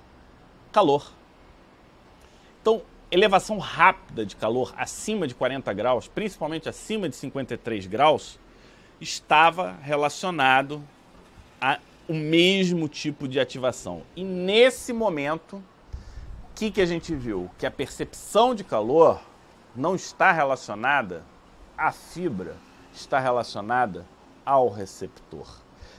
Calor. 0.72 1.12
Então, 2.62 2.82
elevação 3.12 3.58
rápida 3.58 4.26
de 4.26 4.36
calor 4.36 4.74
acima 4.78 5.28
de 5.28 5.36
40 5.36 5.72
graus, 5.74 6.08
principalmente 6.08 6.70
acima 6.70 7.10
de 7.10 7.16
53 7.16 7.88
graus, 7.88 8.40
estava 9.02 9.76
relacionado 9.82 10.82
a 11.60 11.80
o 12.08 12.14
mesmo 12.14 12.88
tipo 12.88 13.28
de 13.28 13.40
ativação. 13.40 14.04
E 14.16 14.24
nesse 14.24 14.92
momento, 14.92 15.58
o 15.58 16.54
que, 16.56 16.72
que 16.72 16.82
a 16.82 16.86
gente 16.86 17.16
viu? 17.16 17.50
Que 17.58 17.66
a 17.66 17.72
percepção 17.72 18.54
de 18.54 18.64
calor 18.64 19.22
não 19.76 19.96
está 19.96 20.32
relacionada 20.32 21.24
à 21.78 21.92
fibra, 21.92 22.56
está 22.94 23.20
relacionada 23.20 24.06
ao 24.46 24.70
receptor. 24.70 25.48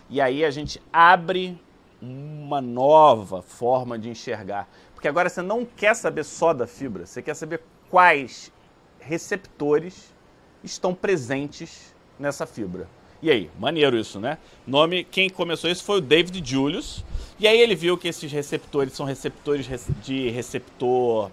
E 0.09 0.21
aí 0.21 0.45
a 0.45 0.51
gente 0.51 0.81
abre 0.93 1.61
uma 2.01 2.61
nova 2.61 3.41
forma 3.43 3.99
de 3.99 4.11
enxergar. 4.11 4.69
Porque 4.95 5.09
agora 5.09 5.29
você 5.29 5.43
não 5.43 5.65
quer 5.65 5.95
saber 5.95 6.25
só 6.25 6.53
da 6.53 6.67
fibra, 6.67 7.07
você 7.07 7.23
quer 7.23 7.35
saber 7.35 7.63
quais 7.91 8.53
receptores 8.99 10.15
estão 10.63 10.95
presentes 10.95 11.95
nessa 12.19 12.47
fibra. 12.47 12.89
E 13.25 13.31
aí, 13.31 13.51
maneiro 13.59 13.99
isso, 13.99 14.21
né? 14.21 14.37
Nome, 14.67 15.03
quem 15.03 15.31
começou 15.31 15.71
isso 15.71 15.83
foi 15.83 15.97
o 15.97 16.01
David 16.03 16.43
Julius. 16.45 17.03
E 17.41 17.49
aí 17.49 17.59
ele 17.59 17.75
viu 17.75 17.97
que 17.97 18.07
esses 18.07 18.31
receptores 18.31 18.93
são 18.93 19.07
receptores 19.07 19.67
de 20.03 20.29
receptor 20.29 21.31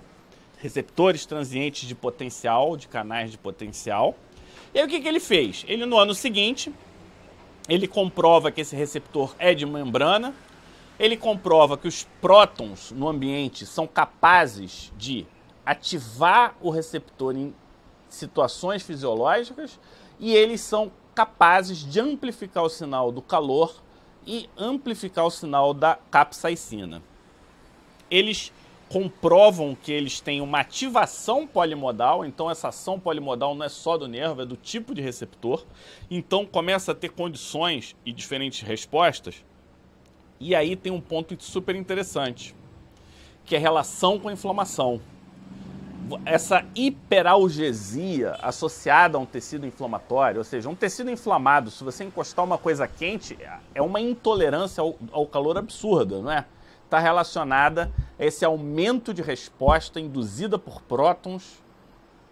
receptores 0.58 1.26
transientes 1.26 1.86
de 1.86 1.94
potencial, 1.94 2.78
de 2.78 2.88
canais 2.88 3.30
de 3.30 3.38
potencial. 3.38 4.16
E 4.74 4.80
aí 4.80 4.86
o 4.86 4.88
que, 4.88 5.02
que 5.02 5.08
ele 5.08 5.20
fez? 5.20 5.66
Ele 5.68 5.86
no 5.86 5.98
ano 5.98 6.16
seguinte, 6.16 6.72
ele 7.68 7.90
comprova 7.90 8.54
que 8.54 8.62
esse 8.62 8.74
receptor 8.74 9.36
é 9.38 9.54
de 9.54 9.66
membrana, 9.66 10.34
ele 10.98 11.18
comprova 11.18 11.78
que 11.78 11.90
os 11.90 12.08
prótons 12.22 12.92
no 12.92 13.10
ambiente 13.10 13.66
são 13.66 13.86
capazes 13.86 14.94
de 14.98 15.28
ativar 15.66 16.56
o 16.62 16.70
receptor 16.70 17.36
em 17.36 17.54
situações 18.08 18.82
fisiológicas 18.82 19.78
e 20.22 20.34
eles 20.34 20.62
são 20.62 20.90
capazes 21.14 21.80
de 21.80 22.00
amplificar 22.00 22.64
o 22.64 22.70
sinal 22.70 23.12
do 23.12 23.22
calor 23.22 23.82
e 24.26 24.50
amplificar 24.58 25.26
o 25.26 25.32
sinal 25.32 25.74
da 25.74 25.98
capsaicina. 26.10 27.02
Eles 28.10 28.52
comprovam 28.90 29.74
que 29.74 29.92
eles 29.92 30.20
têm 30.20 30.42
uma 30.42 30.60
ativação 30.60 31.48
polimodal, 31.48 32.26
então 32.26 32.52
essa 32.52 32.68
ação 32.68 33.00
polimodal 33.00 33.56
não 33.56 33.66
é 33.66 33.70
só 33.70 33.98
do 33.98 34.08
nervo, 34.08 34.42
é 34.42 34.46
do 34.46 34.58
tipo 34.58 34.94
de 34.94 35.02
receptor. 35.02 35.66
Então 36.10 36.46
começa 36.46 36.92
a 36.92 36.96
ter 36.96 37.10
condições 37.10 37.96
e 38.06 38.12
diferentes 38.12 38.62
respostas 38.62 39.44
e 40.44 40.56
aí 40.56 40.76
tem 40.76 40.92
um 40.92 41.00
ponto 41.00 41.38
super 41.40 41.76
interessante, 41.76 42.56
que 43.46 43.54
é 43.54 43.60
a 43.60 43.62
relação 43.62 44.18
com 44.18 44.28
a 44.28 44.34
inflamação. 44.34 45.00
Essa 46.26 46.66
hiperalgesia 46.76 48.38
associada 48.42 49.18
a 49.18 49.22
um 49.22 49.26
tecido 49.26 49.66
inflamatório, 49.66 50.40
ou 50.40 50.44
seja, 50.44 50.70
um 50.70 50.76
tecido 50.76 51.10
inflamado, 51.10 51.70
se 51.70 51.84
você 51.84 52.04
encostar 52.04 52.44
uma 52.44 52.58
coisa 52.58 52.88
quente, 52.88 53.38
é 53.74 53.82
uma 53.82 54.00
intolerância 54.00 54.82
ao, 54.82 54.96
ao 55.12 55.28
calor 55.28 55.58
absurda, 55.58 56.20
não 56.22 56.32
é? 56.32 56.46
Está 56.86 57.00
relacionada 57.00 57.92
a 58.20 58.26
esse 58.26 58.44
aumento 58.44 59.14
de 59.14 59.22
resposta 59.22 60.00
induzida 60.00 60.60
por 60.60 60.82
prótons 60.82 61.64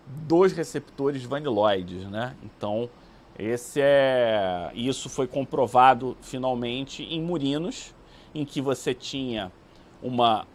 dos 0.05 0.51
receptores 0.51 1.23
vaniloides, 1.23 2.05
né? 2.09 2.35
Então, 2.43 2.89
esse 3.37 3.79
é, 3.81 4.69
isso 4.73 5.09
foi 5.09 5.27
comprovado 5.27 6.17
finalmente 6.21 7.03
em 7.03 7.21
murinos 7.21 7.95
em 8.35 8.43
que 8.43 8.59
você 8.59 8.93
tinha 8.93 9.51
uma 10.03 10.45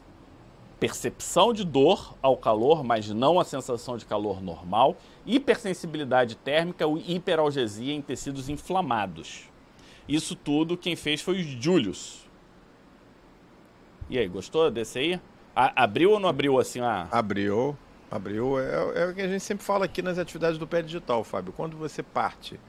percepção 0.78 1.52
de 1.52 1.64
dor 1.64 2.14
ao 2.20 2.36
calor, 2.36 2.84
mas 2.84 3.08
não 3.10 3.38
a 3.38 3.44
sensação 3.44 3.96
de 3.96 4.04
calor 4.04 4.42
normal, 4.42 4.96
hipersensibilidade 5.24 6.36
térmica 6.36 6.84
e 6.86 7.16
hiperalgesia 7.16 7.94
em 7.94 8.02
tecidos 8.02 8.48
inflamados. 8.48 9.44
Isso 10.08 10.34
tudo 10.34 10.76
quem 10.76 10.96
fez 10.96 11.22
foi 11.22 11.40
o 11.40 11.42
Julius. 11.42 12.24
E 14.10 14.18
aí, 14.18 14.28
gostou 14.28 14.70
desse 14.70 14.98
aí? 14.98 15.20
A, 15.56 15.84
abriu 15.84 16.10
ou 16.10 16.20
não 16.20 16.28
abriu 16.28 16.58
assim? 16.58 16.80
Ah? 16.80 17.08
Abriu, 17.10 17.76
abriu. 18.10 18.58
É, 18.58 19.02
é 19.02 19.06
o 19.06 19.14
que 19.14 19.22
a 19.22 19.28
gente 19.28 19.42
sempre 19.42 19.64
fala 19.64 19.86
aqui 19.86 20.02
nas 20.02 20.18
atividades 20.18 20.58
do 20.58 20.66
pé 20.66 20.82
digital, 20.82 21.24
Fábio. 21.24 21.52
Quando 21.52 21.76
você 21.76 22.02
parte 22.02 22.60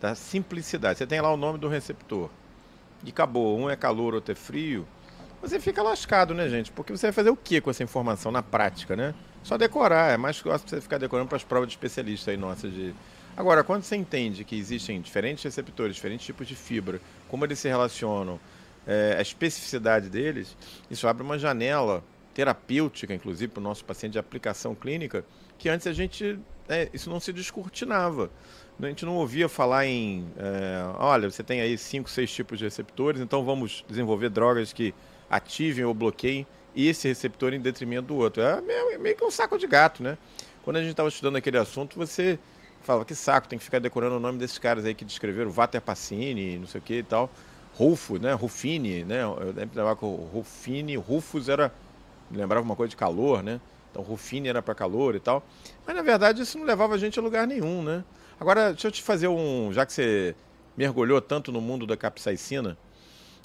da 0.00 0.14
simplicidade, 0.14 0.98
você 0.98 1.06
tem 1.06 1.20
lá 1.20 1.32
o 1.32 1.36
nome 1.36 1.58
do 1.58 1.68
receptor 1.68 2.30
e 3.04 3.10
acabou. 3.10 3.58
Um 3.58 3.68
é 3.68 3.76
calor, 3.76 4.14
outro 4.14 4.32
é 4.32 4.34
frio. 4.34 4.86
Você 5.40 5.60
fica 5.60 5.82
lascado, 5.82 6.34
né, 6.34 6.48
gente? 6.48 6.72
Porque 6.72 6.96
você 6.96 7.06
vai 7.06 7.12
fazer 7.12 7.30
o 7.30 7.36
que 7.36 7.60
com 7.60 7.70
essa 7.70 7.82
informação 7.82 8.32
na 8.32 8.42
prática, 8.42 8.96
né? 8.96 9.14
Só 9.42 9.56
decorar. 9.56 10.12
É 10.12 10.16
mais 10.16 10.38
fácil 10.38 10.68
você 10.68 10.80
ficar 10.80 10.98
decorando 10.98 11.28
para 11.28 11.36
as 11.36 11.44
provas 11.44 11.68
de 11.68 11.74
especialista 11.74 12.30
aí 12.30 12.36
nossas 12.36 12.72
de 12.72 12.94
Agora, 13.38 13.62
quando 13.62 13.84
você 13.84 13.94
entende 13.94 14.42
que 14.42 14.58
existem 14.58 15.00
diferentes 15.00 15.44
receptores, 15.44 15.94
diferentes 15.94 16.26
tipos 16.26 16.48
de 16.48 16.56
fibra, 16.56 17.00
como 17.28 17.44
eles 17.44 17.60
se 17.60 17.68
relacionam, 17.68 18.40
é, 18.84 19.14
a 19.16 19.22
especificidade 19.22 20.08
deles, 20.08 20.56
isso 20.90 21.06
abre 21.06 21.22
uma 21.22 21.38
janela 21.38 22.02
terapêutica, 22.34 23.14
inclusive, 23.14 23.52
para 23.52 23.60
o 23.60 23.62
nosso 23.62 23.84
paciente 23.84 24.14
de 24.14 24.18
aplicação 24.18 24.74
clínica, 24.74 25.24
que 25.56 25.68
antes 25.68 25.86
a 25.86 25.92
gente, 25.92 26.36
é, 26.68 26.88
isso 26.92 27.08
não 27.08 27.20
se 27.20 27.32
descortinava. 27.32 28.28
A 28.82 28.86
gente 28.86 29.04
não 29.04 29.14
ouvia 29.14 29.48
falar 29.48 29.86
em, 29.86 30.26
é, 30.36 30.82
olha, 30.98 31.30
você 31.30 31.44
tem 31.44 31.60
aí 31.60 31.78
cinco, 31.78 32.10
seis 32.10 32.32
tipos 32.32 32.58
de 32.58 32.64
receptores, 32.64 33.20
então 33.20 33.44
vamos 33.44 33.84
desenvolver 33.88 34.30
drogas 34.30 34.72
que 34.72 34.92
ativem 35.30 35.84
ou 35.84 35.94
bloqueiem 35.94 36.46
esse 36.74 37.08
receptor 37.08 37.52
em 37.52 37.60
detrimento 37.60 38.08
do 38.08 38.16
outro. 38.16 38.42
É 38.42 38.60
meio, 38.60 39.16
que 39.16 39.24
um 39.24 39.30
saco 39.30 39.58
de 39.58 39.66
gato, 39.66 40.02
né? 40.02 40.16
Quando 40.62 40.76
a 40.76 40.80
gente 40.80 40.90
estava 40.90 41.08
estudando 41.08 41.36
aquele 41.36 41.58
assunto, 41.58 41.96
você 41.96 42.38
falava, 42.82 43.04
que 43.04 43.14
saco, 43.14 43.48
tem 43.48 43.58
que 43.58 43.64
ficar 43.64 43.78
decorando 43.80 44.16
o 44.16 44.20
nome 44.20 44.38
desses 44.38 44.58
caras 44.58 44.84
aí 44.84 44.94
que 44.94 45.04
descreveram, 45.04 45.50
Walter 45.50 45.80
Pacini, 45.80 46.58
não 46.58 46.66
sei 46.66 46.80
o 46.80 46.84
que 46.84 46.94
e 46.94 47.02
tal. 47.02 47.30
Rufo, 47.74 48.18
né? 48.18 48.32
Rufini, 48.32 49.04
né? 49.04 49.22
Eu 49.22 49.54
lembro 49.54 49.96
que 49.96 50.06
Rufini, 50.32 50.96
Rufus 50.96 51.48
era, 51.48 51.72
lembrava 52.30 52.64
uma 52.64 52.76
coisa 52.76 52.90
de 52.90 52.96
calor, 52.96 53.42
né? 53.42 53.60
Então 53.90 54.02
Rufini 54.02 54.48
era 54.48 54.62
para 54.62 54.74
calor 54.74 55.14
e 55.14 55.20
tal. 55.20 55.44
Mas 55.86 55.94
na 55.96 56.02
verdade 56.02 56.42
isso 56.42 56.58
não 56.58 56.64
levava 56.64 56.94
a 56.94 56.98
gente 56.98 57.18
a 57.18 57.22
lugar 57.22 57.46
nenhum, 57.46 57.82
né? 57.82 58.04
Agora, 58.40 58.70
deixa 58.70 58.88
eu 58.88 58.92
te 58.92 59.02
fazer 59.02 59.28
um. 59.28 59.72
Já 59.72 59.84
que 59.84 59.92
você 59.92 60.34
mergulhou 60.76 61.20
tanto 61.20 61.50
no 61.50 61.60
mundo 61.60 61.86
da 61.86 61.96
capsaicina, 61.96 62.78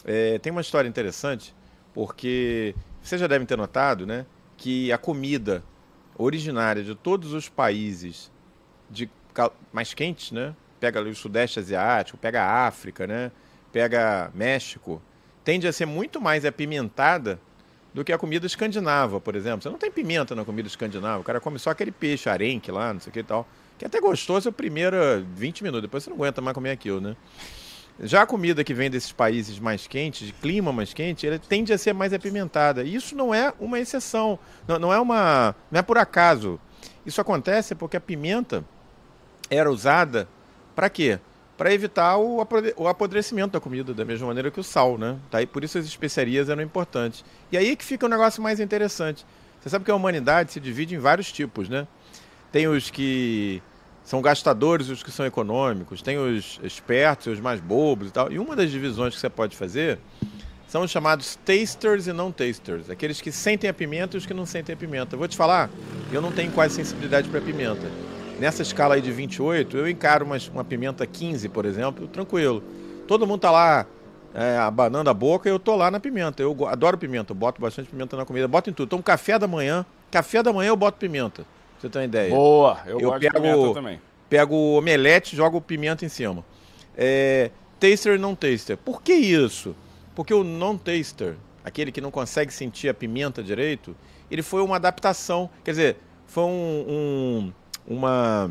é, 0.06 0.38
tem 0.40 0.52
uma 0.52 0.62
história 0.62 0.88
interessante, 0.88 1.54
porque 1.94 2.76
você 3.02 3.18
já 3.18 3.28
deve 3.28 3.46
ter 3.46 3.58
notado, 3.58 4.06
né? 4.06 4.26
Que 4.58 4.92
a 4.92 4.98
comida 4.98 5.64
originária 6.18 6.84
de 6.84 6.96
todos 6.96 7.34
os 7.34 7.50
países 7.50 8.32
de 8.90 9.10
mais 9.72 9.94
quentes, 9.94 10.32
né? 10.32 10.56
Pega 10.80 11.02
o 11.02 11.16
Sudeste 11.16 11.60
Asiático, 11.60 12.18
pega 12.18 12.44
a 12.44 12.68
África, 12.68 13.08
né? 13.08 13.32
Pega 13.72 14.32
México, 14.34 15.02
tende 15.44 15.68
a 15.68 15.74
ser 15.74 15.86
muito 15.86 16.22
mais 16.22 16.46
apimentada 16.46 17.40
do 17.94 18.04
que 18.04 18.12
a 18.12 18.18
comida 18.18 18.46
escandinava, 18.46 19.20
por 19.20 19.36
exemplo. 19.36 19.62
Você 19.62 19.70
não 19.70 19.78
tem 19.78 19.92
pimenta 19.92 20.36
na 20.36 20.44
comida 20.44 20.68
escandinava, 20.68 21.22
o 21.22 21.24
cara 21.24 21.40
come 21.40 21.60
só 21.60 21.70
aquele 21.70 21.92
peixe 21.92 22.30
arenque 22.30 22.72
lá, 22.72 22.94
não 22.94 23.00
sei 23.00 23.12
o 23.12 23.14
que 23.14 23.20
e 23.20 23.24
tal, 23.24 23.48
que 23.78 23.86
é 23.86 23.88
até 23.88 24.00
gostoso 24.00 24.50
os 24.50 24.56
primeiros 24.56 25.24
20 25.36 25.64
minutos, 25.64 25.84
depois 25.84 26.04
você 26.04 26.10
não 26.10 26.18
aguenta 26.18 26.42
mais 26.42 26.56
comer 26.56 26.72
aquilo, 26.72 27.00
né? 27.00 27.16
Já 28.02 28.24
a 28.24 28.26
comida 28.26 28.64
que 28.64 28.74
vem 28.74 28.90
desses 28.90 29.12
países 29.12 29.60
mais 29.60 29.86
quentes, 29.86 30.28
de 30.28 30.34
clima 30.34 30.74
mais 30.74 30.94
quente, 30.94 31.28
ela 31.28 31.38
tende 31.38 31.72
a 31.72 31.78
ser 31.78 31.94
mais 31.94 32.12
apimentada. 32.12 32.84
E 32.84 32.96
isso 32.96 33.16
não 33.16 33.34
é 33.34 33.54
uma 33.60 33.80
exceção, 33.80 34.40
não, 34.68 34.80
não 34.80 34.94
é 34.94 35.00
uma, 35.00 35.56
não 35.72 35.80
é 35.80 35.82
por 35.82 35.98
acaso. 35.98 36.60
Isso 37.06 37.22
acontece 37.22 37.76
porque 37.76 37.98
a 37.98 38.02
pimenta 38.02 38.64
era 39.50 39.72
usada 39.72 40.28
para 40.76 40.90
quê? 40.90 41.20
Para 41.56 41.72
evitar 41.72 42.18
o 42.18 42.88
apodrecimento 42.88 43.54
da 43.54 43.60
comida, 43.60 43.94
da 43.94 44.04
mesma 44.04 44.28
maneira 44.28 44.50
que 44.50 44.60
o 44.60 44.64
sal, 44.64 44.98
né? 44.98 45.18
Tá? 45.30 45.42
E 45.42 45.46
por 45.46 45.64
isso 45.64 45.78
as 45.78 45.86
especiarias 45.86 46.50
eram 46.50 46.64
importantes. 46.64 47.24
E 47.52 47.58
aí 47.58 47.76
que 47.76 47.86
fica 47.86 48.06
um 48.08 48.10
negócio 48.10 48.42
mais 48.42 48.60
interessante. 48.60 49.24
Você 49.62 49.70
sabe 49.70 49.86
que 49.86 49.92
a 49.92 49.96
humanidade 49.96 50.52
se 50.52 50.60
divide 50.60 50.96
em 50.96 50.98
vários 50.98 51.32
tipos, 51.32 51.70
né? 51.70 51.88
Tem 52.52 52.68
os 52.68 52.90
que 52.90 53.62
são 54.04 54.22
gastadores 54.22 54.90
os 54.90 55.02
que 55.02 55.12
são 55.12 55.26
econômicos, 55.26 56.02
tem 56.02 56.18
os 56.18 56.60
espertos 56.64 57.28
e 57.28 57.30
os 57.30 57.40
mais 57.40 57.60
bobos 57.62 58.10
e 58.10 58.12
tal. 58.12 58.32
E 58.32 58.38
uma 58.38 58.56
das 58.56 58.70
divisões 58.70 59.14
que 59.14 59.20
você 59.20 59.30
pode 59.30 59.56
fazer 59.56 60.00
são 60.68 60.82
os 60.82 60.92
chamados 60.92 61.38
tasters 61.46 62.08
e 62.08 62.14
não 62.14 62.32
tasters, 62.32 62.90
aqueles 62.90 63.22
que 63.22 63.32
sentem 63.32 63.70
a 63.70 63.74
pimenta 63.74 64.16
e 64.16 64.20
os 64.20 64.26
que 64.26 64.34
não 64.34 64.46
sentem 64.46 64.74
a 64.74 64.78
pimenta. 64.78 65.16
Eu 65.16 65.20
vou 65.20 65.28
te 65.28 65.38
falar, 65.38 65.70
eu 66.12 66.22
não 66.22 66.32
tenho 66.32 66.52
quase 66.52 66.76
sensibilidade 66.76 67.30
para 67.30 67.40
pimenta. 67.40 67.88
Nessa 68.40 68.64
escala 68.64 68.96
aí 68.96 69.02
de 69.02 69.12
28, 69.12 69.78
eu 69.78 69.88
encaro 69.88 70.26
uma, 70.26 70.38
uma 70.52 70.64
pimenta 70.64 71.06
15, 71.06 71.48
por 71.50 71.66
exemplo, 71.66 72.08
tranquilo. 72.08 72.64
Todo 73.08 73.28
mundo 73.28 73.42
tá 73.42 73.52
lá 73.52 73.86
é, 74.34 74.58
abanando 74.58 75.12
a 75.12 75.14
boca 75.14 75.48
eu 75.48 75.60
tô 75.60 75.76
lá 75.76 75.92
na 75.92 76.00
pimenta. 76.00 76.42
Eu 76.42 76.68
adoro 76.68 76.98
pimenta, 76.98 77.32
eu 77.32 77.36
boto 77.36 77.62
bastante 77.62 77.90
pimenta 77.90 78.18
na 78.18 78.26
comida, 78.26 78.48
boto 78.48 78.70
em 78.70 78.74
tudo. 78.74 78.88
Então, 78.88 79.02
café 79.02 79.38
da 79.38 79.48
manhã, 79.48 79.86
café 80.10 80.42
da 80.42 80.52
manhã 80.52 80.70
eu 80.70 80.76
boto 80.76 80.98
pimenta. 80.98 81.46
Você 81.84 81.90
tem 81.90 82.00
uma 82.00 82.06
ideia? 82.06 82.30
Boa, 82.30 82.82
eu, 82.86 82.98
eu 82.98 83.10
gosto 83.10 83.20
pego, 83.20 83.34
de 83.34 83.42
pimenta 83.42 83.74
também. 83.74 84.02
Pego 84.30 84.56
o 84.56 84.78
omelete, 84.78 85.36
jogo 85.36 85.60
pimenta 85.60 86.06
em 86.06 86.10
cima. 86.10 86.46
É, 86.96 87.52
taster 87.78 88.16
e 88.16 88.18
não 88.18 88.34
taster. 88.34 88.78
Por 88.78 89.02
que 89.02 89.12
isso? 89.12 89.76
Porque 90.16 90.34
o 90.34 90.46
non 90.46 90.78
taster, 90.78 91.36
aquele 91.62 91.92
que 91.92 92.00
não 92.00 92.10
consegue 92.10 92.54
sentir 92.54 92.88
a 92.88 92.94
pimenta 92.94 93.44
direito, 93.44 93.94
ele 94.32 94.42
foi 94.42 94.62
uma 94.62 94.78
adaptação. 94.78 95.50
Quer 95.62 95.72
dizer, 95.72 95.98
foi 96.26 96.46
um, 96.46 96.86
um 96.88 97.54
uma 97.86 98.50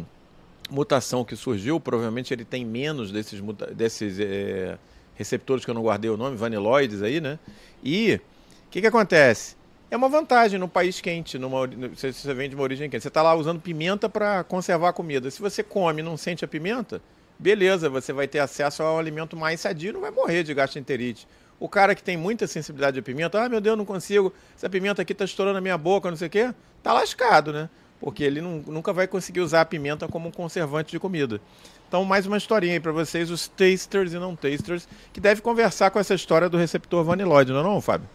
mutação 0.71 1.25
que 1.25 1.35
surgiu, 1.35 1.81
provavelmente 1.81 2.35
ele 2.35 2.45
tem 2.45 2.67
menos 2.67 3.11
desses, 3.11 3.41
desses 3.75 4.21
é, 4.21 4.77
receptores 5.15 5.65
que 5.65 5.71
eu 5.71 5.75
não 5.75 5.83
guardei 5.83 6.11
o 6.11 6.19
nome, 6.19 6.37
vaniloides 6.37 7.01
aí, 7.01 7.19
né? 7.19 7.39
E 7.83 8.21
o 8.67 8.71
que, 8.71 8.83
que 8.83 8.87
acontece? 8.87 9.57
É 9.93 9.97
uma 9.97 10.09
vantagem 10.09 10.59
no 10.59 10.67
país 10.67 11.03
quente, 11.03 11.39
numa, 11.39 11.69
se 11.95 12.15
você 12.15 12.33
vem 12.33 12.49
de 12.49 12.55
uma 12.55 12.63
origem 12.63 12.89
quente. 12.89 13.03
Você 13.03 13.09
está 13.09 13.21
lá 13.21 13.35
usando 13.35 13.61
pimenta 13.61 14.09
para 14.09 14.43
conservar 14.43 14.89
a 14.89 14.93
comida. 14.95 15.31
Se 15.31 15.39
você 15.39 15.63
come 15.63 16.01
e 16.01 16.03
não 16.03 16.17
sente 16.17 16.43
a 16.43 16.49
pimenta, 16.49 17.03
beleza, 17.39 17.91
você 17.91 18.11
vai 18.11 18.27
ter 18.27 18.39
acesso 18.39 18.83
ao 18.83 18.99
alimento 18.99 19.37
mais 19.37 19.61
sadio 19.61 19.93
não 19.93 20.01
vai 20.01 20.11
morrer 20.11 20.45
de 20.45 20.55
gastroenterite. 20.55 21.29
O 21.61 21.69
cara 21.69 21.95
que 21.95 22.03
tem 22.03 22.17
muita 22.17 22.47
sensibilidade 22.47 22.99
à 22.99 23.03
pimenta, 23.03 23.45
ah, 23.45 23.51
meu 23.51 23.61
Deus, 23.61 23.77
não 23.77 23.85
consigo, 23.85 24.33
essa 24.57 24.71
pimenta 24.71 25.03
aqui 25.03 25.13
está 25.13 25.27
estourando 25.27 25.57
na 25.57 25.61
minha 25.61 25.77
boca, 25.77 26.09
não 26.09 26.17
sei 26.17 26.29
o 26.29 26.31
quê, 26.31 26.55
tá 26.83 26.95
lascado, 26.95 27.53
né? 27.53 27.69
porque 28.01 28.25
ele 28.25 28.41
não, 28.41 28.63
nunca 28.67 28.95
vai 28.95 29.07
conseguir 29.07 29.41
usar 29.41 29.61
a 29.61 29.65
pimenta 29.67 30.09
como 30.09 30.31
um 30.31 30.33
conservante 30.33 30.91
de 30.91 30.99
comida. 30.99 31.39
Então, 31.87 32.03
mais 32.03 32.25
uma 32.25 32.39
historinha 32.39 32.73
aí 32.73 32.81
para 32.81 32.93
vocês, 32.93 33.31
os 33.31 33.47
tasters 33.47 34.15
e 34.15 34.19
não 34.19 34.35
tasters, 34.35 34.89
que 35.13 35.21
deve 35.21 35.43
conversar 35.43 35.91
com 35.91 35.99
essa 35.99 36.15
história 36.15 36.49
do 36.49 36.57
receptor 36.57 37.05
vaniloide, 37.05 37.53
não 37.53 37.61
é 37.61 37.63
não, 37.63 37.79
Fábio? 37.79 38.09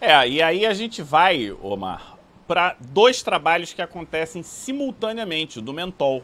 É, 0.00 0.28
e 0.28 0.42
aí 0.42 0.64
a 0.64 0.72
gente 0.74 1.02
vai, 1.02 1.50
Omar, 1.62 2.16
para 2.46 2.76
dois 2.80 3.22
trabalhos 3.22 3.72
que 3.72 3.82
acontecem 3.82 4.42
simultaneamente, 4.42 5.60
do 5.60 5.72
mentol. 5.72 6.22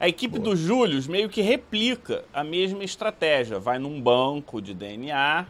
A 0.00 0.08
equipe 0.08 0.38
Boa. 0.38 0.50
do 0.50 0.56
Júlio 0.56 1.00
meio 1.08 1.28
que 1.28 1.40
replica 1.40 2.24
a 2.32 2.42
mesma 2.42 2.82
estratégia, 2.82 3.58
vai 3.58 3.78
num 3.78 4.00
banco 4.00 4.60
de 4.60 4.74
DNA 4.74 5.46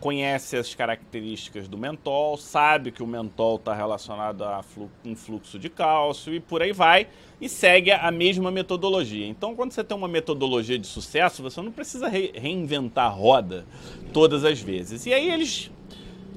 conhece 0.00 0.56
as 0.56 0.74
características 0.74 1.68
do 1.68 1.76
mentol, 1.76 2.36
sabe 2.36 2.92
que 2.92 3.02
o 3.02 3.06
mentol 3.06 3.56
está 3.56 3.74
relacionado 3.74 4.44
a 4.44 4.62
um 5.04 5.16
fluxo 5.16 5.58
de 5.58 5.68
cálcio 5.68 6.34
e 6.34 6.40
por 6.40 6.62
aí 6.62 6.72
vai, 6.72 7.08
e 7.40 7.48
segue 7.48 7.90
a 7.90 8.10
mesma 8.10 8.50
metodologia. 8.50 9.26
Então, 9.26 9.54
quando 9.54 9.72
você 9.72 9.82
tem 9.82 9.96
uma 9.96 10.08
metodologia 10.08 10.78
de 10.78 10.86
sucesso, 10.86 11.42
você 11.42 11.60
não 11.60 11.72
precisa 11.72 12.08
re 12.08 12.32
reinventar 12.34 13.06
a 13.06 13.08
roda 13.08 13.66
todas 14.12 14.44
as 14.44 14.60
vezes. 14.60 15.06
E 15.06 15.14
aí 15.14 15.30
eles 15.30 15.70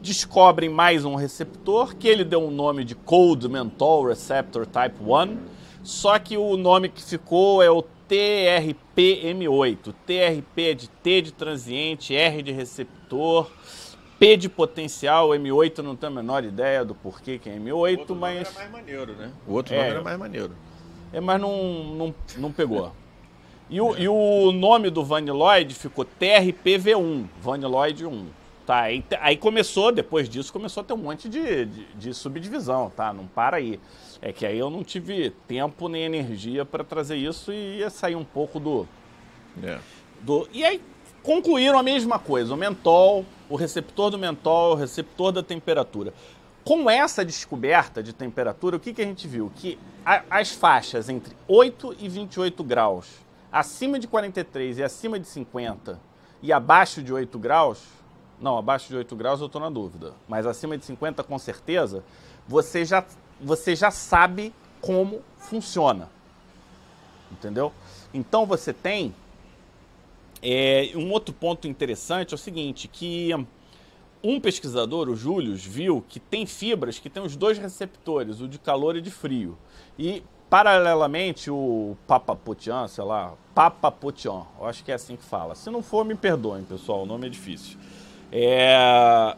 descobrem 0.02 0.70
mais 0.70 1.06
um 1.06 1.16
receptor 1.16 1.95
que 1.95 2.08
ele 2.08 2.24
deu 2.24 2.41
um 2.41 2.52
nome 2.52 2.84
de 2.84 2.95
Cold 2.95 3.47
Mentol 3.47 4.08
Receptor 4.08 4.66
Type 4.66 4.95
1, 4.99 5.38
só 5.84 6.18
que 6.18 6.36
o 6.38 6.58
nome 6.58 6.89
que 6.89 7.04
ficou 7.04 7.62
é 7.62 7.70
o 7.70 7.84
TRPM8. 8.10 9.93
TRP 10.06 10.70
é 10.70 10.74
de 10.74 10.89
T 10.89 11.22
de 11.22 11.32
transiente, 11.32 12.16
R 12.16 12.41
de 12.41 12.52
receptor, 12.52 13.49
P 14.20 14.36
de 14.36 14.49
potencial, 14.49 15.30
M8 15.30 15.80
não 15.80 15.95
tenho 15.95 16.12
a 16.12 16.16
menor 16.16 16.43
ideia 16.43 16.84
do 16.84 16.93
porquê 16.93 17.39
que 17.39 17.49
é 17.49 17.58
M8, 17.58 17.74
o 17.74 17.78
outro 17.78 18.16
mas. 18.16 18.36
Nome 18.36 18.47
era 18.47 18.54
mais 18.54 18.72
maneiro, 18.72 19.14
né? 19.14 19.32
O 19.47 19.54
outro 19.54 19.74
é, 19.74 19.78
nome 19.78 19.89
era 19.89 20.02
mais 20.02 20.20
maneiro. 20.20 20.56
É, 21.14 21.20
mas 21.20 21.39
não, 21.39 21.84
não, 21.95 22.16
não 22.38 22.52
pegou. 22.52 22.91
E 23.70 23.80
o, 23.80 23.97
e 23.97 24.08
o 24.08 24.52
nome 24.52 24.89
do 24.89 25.04
Vaniloid 25.04 25.74
ficou 25.74 26.06
TRPV1, 26.06 27.26
Vaniloid 27.41 28.06
1. 28.06 28.41
Tá, 28.66 28.82
aí, 28.82 29.03
aí, 29.20 29.36
começou, 29.36 29.91
depois 29.91 30.30
disso, 30.30 30.53
começou 30.53 30.82
a 30.82 30.84
ter 30.84 30.93
um 30.93 30.97
monte 30.97 31.28
de, 31.28 31.66
de, 31.66 31.86
de 31.95 32.14
subdivisão, 32.14 32.91
tá? 32.95 33.12
Não 33.12 33.26
para 33.26 33.57
aí. 33.57 33.80
É 34.22 34.32
que 34.32 34.45
aí 34.45 34.57
eu 34.57 34.70
não 34.70 34.84
tive 34.84 35.32
tempo 35.47 35.89
nem 35.89 36.03
energia 36.03 36.64
para 36.64 36.84
trazer 36.84 37.16
isso 37.16 37.51
e 37.51 37.80
ia 37.80 37.89
sair 37.89 38.16
um 38.16 38.24
pouco 38.24 38.59
do, 38.59 38.88
é. 39.64 39.80
do. 40.22 40.47
E 40.53 40.64
aí 40.64 40.80
concluíram 41.24 41.80
a 41.80 41.84
mesma 41.84 42.20
coisa: 42.20 42.53
o 42.53 42.57
mentol, 42.57 43.26
o 43.49 43.55
receptor 43.55 44.12
do 44.12 44.18
mentol, 44.18 44.74
o 44.74 44.76
receptor 44.76 45.32
da 45.32 45.41
temperatura. 45.41 46.14
Com 46.64 46.88
essa 46.88 47.26
descoberta 47.26 48.03
de 48.03 48.14
temperatura, 48.14 48.78
o 48.78 48.80
que, 48.80 48.93
que 48.93 49.01
a 49.01 49.05
gente 49.05 49.28
viu? 49.28 49.51
Que 49.55 49.80
a, 50.05 50.22
as 50.30 50.51
faixas 50.51 51.09
entre 51.09 51.36
8 51.47 51.95
e 51.99 52.07
28 52.07 52.64
graus, 52.64 53.07
acima 53.51 53.97
de 53.97 54.07
43 54.07 54.78
e 54.78 54.84
acima 54.84 55.20
de 55.20 55.28
50 55.28 55.99
e 56.43 56.53
abaixo 56.53 57.01
de 57.01 57.12
8 57.12 57.38
graus, 57.39 57.80
Não, 58.42 58.58
abaixo 58.58 58.88
de 58.89 58.96
8 58.96 59.16
graus 59.16 59.39
eu 59.39 59.46
estou 59.46 59.62
na 59.62 59.70
dúvida. 59.70 60.14
Mas 60.28 60.48
acima 60.48 60.78
de 60.78 60.86
50 60.86 61.24
com 61.24 61.38
certeza, 61.38 62.04
você 62.48 62.84
já, 62.84 63.06
você 63.39 63.76
já 63.76 63.92
sabe 63.92 64.54
como 64.82 65.22
funciona. 65.38 66.10
Entendeu? 67.32 67.72
Então 68.14 68.46
você 68.46 68.74
tem. 68.74 69.14
É, 70.42 70.92
um 70.96 71.12
outro 71.12 71.34
ponto 71.34 71.68
interessante 71.68 72.34
é 72.34 72.36
o 72.36 72.38
seguinte, 72.38 72.88
que 72.88 73.30
um 74.24 74.39
pesquisador, 74.39 75.08
o 75.08 75.16
Júlio, 75.16 75.56
viu 75.56 76.04
que 76.10 76.20
tem 76.20 76.48
fibras 76.48 76.98
que 76.98 77.12
tem 77.12 77.22
os 77.22 77.36
dois 77.36 77.60
receptores, 77.60 78.42
o 78.42 78.48
de 78.48 78.58
calor 78.58 78.96
e 78.96 79.02
de 79.02 79.12
frio. 79.12 79.56
E 80.00 80.24
Paralelamente, 80.52 81.50
o 81.50 81.96
Papa 82.06 82.36
Potian, 82.36 82.86
sei 82.89 83.06
lá, 83.06 83.36
Papa 83.56 83.89
Potian, 83.89 84.46
eu 84.60 84.66
acho 84.66 84.84
que 84.84 84.92
é 84.92 84.96
assim 84.96 85.16
que 85.16 85.24
fala. 85.24 85.56
Se 85.56 85.70
não 85.70 85.82
for, 85.82 86.04
me 86.04 86.14
perdoem, 86.14 86.66
pessoal, 86.66 87.04
o 87.04 87.06
nome 87.06 87.28
é 87.28 87.30
difícil. 87.30 87.80
É... 88.32 89.36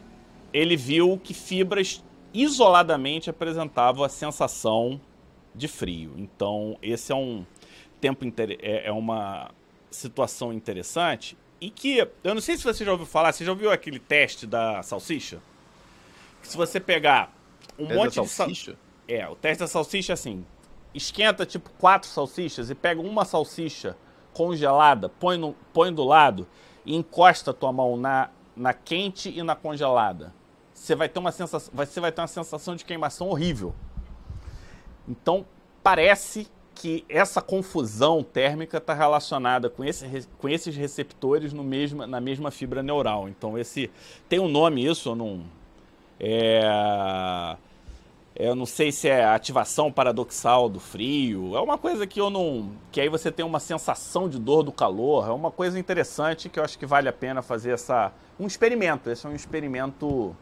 Ele 0.54 0.78
viu 0.78 1.20
que 1.22 1.34
fibras 1.34 2.04
isoladamente 2.34 3.30
apresentavam 3.30 4.04
a 4.04 4.10
sensação 4.10 5.00
de 5.54 5.68
frio. 5.68 6.14
Então, 6.18 6.78
esse 6.82 7.12
é 7.12 7.16
um 7.16 7.46
tempo 8.00 8.26
é, 8.60 8.88
é 8.88 8.91
uma 8.91 9.52
situação 9.89 10.52
interessante 10.52 11.38
e 11.62 11.70
que 11.70 12.06
eu 12.24 12.34
não 12.34 12.41
sei 12.41 12.58
se 12.58 12.64
você 12.64 12.84
já 12.84 12.91
ouviu 12.91 13.08
falar, 13.08 13.32
você 13.32 13.46
já 13.46 13.52
ouviu 13.52 13.72
aquele 13.72 14.00
teste 14.00 14.46
da 14.46 14.84
salsicha? 14.84 15.41
Que 16.41 16.48
se 16.50 16.58
você 16.58 16.80
pegar 16.80 17.34
um 17.80 17.89
É 17.89 17.96
monte 17.96 18.16
da 18.18 18.22
de 18.24 18.28
sal... 18.28 18.48
salsicha? 18.48 18.78
É, 19.08 19.28
o 19.30 19.36
teste 19.36 19.60
da 19.60 19.68
salsicha 19.68 20.12
é 20.12 20.16
assim: 20.16 20.46
esquenta 20.94 21.46
tipo 21.46 21.70
quatro 21.78 22.10
salsichas 22.10 22.70
e 22.70 22.76
pega 22.76 23.00
uma 23.00 23.24
salsicha 23.24 23.96
congelada, 24.34 25.08
põe, 25.08 25.38
no, 25.38 25.56
põe 25.72 25.94
do 25.94 26.04
lado 26.04 26.48
e 26.86 26.96
encosta 26.96 27.52
a 27.52 27.54
tua 27.54 27.72
mão 27.72 27.96
na, 27.96 28.30
na 28.56 28.74
quente 28.74 29.30
e 29.30 29.41
na 29.43 29.56
congelada. 29.56 30.34
Você 30.74 30.95
vai 30.95 31.08
ter 31.08 31.20
uma 31.20 31.32
sensação, 31.32 31.72
você 31.74 31.99
vai 31.99 32.12
ter 32.12 32.22
uma 32.22 32.28
sensação 32.28 32.76
de 32.76 32.84
queimação 32.84 33.30
horrível. 33.30 33.74
Então 35.08 35.45
parece 35.82 36.47
que 36.76 37.06
essa 37.08 37.41
confusão 37.41 38.24
térmica 38.24 38.78
está 38.78 38.93
relacionada 38.93 39.70
com, 39.70 39.84
esse, 39.84 40.28
com 40.38 40.49
esses 40.49 40.76
receptores 40.76 41.54
no 41.54 41.64
mesma, 41.64 42.08
na 42.08 42.20
mesma 42.20 42.51
fibra 42.51 42.82
neural. 42.82 43.30
Então 43.30 43.58
esse 43.58 43.91
tem 44.28 44.39
um 44.39 44.47
nome 44.47 44.86
isso, 44.86 45.10
eu 45.10 45.16
não 45.16 45.43
é 46.20 47.58
eu 48.36 48.56
não 48.56 48.66
sei 48.66 48.92
se 48.92 49.08
é 49.08 49.24
ativação 49.26 49.92
paradoxal 49.92 50.68
do 50.68 50.80
frio. 50.80 51.56
É 51.56 51.62
uma 51.62 51.78
coisa 51.78 52.08
que 52.08 52.20
eu 52.20 52.30
não. 52.30 52.72
Que 52.92 53.00
aí 53.02 53.10
você 53.10 53.32
tem 53.32 53.46
uma 53.46 53.60
sensação 53.60 54.28
de 54.28 54.40
dor 54.40 54.64
do 54.64 54.72
calor. 54.72 55.28
É 55.28 55.32
uma 55.32 55.52
coisa 55.52 55.78
interessante 55.78 56.50
que 56.50 56.60
eu 56.60 56.64
acho 56.64 56.78
que 56.80 56.86
vale 56.86 57.08
a 57.08 57.14
pena 57.14 57.42
fazer 57.42 57.72
essa. 57.72 58.12
Um 58.40 58.48
experimento. 58.48 59.10
Esse 59.10 59.26
é 59.26 59.30
um 59.30 59.36
experimento. 59.36 60.36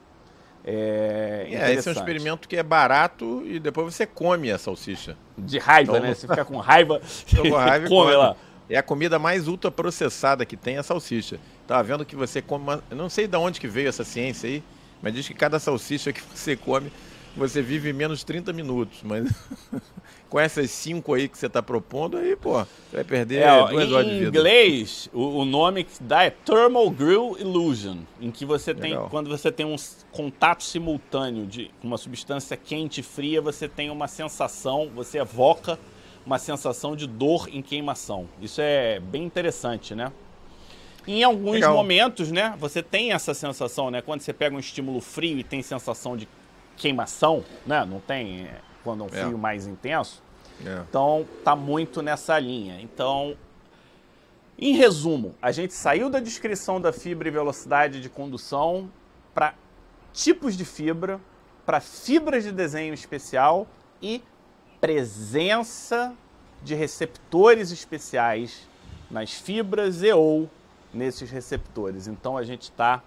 É, 0.64 1.48
É, 1.52 1.74
esse 1.74 1.88
é 1.88 1.92
um 1.92 1.96
experimento 1.96 2.48
que 2.48 2.56
é 2.56 2.64
barato 2.64 3.42
e 3.46 3.60
depois 3.60 3.94
você 3.94 4.06
come 4.06 4.52
a 4.52 4.58
salsicha. 4.58 5.18
De 5.38 5.58
raiva, 5.58 5.98
Então- 5.98 6.08
né? 6.08 6.14
Você 6.16 6.28
fica 6.28 6.46
com 6.46 6.58
raiva, 6.58 7.02
Tô 7.36 7.42
com 7.42 7.56
raiva 7.56 7.86
e 7.88 7.90
come 7.90 8.04
come. 8.12 8.16
lá. 8.16 8.36
É 8.70 8.78
a 8.78 8.84
comida 8.84 9.18
mais 9.20 9.48
ultraprocessada 9.48 10.46
que 10.46 10.56
tem, 10.56 10.78
a 10.78 10.84
salsicha. 10.84 11.40
Tava 11.68 11.84
vendo 11.84 12.06
que 12.06 12.16
você 12.16 12.42
come 12.42 12.64
uma... 12.64 12.84
Eu 12.90 12.96
não 12.96 13.10
sei 13.10 13.28
de 13.28 13.36
onde 13.36 13.60
que 13.60 13.68
veio 13.68 13.90
essa 13.90 14.04
ciência 14.06 14.48
aí, 14.48 14.64
mas 15.02 15.14
diz 15.14 15.28
que 15.28 15.34
cada 15.34 15.60
salsicha 15.60 16.14
que 16.14 16.22
você 16.34 16.56
come, 16.56 16.92
você 17.36 17.62
vive 17.62 17.94
menos 17.94 18.24
30 18.24 18.52
minutos. 18.54 19.00
Mas 19.04 19.30
com 20.30 20.40
essas 20.40 20.72
cinco 20.72 21.14
aí 21.14 21.28
que 21.28 21.38
você 21.38 21.50
tá 21.50 21.62
propondo, 21.62 22.18
aí, 22.18 22.36
pô, 22.36 22.54
você 22.64 22.68
vai 22.94 23.04
perder 23.04 23.42
É, 23.44 23.52
ó, 23.52 23.68
duas 23.68 23.92
horas 23.92 24.08
de 24.08 24.14
em 24.14 24.20
vida. 24.20 24.38
inglês, 24.38 25.10
o, 25.14 25.40
o 25.40 25.46
nome 25.46 25.84
que 25.84 26.02
dá 26.02 26.24
é 26.24 26.30
Thermal 26.30 26.90
Grill 26.90 27.38
Illusion, 27.40 27.98
em 28.20 28.32
que 28.32 28.46
você 28.46 28.74
tem, 28.74 28.92
Legal. 28.92 29.10
quando 29.10 29.30
você 29.30 29.52
tem 29.52 29.66
um 29.66 29.76
contato 30.12 30.64
simultâneo 30.64 31.46
de 31.46 31.70
uma 31.84 31.98
substância 31.98 32.56
quente 32.56 33.00
e 33.02 33.04
fria, 33.04 33.42
você 33.42 33.68
tem 33.68 33.90
uma 33.90 34.08
sensação, 34.08 34.90
você 34.94 35.20
evoca 35.20 35.78
uma 36.26 36.38
sensação 36.38 36.96
de 36.96 37.08
dor 37.08 37.50
em 37.52 37.62
queimação. 37.62 38.28
Isso 38.42 38.62
é 38.62 39.00
bem 39.00 39.24
interessante, 39.24 39.96
né? 39.96 40.12
Em 41.08 41.24
alguns 41.24 41.54
Legal. 41.56 41.74
momentos, 41.74 42.32
né, 42.32 42.54
você 42.60 42.84
tem 42.84 43.12
essa 43.12 43.34
sensação, 43.34 43.90
né? 43.90 44.02
Quando 44.04 44.22
você 44.22 44.32
pega 44.32 44.56
um 44.56 44.60
estímulo 44.60 45.02
frio 45.02 45.40
e 45.40 45.44
tem 45.44 45.62
sensação 45.64 46.16
de 46.16 46.28
queimação, 46.78 47.44
né? 47.66 47.86
Não 47.86 48.00
tem 48.00 48.44
é, 48.46 48.60
quando 48.84 49.04
é 49.04 49.08
um 49.08 49.10
É. 49.10 49.24
frio 49.26 49.38
mais 49.38 49.68
intenso. 49.68 50.22
É. 50.66 50.84
Então, 50.88 51.26
tá 51.44 51.56
muito 51.56 52.02
nessa 52.02 52.38
linha. 52.40 52.80
Então, 52.82 53.36
em 54.58 54.74
resumo, 54.74 55.34
a 55.42 55.52
gente 55.52 55.74
saiu 55.74 56.10
da 56.10 56.20
descrição 56.20 56.80
da 56.80 56.94
fibra 56.94 57.28
e 57.28 57.32
velocidade 57.32 58.00
de 58.00 58.10
condução 58.10 58.92
para 59.34 59.56
tipos 60.14 60.56
de 60.56 60.66
fibra, 60.66 61.20
para 61.66 61.80
fibras 61.80 62.44
de 62.44 62.52
desenho 62.52 62.94
especial 62.94 63.68
e 64.02 64.22
presença 64.80 66.14
de 66.64 66.76
receptores 66.76 67.72
especiais 67.72 68.68
nas 69.10 69.32
fibras 69.34 70.04
e 70.04 70.12
ou 70.12 70.50
nesses 70.94 71.32
receptores. 71.32 72.08
Então, 72.08 72.38
a 72.38 72.44
gente 72.44 72.64
está 72.64 73.02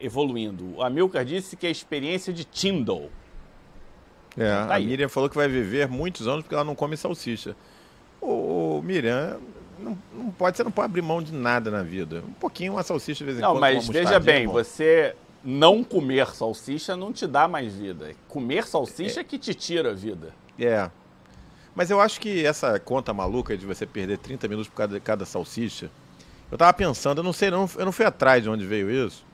evoluindo. 0.00 0.76
O 0.76 0.82
Amilcar 0.82 1.24
disse 1.24 1.56
que 1.56 1.66
é 1.66 1.68
a 1.68 1.72
experiência 1.72 2.32
de 2.32 2.44
Tyndall. 2.44 3.10
É, 4.36 4.50
Tá 4.50 4.74
a. 4.74 4.78
Miriam 4.78 5.08
falou 5.08 5.28
que 5.30 5.36
vai 5.36 5.48
viver 5.48 5.88
muitos 5.88 6.28
anos 6.28 6.42
porque 6.42 6.54
ela 6.54 6.64
não 6.64 6.74
come 6.74 6.96
salsicha. 6.96 7.56
Ô, 8.20 8.80
Miriam, 8.84 9.38
não, 9.78 9.96
não 10.12 10.30
pode, 10.30 10.56
você 10.56 10.64
não 10.64 10.70
pode 10.70 10.86
abrir 10.86 11.02
mão 11.02 11.22
de 11.22 11.32
nada 11.32 11.70
na 11.70 11.82
vida. 11.82 12.22
Um 12.26 12.32
pouquinho, 12.32 12.72
uma 12.74 12.82
salsicha 12.82 13.18
de 13.18 13.24
vez 13.24 13.38
em 13.38 13.40
Não, 13.40 13.52
quando. 13.52 13.60
mas 13.60 13.84
uma 13.84 13.92
veja 13.92 14.04
moscardinha, 14.04 14.34
bem, 14.34 14.46
você 14.46 15.14
não 15.42 15.84
comer 15.84 16.28
salsicha 16.34 16.96
não 16.96 17.12
te 17.12 17.26
dá 17.26 17.46
mais 17.46 17.74
vida. 17.74 18.12
Comer 18.28 18.66
salsicha 18.66 19.20
é 19.20 19.24
que 19.24 19.38
te 19.38 19.54
tira 19.54 19.90
a 19.90 19.94
vida. 19.94 20.34
É. 20.58 20.90
Mas 21.74 21.90
eu 21.90 22.00
acho 22.00 22.20
que 22.20 22.44
essa 22.44 22.78
conta 22.80 23.12
maluca 23.12 23.56
de 23.56 23.66
você 23.66 23.86
perder 23.86 24.18
30 24.18 24.48
minutos 24.48 24.68
por 24.68 24.76
cada, 24.76 24.98
cada 24.98 25.24
salsicha, 25.26 25.90
eu 26.50 26.58
tava 26.58 26.72
pensando, 26.72 27.18
eu 27.18 27.24
não 27.24 27.32
sei, 27.32 27.50
não, 27.50 27.68
eu 27.76 27.84
não 27.84 27.92
fui 27.92 28.04
atrás 28.04 28.42
de 28.42 28.48
onde 28.48 28.66
veio 28.66 28.90
isso. 28.90 29.24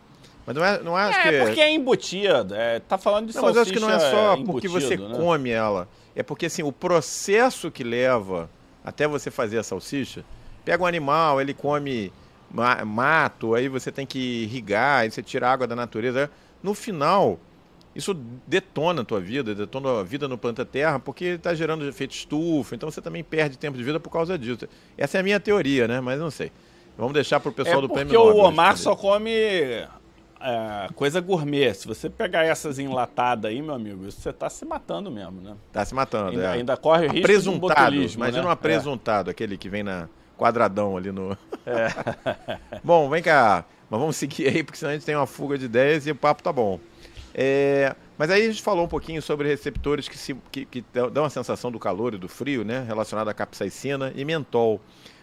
Mas 0.47 0.57
não 0.57 0.65
é, 0.65 0.83
não 0.83 0.97
acho 0.97 1.19
É, 1.21 1.23
que 1.23 1.39
porque 1.45 1.61
é 1.61 1.73
embutida. 1.73 2.57
É, 2.57 2.81
tá 2.81 2.99
falando 2.99 3.29
de 3.29 3.35
Não, 3.35 3.43
mas 3.43 3.55
salsicha 3.55 3.59
eu 3.59 3.63
acho 3.63 3.73
que 3.73 3.81
não 3.81 3.91
é 3.91 4.11
só 4.11 4.33
embutido, 4.35 4.53
porque 4.53 4.69
você 4.69 4.97
né? 4.97 5.17
come 5.17 5.51
ela. 5.51 5.89
É 6.17 6.23
porque 6.23 6.47
assim, 6.47 6.63
o 6.63 6.73
processo 6.73 7.71
que 7.71 7.85
leva 7.85 8.51
até 8.85 9.07
você 9.07 9.31
fazer 9.31 9.59
a 9.59 9.63
salsicha, 9.63 10.25
pega 10.65 10.83
um 10.83 10.87
animal, 10.87 11.41
ele 11.41 11.55
come 11.55 12.13
ma- 12.51 12.85
mato, 12.85 13.55
aí 13.55 13.69
você 13.69 13.93
tem 13.93 14.05
que 14.05 14.43
irrigar, 14.43 15.01
aí 15.03 15.11
você 15.11 15.23
tira 15.23 15.49
a 15.49 15.53
água 15.53 15.67
da 15.67 15.77
natureza. 15.77 16.29
No 16.61 16.75
final, 16.75 17.39
isso 17.95 18.13
detona 18.47 19.03
a 19.03 19.05
tua 19.05 19.21
vida, 19.21 19.55
detona 19.55 20.01
a 20.01 20.03
vida 20.03 20.27
no 20.27 20.37
planeta 20.37 20.65
Terra, 20.65 20.99
porque 20.99 21.25
está 21.27 21.55
gerando 21.55 21.87
efeito 21.87 22.13
estufa, 22.15 22.75
então 22.75 22.91
você 22.91 23.01
também 23.01 23.23
perde 23.23 23.57
tempo 23.57 23.77
de 23.79 23.85
vida 23.85 24.01
por 24.01 24.11
causa 24.11 24.37
disso. 24.37 24.69
Essa 24.99 25.19
é 25.19 25.21
a 25.21 25.25
minha 25.25 25.39
teoria, 25.39 25.87
né? 25.87 26.01
Mas 26.01 26.19
não 26.19 26.31
sei. 26.31 26.51
Vamos 26.97 27.13
deixar 27.15 27.41
pro 27.41 27.53
pessoal 27.53 27.79
É 27.79 27.81
do 27.83 27.89
porque 27.89 28.05
Prêmio 28.05 28.19
Nobel. 28.27 28.37
o 28.43 28.47
Omar 28.47 28.77
só 28.77 28.95
come 28.95 29.31
é, 29.31 29.89
coisa 30.95 31.21
gourmet. 31.21 31.73
Se 31.75 31.87
você 31.87 32.11
pegar 32.11 32.45
essas 32.45 32.79
enlatadas 32.79 33.51
aí, 33.51 33.63
meu 33.63 33.75
amigo, 33.75 34.05
você 34.11 34.33
tá 34.33 34.51
se 34.51 34.65
matando 34.65 35.11
mesmo, 35.11 35.41
né? 35.41 35.55
Tá 35.73 35.85
se 35.85 35.95
matando, 35.95 36.31
Ainda, 36.33 36.43
é. 36.45 36.49
ainda 36.49 36.77
corre 36.77 37.03
risco 37.09 37.13
de 37.15 37.19
um 37.19 37.23
Apresuntado. 37.25 37.81
botulismo, 37.91 38.19
Imagina 38.23 38.43
né? 38.43 38.49
um 38.49 38.53
apresuntado, 38.53 39.31
aquele 39.31 39.57
que 39.57 39.69
vem 39.69 39.83
na 39.83 40.09
quadradão 40.37 40.97
ali 40.97 41.11
no. 41.13 41.37
bom, 42.83 43.09
vem 43.09 43.23
cá. 43.23 43.65
Mas 43.89 44.01
vamos 44.01 44.17
seguir 44.17 44.49
aí, 44.49 44.63
porque 44.63 44.79
senão 44.79 44.91
a 44.91 44.95
gente 44.95 45.05
tem 45.05 45.15
uma 45.15 45.27
fuga 45.27 45.59
de 45.59 45.67
ideias 45.67 46.07
e 46.07 46.11
o 46.11 46.15
papo 46.15 46.43
tá 46.43 46.53
bom. 46.53 46.81
É, 47.35 47.95
Mas 48.19 48.31
aí 48.31 48.43
a 48.43 48.47
gente 48.51 48.63
falou 48.63 48.85
um 48.85 48.89
pouquinho 48.89 49.21
sobre 49.23 49.49
receptores 49.49 50.07
que, 50.09 50.19
se- 50.19 50.37
que- 50.51 50.65
que 50.67 50.85
dão 50.93 51.11
dão 51.11 51.25
a 51.25 51.31
sensação 51.31 51.71
do 51.73 51.79
calor 51.79 52.13
e 52.15 52.19
do 52.19 52.29
frio, 52.29 52.65
né? 52.65 52.85
Relacionado 52.87 53.29
à 53.29 53.35
capsaicina 53.35 54.13
e 54.15 54.25
mentol. 54.25 54.81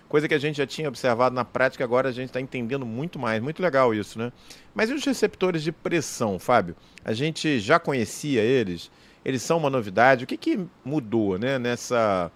Coisa 0.09 0.27
que 0.27 0.33
a 0.33 0.39
gente 0.39 0.57
já 0.57 0.65
tinha 0.65 0.89
observado 0.89 1.35
na 1.35 1.45
prática, 1.45 1.83
agora 1.83 2.09
a 2.09 2.11
gente 2.11 2.29
está 2.29 2.41
entendendo 2.41 2.83
muito 2.83 3.19
mais. 3.19 3.39
Muito 3.41 3.61
legal 3.61 3.93
isso, 3.93 4.17
né? 4.17 4.33
Mas 4.73 4.89
e 4.89 4.93
os 4.93 5.05
receptores 5.05 5.61
de 5.61 5.71
pressão, 5.71 6.39
Fábio? 6.39 6.75
A 7.05 7.13
gente 7.13 7.59
já 7.59 7.79
conhecia 7.79 8.41
eles? 8.41 8.89
Eles 9.23 9.43
são 9.43 9.59
uma 9.59 9.69
novidade? 9.69 10.23
O 10.23 10.27
que, 10.27 10.35
que 10.35 10.59
mudou 10.83 11.37
né, 11.37 11.59
nessa, 11.59 12.31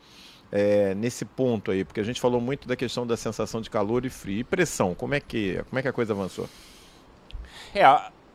é, 0.52 0.94
nesse 0.94 1.26
ponto 1.26 1.72
aí? 1.72 1.84
Porque 1.84 2.00
a 2.00 2.04
gente 2.04 2.22
falou 2.22 2.40
muito 2.40 2.68
da 2.68 2.76
questão 2.76 3.08
da 3.08 3.18
sensação 3.18 3.60
de 3.60 3.72
calor 3.72 4.06
e 4.06 4.10
frio. 4.10 4.42
E 4.42 4.44
pressão, 4.44 4.94
como 4.94 5.16
é 5.16 5.20
que, 5.20 5.60
como 5.68 5.80
é 5.80 5.82
que 5.82 5.88
a 5.88 5.94
coisa 5.94 6.14
avançou? 6.14 6.48
É, 7.74 7.84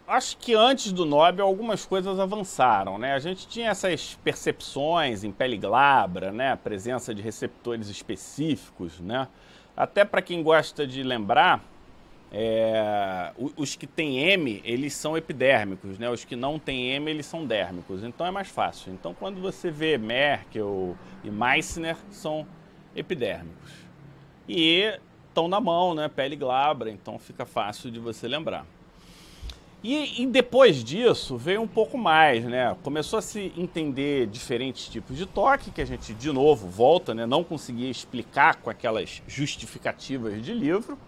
acho 0.09 0.37
que 0.39 0.55
antes 0.55 0.93
do 0.93 1.05
Nobel 1.05 1.47
algumas 1.47 1.85
coisas 1.85 2.19
avançaram, 2.19 2.99
né? 2.99 3.15
A 3.15 3.19
gente 3.19 3.47
tinha 3.47 3.71
essas 3.71 4.19
percepções 4.25 5.23
em 5.25 5.31
pele 5.31 5.57
glabra, 5.57 6.33
né? 6.33 6.53
A 6.53 6.57
presença 6.57 7.15
de 7.15 7.23
receptores 7.23 7.89
específicos, 7.89 8.99
né? 9.01 9.29
Até 9.77 10.05
para 10.05 10.21
quem 10.21 10.43
gosta 10.43 10.87
de 10.87 11.03
lembrar, 11.03 11.63
é, 12.33 13.33
os 13.57 13.77
que 13.77 13.87
têm 13.87 14.19
M, 14.19 14.61
eles 14.65 14.95
são 14.95 15.17
epidérmicos, 15.17 15.99
né? 15.99 16.11
Os 16.11 16.25
que 16.25 16.35
não 16.35 16.59
têm 16.59 16.91
M, 16.91 17.11
eles 17.11 17.27
são 17.27 17.47
dérmicos. 17.47 18.03
Então 18.03 18.27
é 18.27 18.31
mais 18.31 18.49
fácil. 18.49 18.93
Então 18.93 19.15
quando 19.15 19.41
você 19.41 19.71
vê 19.71 19.97
Merkel 19.97 20.97
e 21.23 21.31
Meissner, 21.31 21.97
são 22.11 22.47
epidérmicos. 22.97 23.73
E 24.49 24.99
botão 25.39 25.47
na 25.47 25.61
mão, 25.61 25.95
né? 25.95 26.09
Pele 26.09 26.35
glabra, 26.35 26.91
então 26.91 27.17
fica 27.19 27.47
fácil 27.47 27.91
de 27.93 28.01
você 28.01 28.27
lembrar. 28.27 28.67
E, 29.83 30.23
e, 30.23 30.27
depois 30.27 30.83
disso 30.83 31.37
veio 31.37 31.63
um 31.63 31.69
pouco 31.69 31.97
mais, 31.97 32.45
né? 32.45 32.77
Começou 32.83 33.19
a 33.19 33.23
se 33.23 33.53
entender 33.57 34.27
diferentes 34.27 34.89
tipos 34.89 35.17
de 35.17 35.25
toque, 35.25 35.71
que 35.71 35.81
a 35.81 35.85
gente 35.85 36.13
de 36.13 36.33
novo 36.33 36.67
volta, 36.67 37.15
né? 37.15 37.27
Não 37.27 37.45
conseguia 37.45 37.89
explicar 37.89 38.57
com 38.57 38.71
aquelas 38.71 39.23
justificativas 39.29 40.43
de 40.43 40.53
livro. 40.53 40.99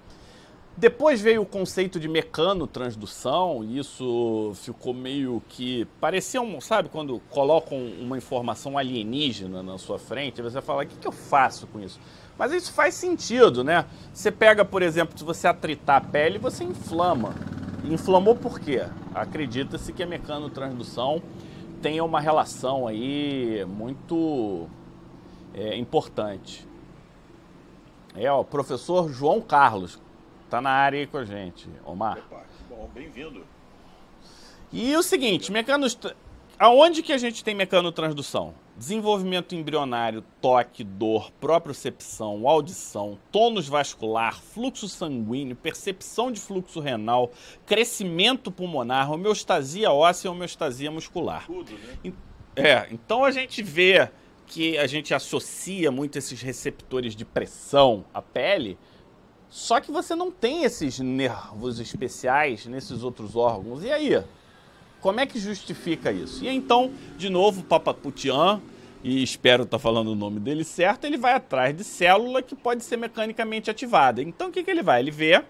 Depois 0.76 1.20
veio 1.20 1.42
o 1.42 1.46
conceito 1.46 1.98
de 1.98 2.08
mecanotransdução, 2.08 3.64
e 3.64 3.78
isso 3.78 4.52
ficou 4.54 4.94
meio 4.94 5.42
que. 5.48 5.84
Parecia 6.00 6.40
um. 6.40 6.60
Sabe, 6.60 6.88
quando 6.88 7.20
colocam 7.28 7.76
uma 8.00 8.16
informação 8.16 8.78
alienígena 8.78 9.64
na 9.64 9.78
sua 9.78 9.98
frente, 9.98 10.40
você 10.40 10.62
fala: 10.62 10.84
o 10.84 10.86
que, 10.86 10.96
que 10.96 11.08
eu 11.08 11.12
faço 11.12 11.66
com 11.66 11.80
isso? 11.80 11.98
Mas 12.38 12.52
isso 12.52 12.72
faz 12.72 12.94
sentido, 12.94 13.64
né? 13.64 13.84
Você 14.14 14.30
pega, 14.30 14.64
por 14.64 14.80
exemplo, 14.80 15.18
se 15.18 15.24
você 15.24 15.48
atritar 15.48 15.96
a 15.96 16.00
pele, 16.00 16.38
você 16.38 16.62
inflama. 16.62 17.34
Inflamou 17.84 18.34
por 18.34 18.60
quê? 18.60 18.86
Acredita-se 19.14 19.92
que 19.92 20.02
a 20.02 20.06
mecanotransdução 20.06 21.22
tenha 21.80 22.04
uma 22.04 22.20
relação 22.20 22.86
aí 22.86 23.64
muito 23.66 24.68
é, 25.54 25.76
importante. 25.76 26.66
É, 28.14 28.30
o 28.30 28.44
professor 28.44 29.10
João 29.10 29.40
Carlos 29.40 30.00
tá 30.48 30.60
na 30.60 30.70
área 30.70 30.98
aí 30.98 31.06
com 31.06 31.18
a 31.18 31.24
gente, 31.24 31.68
Omar. 31.84 32.18
Opa, 32.18 32.44
bom, 32.68 32.90
bem-vindo. 32.92 33.44
E 34.72 34.94
o 34.96 35.02
seguinte, 35.02 35.50
mecanos... 35.50 35.98
aonde 36.58 37.02
que 37.02 37.12
a 37.12 37.18
gente 37.18 37.42
tem 37.42 37.54
mecanotransdução? 37.54 38.54
Desenvolvimento 38.80 39.54
embrionário, 39.54 40.24
toque, 40.40 40.82
dor, 40.82 41.30
propriocepção, 41.32 42.48
audição, 42.48 43.18
tônus 43.30 43.68
vascular, 43.68 44.40
fluxo 44.40 44.88
sanguíneo, 44.88 45.54
percepção 45.54 46.32
de 46.32 46.40
fluxo 46.40 46.80
renal, 46.80 47.30
crescimento 47.66 48.50
pulmonar, 48.50 49.12
homeostasia 49.12 49.92
óssea 49.92 50.28
e 50.28 50.30
homeostasia 50.30 50.90
muscular. 50.90 51.44
Tudo, 51.44 51.72
né? 51.72 52.12
É, 52.56 52.88
então 52.90 53.22
a 53.22 53.30
gente 53.30 53.62
vê 53.62 54.08
que 54.46 54.78
a 54.78 54.86
gente 54.86 55.12
associa 55.12 55.90
muito 55.90 56.16
esses 56.16 56.40
receptores 56.40 57.14
de 57.14 57.26
pressão 57.26 58.06
à 58.14 58.22
pele, 58.22 58.78
só 59.50 59.78
que 59.78 59.92
você 59.92 60.14
não 60.14 60.30
tem 60.30 60.64
esses 60.64 60.98
nervos 60.98 61.80
especiais 61.80 62.64
nesses 62.64 63.02
outros 63.02 63.36
órgãos. 63.36 63.84
E 63.84 63.92
aí? 63.92 64.24
Como 65.00 65.20
é 65.20 65.26
que 65.26 65.38
justifica 65.38 66.12
isso? 66.12 66.44
E 66.44 66.48
então, 66.48 66.92
de 67.16 67.30
novo, 67.30 67.62
Papaputian, 67.62 68.60
e 69.02 69.22
espero 69.22 69.62
estar 69.62 69.78
tá 69.78 69.82
falando 69.82 70.08
o 70.08 70.14
nome 70.14 70.38
dele 70.38 70.62
certo, 70.62 71.06
ele 71.06 71.16
vai 71.16 71.32
atrás 71.32 71.74
de 71.74 71.84
célula 71.84 72.42
que 72.42 72.54
pode 72.54 72.84
ser 72.84 72.96
mecanicamente 72.96 73.70
ativada. 73.70 74.22
Então 74.22 74.48
o 74.48 74.52
que, 74.52 74.62
que 74.62 74.70
ele 74.70 74.82
vai? 74.82 75.00
Ele 75.00 75.10
vê, 75.10 75.42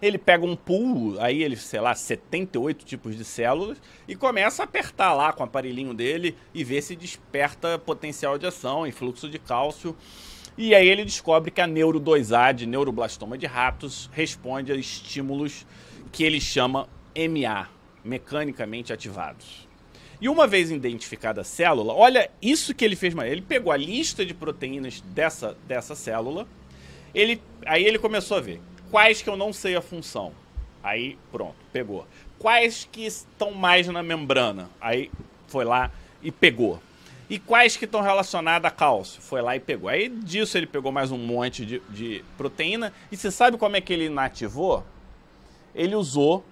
ele 0.00 0.16
pega 0.16 0.44
um 0.46 0.56
pool, 0.56 1.16
aí 1.20 1.42
ele, 1.42 1.56
sei 1.56 1.80
lá, 1.80 1.94
78 1.94 2.84
tipos 2.84 3.16
de 3.16 3.24
células, 3.24 3.78
e 4.08 4.16
começa 4.16 4.62
a 4.62 4.64
apertar 4.64 5.12
lá 5.12 5.32
com 5.32 5.42
o 5.42 5.46
aparelhinho 5.46 5.92
dele 5.92 6.34
e 6.54 6.64
ver 6.64 6.82
se 6.82 6.96
desperta 6.96 7.78
potencial 7.78 8.38
de 8.38 8.46
ação 8.46 8.86
e 8.86 8.92
fluxo 8.92 9.28
de 9.28 9.38
cálcio. 9.38 9.94
E 10.56 10.74
aí 10.74 10.88
ele 10.88 11.04
descobre 11.04 11.50
que 11.50 11.60
a 11.60 11.66
neuro 11.66 12.00
2A 12.00 12.54
de 12.54 12.64
neuroblastoma 12.64 13.36
de 13.36 13.44
ratos 13.44 14.08
responde 14.12 14.72
a 14.72 14.74
estímulos 14.74 15.66
que 16.10 16.24
ele 16.24 16.40
chama 16.40 16.88
MA, 17.14 17.68
mecanicamente 18.06 18.92
ativados. 18.92 19.66
E 20.20 20.28
uma 20.28 20.46
vez 20.46 20.70
identificada 20.70 21.42
a 21.42 21.44
célula, 21.44 21.92
olha 21.92 22.30
isso 22.40 22.74
que 22.74 22.84
ele 22.84 22.96
fez, 22.96 23.14
ele 23.14 23.42
pegou 23.42 23.70
a 23.70 23.76
lista 23.76 24.24
de 24.24 24.32
proteínas 24.32 25.02
dessa, 25.02 25.56
dessa 25.66 25.94
célula, 25.94 26.46
ele, 27.14 27.40
aí 27.66 27.84
ele 27.84 27.98
começou 27.98 28.36
a 28.36 28.40
ver 28.40 28.60
quais 28.90 29.20
que 29.20 29.28
eu 29.28 29.36
não 29.36 29.52
sei 29.52 29.76
a 29.76 29.82
função. 29.82 30.32
Aí 30.82 31.18
pronto, 31.30 31.56
pegou. 31.72 32.06
Quais 32.38 32.88
que 32.90 33.04
estão 33.04 33.50
mais 33.50 33.86
na 33.88 34.02
membrana? 34.02 34.70
Aí 34.80 35.10
foi 35.48 35.64
lá 35.64 35.90
e 36.22 36.30
pegou. 36.30 36.80
E 37.28 37.38
quais 37.38 37.76
que 37.76 37.86
estão 37.86 38.00
relacionadas 38.00 38.70
a 38.70 38.74
cálcio? 38.74 39.20
Foi 39.20 39.42
lá 39.42 39.56
e 39.56 39.60
pegou. 39.60 39.88
Aí 39.88 40.08
disso 40.08 40.56
ele 40.56 40.66
pegou 40.66 40.92
mais 40.92 41.10
um 41.10 41.18
monte 41.18 41.66
de, 41.66 41.82
de 41.90 42.24
proteína. 42.38 42.92
E 43.10 43.16
você 43.16 43.30
sabe 43.30 43.58
como 43.58 43.76
é 43.76 43.80
que 43.80 43.92
ele 43.92 44.06
inativou? 44.06 44.84
Ele 45.74 45.96
usou 45.96 46.44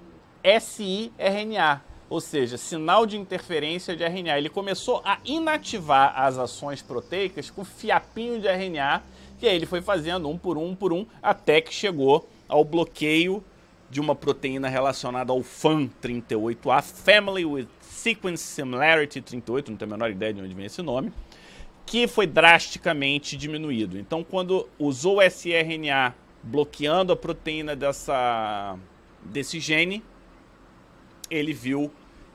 siRNA, 0.61 1.83
ou 2.09 2.21
seja, 2.21 2.57
sinal 2.57 3.07
de 3.07 3.17
interferência 3.17 3.97
de 3.97 4.05
RNA. 4.05 4.39
Ele 4.39 4.51
começou 4.51 5.01
a 5.05 5.19
inativar 5.25 6.13
as 6.21 6.39
ações 6.39 6.83
proteicas 6.83 7.51
com 7.51 7.65
fiapinho 7.65 8.41
de 8.41 8.47
RNA, 8.47 9.03
e 9.41 9.49
aí 9.49 9.57
ele 9.57 9.67
foi 9.67 9.81
fazendo 9.81 10.29
um 10.29 10.39
por 10.39 10.57
um, 10.57 10.69
um 10.69 10.75
por 10.75 10.93
um, 10.93 11.07
até 11.23 11.61
que 11.61 11.73
chegou 11.73 12.29
ao 12.49 12.65
bloqueio 12.65 13.43
de 13.91 14.01
uma 14.01 14.15
proteína 14.15 14.69
relacionada 14.69 15.33
ao 15.33 15.41
FAM38A, 15.41 16.83
Family 16.83 17.45
with 17.45 17.69
Sequence 17.81 18.43
Similarity 18.43 19.21
38, 19.21 19.71
não 19.71 19.79
tenho 19.79 19.93
a 19.93 19.97
menor 19.97 20.11
ideia 20.11 20.33
de 20.33 20.41
onde 20.41 20.55
vem 20.55 20.67
esse 20.67 20.83
nome, 20.83 21.13
que 21.87 22.07
foi 22.07 22.27
drasticamente 22.27 23.37
diminuído. 23.37 23.99
Então, 23.99 24.25
quando 24.25 24.69
usou 24.79 25.19
o 25.19 25.23
sRNA 25.23 26.15
bloqueando 26.43 27.13
a 27.13 27.17
proteína 27.17 27.77
dessa, 27.77 28.77
desse 29.23 29.61
gene, 29.61 30.03
ele 31.35 31.53
viu 31.53 31.91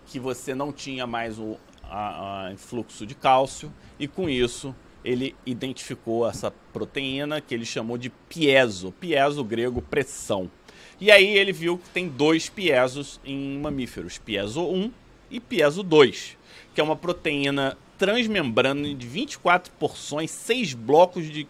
que 0.05 0.19
você 0.19 0.55
não 0.55 0.71
tinha 0.71 1.05
mais 1.05 1.37
o 1.39 1.57
a, 1.89 2.49
a 2.49 2.57
fluxo 2.57 3.05
de 3.05 3.15
cálcio 3.15 3.73
e 3.99 4.07
com 4.07 4.29
isso 4.29 4.75
ele 5.03 5.35
identificou 5.45 6.27
essa 6.27 6.51
proteína 6.73 7.41
que 7.41 7.53
ele 7.53 7.65
chamou 7.65 7.97
de 7.97 8.09
piezo, 8.09 8.91
piezo 8.91 9.43
grego 9.43 9.81
pressão. 9.81 10.51
E 10.99 11.09
aí 11.09 11.37
ele 11.37 11.53
viu 11.53 11.77
que 11.77 11.89
tem 11.89 12.07
dois 12.07 12.49
piesos 12.49 13.19
em 13.23 13.57
mamíferos, 13.57 14.17
piezo 14.17 14.61
1 14.61 14.91
e 15.31 15.39
piezo 15.39 15.81
2, 15.81 16.37
que 16.75 16.81
é 16.81 16.83
uma 16.83 16.95
proteína 16.95 17.77
transmembrana 17.97 18.93
de 18.93 19.07
24 19.07 19.71
porções, 19.73 20.31
6 20.31 20.73
blocos 20.73 21.31
de 21.31 21.47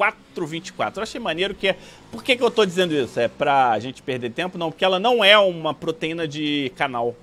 4,24. 0.00 0.96
Eu 0.96 1.02
achei 1.02 1.20
maneiro 1.20 1.54
que 1.54 1.68
é. 1.68 1.76
Por 2.10 2.24
que, 2.24 2.36
que 2.36 2.42
eu 2.42 2.48
estou 2.48 2.64
dizendo 2.64 2.94
isso? 2.94 3.20
É 3.20 3.28
para 3.28 3.70
a 3.70 3.78
gente 3.78 4.02
perder 4.02 4.30
tempo? 4.30 4.56
Não, 4.56 4.70
porque 4.70 4.84
ela 4.84 4.98
não 4.98 5.22
é 5.22 5.38
uma 5.38 5.74
proteína 5.74 6.26
de 6.26 6.72
canal, 6.74 7.14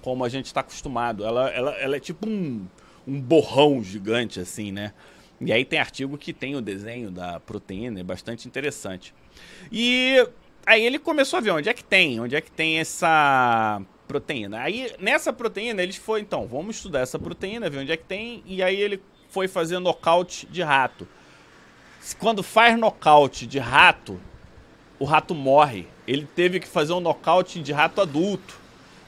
como 0.00 0.24
a 0.24 0.28
gente 0.28 0.46
está 0.46 0.60
acostumado. 0.60 1.24
Ela, 1.24 1.50
ela, 1.50 1.70
ela 1.72 1.96
é 1.96 2.00
tipo 2.00 2.28
um, 2.28 2.64
um 3.06 3.20
borrão 3.20 3.82
gigante, 3.82 4.38
assim, 4.38 4.70
né? 4.70 4.92
E 5.40 5.52
aí 5.52 5.64
tem 5.64 5.78
artigo 5.78 6.16
que 6.16 6.32
tem 6.32 6.54
o 6.54 6.60
desenho 6.60 7.10
da 7.10 7.40
proteína, 7.40 8.00
é 8.00 8.02
bastante 8.04 8.46
interessante. 8.46 9.14
E 9.70 10.24
aí 10.66 10.84
ele 10.84 10.98
começou 10.98 11.38
a 11.38 11.40
ver 11.40 11.50
onde 11.50 11.68
é 11.68 11.74
que 11.74 11.84
tem, 11.84 12.20
onde 12.20 12.34
é 12.34 12.40
que 12.40 12.50
tem 12.50 12.78
essa 12.78 13.80
proteína. 14.06 14.60
Aí 14.60 14.92
nessa 14.98 15.32
proteína 15.32 15.82
eles 15.82 15.96
foi, 15.96 16.20
então, 16.20 16.46
vamos 16.46 16.76
estudar 16.76 17.00
essa 17.00 17.18
proteína, 17.18 17.70
ver 17.70 17.78
onde 17.78 17.92
é 17.92 17.96
que 17.96 18.04
tem, 18.04 18.42
e 18.46 18.62
aí 18.62 18.80
ele 18.80 19.00
foi 19.28 19.46
fazer 19.46 19.78
nocaute 19.78 20.46
de 20.46 20.62
rato 20.62 21.06
quando 22.18 22.42
faz 22.42 22.78
nocaute 22.78 23.46
de 23.46 23.58
rato, 23.58 24.20
o 24.98 25.04
rato 25.04 25.34
morre. 25.34 25.86
Ele 26.06 26.26
teve 26.34 26.60
que 26.60 26.68
fazer 26.68 26.92
um 26.92 27.00
nocaute 27.00 27.60
de 27.60 27.72
rato 27.72 28.00
adulto. 28.00 28.58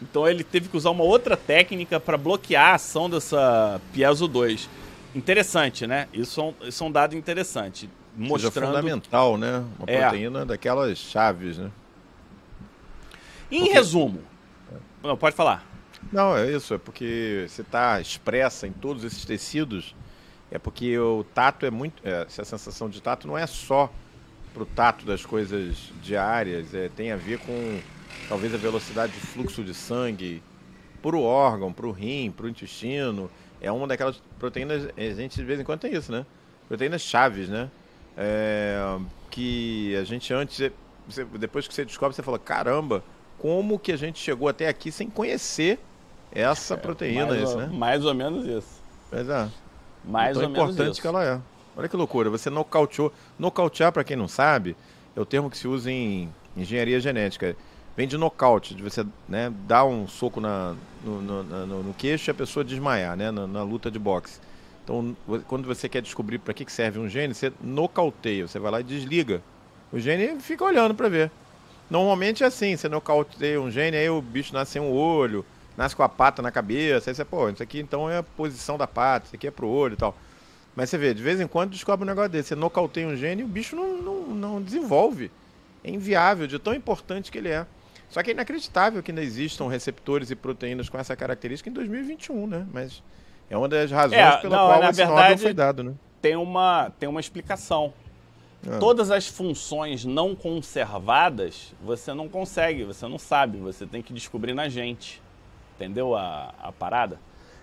Então 0.03 0.27
ele 0.27 0.43
teve 0.43 0.69
que 0.69 0.77
usar 0.77 0.91
uma 0.91 1.05
outra 1.05 1.37
técnica 1.37 2.01
para 2.01 2.17
bloquear 2.17 2.73
a 2.73 2.75
ação 2.75 3.09
dessa 3.09 3.81
Piezo 3.93 4.27
2. 4.27 4.69
Interessante, 5.15 5.87
né? 5.87 6.09
Isso 6.13 6.41
é 6.41 6.45
um, 6.45 6.55
isso 6.69 6.85
é 6.85 6.87
um 6.87 6.93
dado 6.93 7.17
interessante. 7.17 7.91
Mostrando... 8.17 8.53
Seja 8.53 8.67
fundamental, 8.67 9.37
né? 9.37 9.65
Uma 9.79 9.87
é. 9.87 10.01
proteína 10.01 10.47
daquelas 10.47 10.99
chaves, 10.99 11.59
né? 11.59 11.71
Em 13.51 13.61
porque... 13.61 13.75
resumo. 13.75 14.23
Não, 15.03 15.17
pode 15.17 15.35
falar. 15.35 15.67
Não, 16.13 16.37
é 16.37 16.51
isso. 16.51 16.75
É 16.75 16.79
porque 16.79 17.47
você 17.49 17.63
está 17.63 18.01
expressa 18.01 18.67
em 18.67 18.73
todos 18.73 19.05
esses 19.05 19.25
tecidos 19.25 19.95
é 20.51 20.59
porque 20.59 20.99
o 20.99 21.25
tato 21.35 21.65
é 21.65 21.71
muito. 21.71 22.07
É, 22.07 22.23
essa 22.23 22.45
sensação 22.45 22.89
de 22.89 23.01
tato 23.01 23.27
não 23.27 23.39
é 23.39 23.47
só 23.47 23.91
para 24.53 24.63
o 24.63 24.67
tato 24.67 25.07
das 25.07 25.25
coisas 25.25 25.93
diárias, 26.03 26.75
é, 26.75 26.89
tem 26.89 27.13
a 27.13 27.17
ver 27.17 27.39
com 27.39 27.81
talvez 28.29 28.53
a 28.53 28.57
velocidade 28.57 29.13
de 29.13 29.21
fluxo 29.21 29.63
de 29.63 29.73
sangue 29.73 30.43
para 31.01 31.17
o 31.17 31.23
órgão, 31.23 31.73
para 31.73 31.87
o 31.87 31.93
rim, 31.93 32.31
para 32.31 32.47
o 32.47 32.49
intestino. 32.49 33.31
É 33.61 33.71
uma 33.71 33.87
daquelas 33.87 34.21
proteínas, 34.39 34.89
a 34.97 35.01
gente 35.15 35.37
de 35.37 35.45
vez 35.45 35.61
em 35.61 35.65
quando 35.65 35.81
tem 35.81 35.95
isso, 35.95 36.11
né? 36.11 36.27
Proteínas 36.67 37.03
chaves, 37.03 37.49
né? 37.49 37.71
É, 38.17 38.99
que 39.31 39.95
a 39.97 40.05
gente 40.05 40.33
antes, 40.35 40.71
você, 41.09 41.25
depois 41.25 41.69
que 41.69 41.75
você 41.75 41.85
descobre, 41.85 42.15
você 42.15 42.23
fala: 42.23 42.39
caramba, 42.39 43.05
como 43.39 43.79
que 43.79 43.93
a 43.93 43.97
gente 43.97 44.19
chegou 44.19 44.49
até 44.49 44.69
aqui 44.69 44.91
sem 44.91 45.09
conhecer 45.09 45.79
essa 46.33 46.75
é, 46.75 46.77
proteína? 46.77 47.27
Mais, 47.27 47.43
isso, 47.43 47.53
ou, 47.53 47.59
né? 47.59 47.67
mais 47.73 48.05
ou 48.05 48.15
menos 48.15 48.47
isso. 48.47 48.83
Pois 49.11 49.29
é. 49.29 49.49
Mais 50.05 50.37
tão 50.37 50.47
ou 50.47 50.51
menos 50.51 50.71
importante 50.71 50.93
isso. 50.93 51.01
que 51.01 51.07
ela 51.07 51.25
é. 51.25 51.41
Olha 51.77 51.89
que 51.89 51.97
loucura, 51.97 52.31
você 52.31 52.51
nocauteou. 52.51 53.13
Nocautear, 53.39 53.93
para 53.93 54.05
quem 54.05 54.17
não 54.17 54.29
sabe, 54.29 54.77
é 55.17 55.21
o 55.21 55.25
termo 55.25 55.51
que 55.51 55.57
se 55.57 55.69
usa 55.69 55.91
em 55.91 56.29
engenharia 56.57 57.01
genética. 57.01 57.57
Vem 57.97 58.07
de 58.07 58.17
nocaute, 58.17 58.75
de 58.75 58.83
você 58.83 59.05
né, 59.29 59.53
dar 59.67 59.85
um 59.85 60.07
soco 60.07 60.41
na, 60.41 60.75
no, 61.05 61.21
no, 61.21 61.43
no, 61.43 61.83
no 61.83 61.95
queixo 61.95 62.31
e 62.31 62.33
a 62.33 62.35
pessoa 62.35 62.65
desmaiar, 62.65 63.17
né, 63.17 63.31
na, 63.31 63.47
na, 63.47 63.63
luta 63.63 63.91
de 63.91 63.99
boxe. 63.99 64.41
Então, 64.85 65.17
quando 65.47 65.67
você 65.67 65.89
quer 65.89 66.01
descobrir 66.01 66.39
para 66.39 66.55
que 66.55 66.71
serve 66.71 66.99
um 66.99 67.09
gene, 67.09 67.35
você 67.35 67.53
nocauteia, 67.61 68.47
você 68.47 68.59
vai 68.59 68.73
lá 68.73 68.81
e 68.81 68.85
desliga 68.85 69.43
O 69.93 69.99
gene 69.99 70.41
fica 70.41 70.65
olhando 70.65 70.95
para 70.95 71.09
ver. 71.09 71.31
Normalmente 71.91 72.43
é 72.43 72.47
assim, 72.47 72.77
você 72.77 72.89
nocauteia 72.89 73.61
um 73.61 73.71
gene, 73.71 73.97
aí 73.97 74.09
o 74.09 74.23
bicho 74.23 74.55
nasce 74.55 74.73
sem 74.73 74.83
um 74.83 74.93
olho, 74.93 75.45
nasce 75.81 75.97
com 75.97 76.03
a 76.03 76.09
pata 76.11 76.43
na 76.43 76.51
cabeça, 76.51 77.09
aí 77.11 77.15
você, 77.15 77.25
pô, 77.25 77.49
isso 77.49 77.63
aqui 77.63 77.81
então 77.81 78.09
é 78.09 78.19
a 78.19 78.23
posição 78.23 78.77
da 78.77 78.87
pata, 78.87 79.25
isso 79.25 79.35
aqui 79.35 79.47
é 79.47 79.51
pro 79.51 79.67
olho 79.67 79.95
e 79.95 79.97
tal. 79.97 80.15
Mas 80.77 80.91
você 80.91 80.99
vê, 80.99 81.15
de 81.15 81.23
vez 81.23 81.41
em 81.41 81.47
quando 81.47 81.71
descobre 81.71 82.05
um 82.05 82.07
negócio 82.07 82.31
desse, 82.31 82.51
você 82.51 82.55
nocauteia 82.55 83.09
um 83.09 83.17
gene 83.17 83.41
e 83.41 83.45
o 83.45 83.49
bicho 83.49 83.75
não, 83.75 83.97
não, 83.97 84.27
não 84.27 84.63
desenvolve. 84.63 85.31
É 85.83 85.91
inviável, 85.91 86.47
de 86.47 86.59
tão 86.59 86.75
importante 86.75 87.33
que 87.33 87.39
ele 87.39 87.49
é. 87.49 87.67
Só 88.11 88.23
que 88.23 88.31
é 88.31 88.35
inacreditável 88.35 89.03
que 89.03 89.11
ainda 89.11 89.23
existam 89.23 89.69
receptores 89.69 90.31
e 90.31 90.37
proteínas 90.37 90.91
com 90.91 90.99
essa 90.99 91.17
característica 91.17 91.71
em 91.71 91.73
2021, 91.73 92.47
né? 92.47 92.67
Mas 92.71 93.03
é 93.49 93.57
uma 93.57 93.67
das 93.67 93.91
razões 93.91 94.21
é, 94.21 94.37
pela 94.37 94.57
não, 94.59 94.67
qual 94.67 94.83
esse 94.83 94.97
verdade, 94.99 95.23
Nobel 95.23 95.39
foi 95.39 95.55
dado, 95.55 95.83
né? 95.83 95.95
Tem 96.21 96.37
uma, 96.37 96.91
tem 97.01 97.09
uma 97.09 97.21
explicação. 97.21 97.95
Ah. 98.69 98.77
Todas 98.79 99.11
as 99.11 99.27
funções 99.27 100.05
não 100.05 100.37
conservadas, 100.37 101.73
você 101.83 102.13
não 102.13 102.29
consegue, 102.29 102.85
você 102.85 103.09
não 103.09 103.19
sabe, 103.19 103.57
você 103.57 103.87
tem 103.87 104.03
que 104.03 104.13
descobrir 104.13 104.53
na 104.53 104.69
gente. 104.69 105.23
Entendeu 105.81 106.15
a, 106.15 106.53
a 106.63 106.71
parada? 106.71 107.19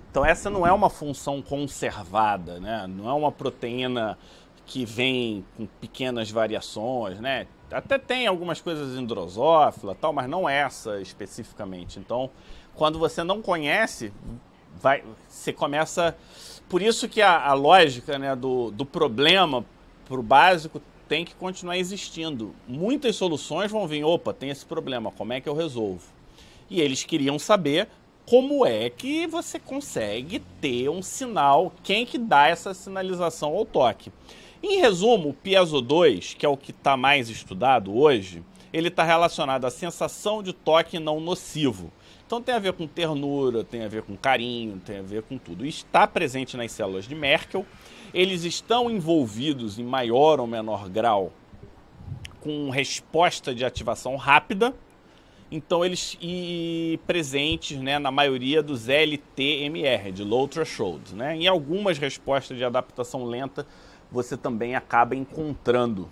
Então 0.09 0.25
essa 0.25 0.49
não 0.49 0.65
é 0.65 0.73
uma 0.73 0.89
função 0.89 1.39
conservada, 1.39 2.59
né? 2.59 2.87
Não 2.87 3.07
é 3.07 3.13
uma 3.13 3.31
proteína 3.31 4.17
que 4.65 4.83
vem 4.83 5.45
com 5.55 5.67
pequenas 5.79 6.31
variações, 6.31 7.19
né? 7.19 7.45
Até 7.69 7.99
tem 7.99 8.25
algumas 8.25 8.59
coisas 8.59 8.97
em 8.97 9.05
drosófila, 9.05 9.93
tal, 9.93 10.11
mas 10.11 10.27
não 10.27 10.49
essa 10.49 10.99
especificamente. 10.99 11.99
Então, 11.99 12.31
quando 12.73 12.97
você 12.97 13.23
não 13.23 13.39
conhece, 13.39 14.11
vai, 14.81 15.03
você 15.27 15.53
começa. 15.53 16.17
Por 16.67 16.81
isso 16.81 17.07
que 17.07 17.21
a, 17.21 17.45
a 17.45 17.53
lógica 17.53 18.17
né, 18.17 18.35
do, 18.35 18.71
do 18.71 18.83
problema 18.83 19.63
para 20.05 20.19
o 20.19 20.23
básico 20.23 20.81
tem 21.07 21.23
que 21.23 21.35
continuar 21.35 21.77
existindo. 21.77 22.55
Muitas 22.67 23.15
soluções 23.15 23.71
vão 23.71 23.87
vir, 23.87 24.03
opa, 24.03 24.33
tem 24.33 24.49
esse 24.49 24.65
problema, 24.65 25.11
como 25.11 25.33
é 25.33 25.39
que 25.39 25.47
eu 25.47 25.53
resolvo? 25.53 26.03
E 26.67 26.81
eles 26.81 27.03
queriam 27.03 27.37
saber 27.37 27.87
como 28.27 28.65
é 28.65 28.89
que 28.89 29.25
você 29.25 29.57
consegue 29.57 30.39
ter 30.59 30.89
um 30.89 31.01
sinal, 31.01 31.71
quem 31.81 32.05
que 32.05 32.17
dá 32.17 32.49
essa 32.49 32.73
sinalização 32.73 33.55
ao 33.55 33.65
toque. 33.65 34.11
Em 34.61 34.81
resumo, 34.81 35.29
o 35.29 35.33
piezo 35.33 35.79
2, 35.79 36.33
que 36.33 36.45
é 36.45 36.49
o 36.49 36.57
que 36.57 36.71
está 36.71 36.97
mais 36.97 37.29
estudado 37.29 37.97
hoje, 37.97 38.43
ele 38.73 38.89
está 38.89 39.03
relacionado 39.03 39.63
à 39.63 39.71
sensação 39.71 40.43
de 40.43 40.51
toque 40.51 40.99
não 40.99 41.21
nocivo. 41.21 41.89
Então 42.25 42.41
tem 42.41 42.53
a 42.53 42.59
ver 42.59 42.73
com 42.73 42.85
ternura, 42.85 43.63
tem 43.63 43.83
a 43.83 43.87
ver 43.87 44.01
com 44.01 44.17
carinho, 44.17 44.77
tem 44.85 44.97
a 44.97 45.03
ver 45.03 45.23
com 45.23 45.37
tudo. 45.37 45.65
Está 45.65 46.05
presente 46.05 46.57
nas 46.57 46.73
células 46.73 47.07
de 47.07 47.15
Merkel. 47.15 47.65
Eles 48.13 48.43
estão 48.43 48.91
envolvidos 48.91 49.79
em 49.79 49.85
maior 49.85 50.41
ou 50.41 50.47
menor 50.47 50.89
grau 50.89 51.31
com 52.41 52.69
resposta 52.69 53.55
de 53.55 53.63
ativação 53.63 54.17
rápida. 54.17 54.75
Então 55.49 55.83
eles 55.85 56.17
e 56.21 56.99
presentes 57.07 57.77
né, 57.77 57.97
na 57.99 58.11
maioria 58.11 58.61
dos 58.61 58.89
LTMR, 58.89 60.11
de 60.11 60.23
Low 60.23 60.47
Threshold. 60.47 61.15
Né? 61.15 61.35
Em 61.37 61.47
algumas 61.47 61.97
respostas 61.97 62.57
de 62.57 62.65
adaptação 62.65 63.23
lenta, 63.23 63.65
você 64.11 64.35
também 64.35 64.75
acaba 64.75 65.15
encontrando. 65.15 66.09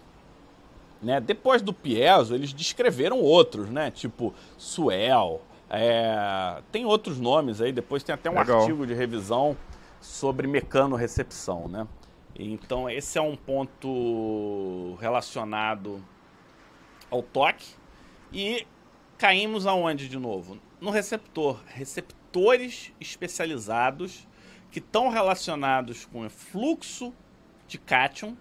Né? 1.01 1.19
Depois 1.19 1.61
do 1.61 1.73
piezo, 1.73 2.33
eles 2.33 2.53
descreveram 2.53 3.19
outros, 3.19 3.69
né? 3.69 3.91
tipo 3.91 4.33
Suel, 4.57 5.41
é, 5.69 6.61
tem 6.71 6.85
outros 6.85 7.19
nomes 7.19 7.59
aí, 7.59 7.71
depois 7.71 8.03
tem 8.03 8.13
até 8.13 8.29
um 8.29 8.37
Legal. 8.37 8.59
artigo 8.59 8.85
de 8.85 8.93
revisão 8.93 9.57
sobre 9.99 10.47
mecanorrecepção, 10.47 11.67
né? 11.67 11.87
Então 12.37 12.89
esse 12.89 13.17
é 13.17 13.21
um 13.21 13.35
ponto 13.35 14.95
relacionado 14.99 16.03
ao 17.09 17.23
toque 17.23 17.65
e 18.31 18.67
caímos 19.17 19.65
aonde 19.65 20.07
de 20.07 20.17
novo? 20.17 20.57
No 20.79 20.89
receptor, 20.91 21.59
receptores 21.67 22.91
especializados 22.99 24.27
que 24.71 24.79
estão 24.79 25.09
relacionados 25.09 26.05
com 26.05 26.25
o 26.25 26.29
fluxo 26.29 27.13
de 27.67 27.77
cátion, 27.77 28.35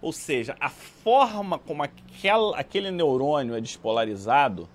ou 0.00 0.12
seja, 0.12 0.56
a 0.60 0.68
forma 0.68 1.58
como 1.58 1.82
aquela, 1.82 2.56
aquele 2.58 2.90
neurônio 2.90 3.54
é 3.54 3.60
despolarizado 3.60 4.68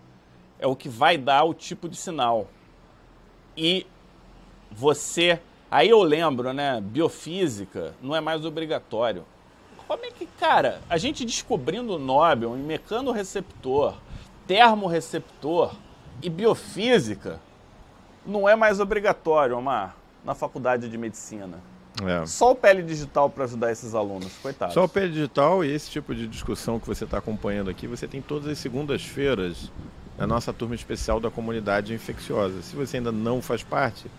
é 0.60 0.68
o 0.68 0.76
que 0.76 0.90
vai 0.90 1.18
dar 1.18 1.44
o 1.44 1.54
tipo 1.54 1.88
de 1.88 1.96
sinal. 1.96 2.48
E 3.56 3.86
você. 4.72 5.40
Aí 5.70 5.90
eu 5.90 6.02
lembro, 6.02 6.54
né? 6.54 6.82
Biofísica 6.82 7.96
não 8.02 8.16
é 8.16 8.22
mais 8.22 8.46
obrigatório. 8.46 9.26
Como 9.88 10.06
é 10.06 10.12
que, 10.12 10.26
cara, 10.26 10.82
a 10.90 10.98
gente 10.98 11.26
descobrindo 11.26 11.96
o 11.96 12.00
Nobel 12.00 12.56
em 12.56 12.62
mecanorreceptor, 12.62 13.98
termorreceptor 14.48 15.76
e 16.22 16.30
biofísica 16.30 17.40
não 18.26 18.48
é 18.48 18.56
mais 18.56 18.80
obrigatório, 18.80 19.58
Omar, 19.58 19.96
na 20.24 20.34
faculdade 20.34 20.90
de 20.90 20.98
medicina. 20.98 21.60
É. 22.02 22.26
Só 22.26 22.52
o 22.52 22.56
pele 22.56 22.82
digital 22.82 23.30
para 23.30 23.44
ajudar 23.44 23.72
esses 23.72 23.94
alunos, 23.94 24.34
coitados. 24.42 24.74
Só 24.74 24.86
o 24.86 24.90
pé 24.90 25.08
digital 25.08 25.64
e 25.64 25.72
esse 25.72 25.92
tipo 25.92 26.16
de 26.16 26.28
discussão 26.28 26.80
que 26.80 26.88
você 26.88 27.04
está 27.04 27.20
acompanhando 27.20 27.70
aqui, 27.70 27.86
você 27.86 28.08
tem 28.08 28.22
todas 28.22 28.48
as 28.48 28.58
segundas-feiras 28.58 29.72
na 30.18 30.26
nossa 30.26 30.52
turma 30.52 30.74
especial 30.74 31.20
da 31.20 31.30
comunidade 31.30 31.94
infecciosa. 31.94 32.62
Se 32.62 32.76
você 32.76 32.98
ainda 32.98 33.12
não 33.12 33.42
faz 33.42 33.62
parte, 33.62 34.10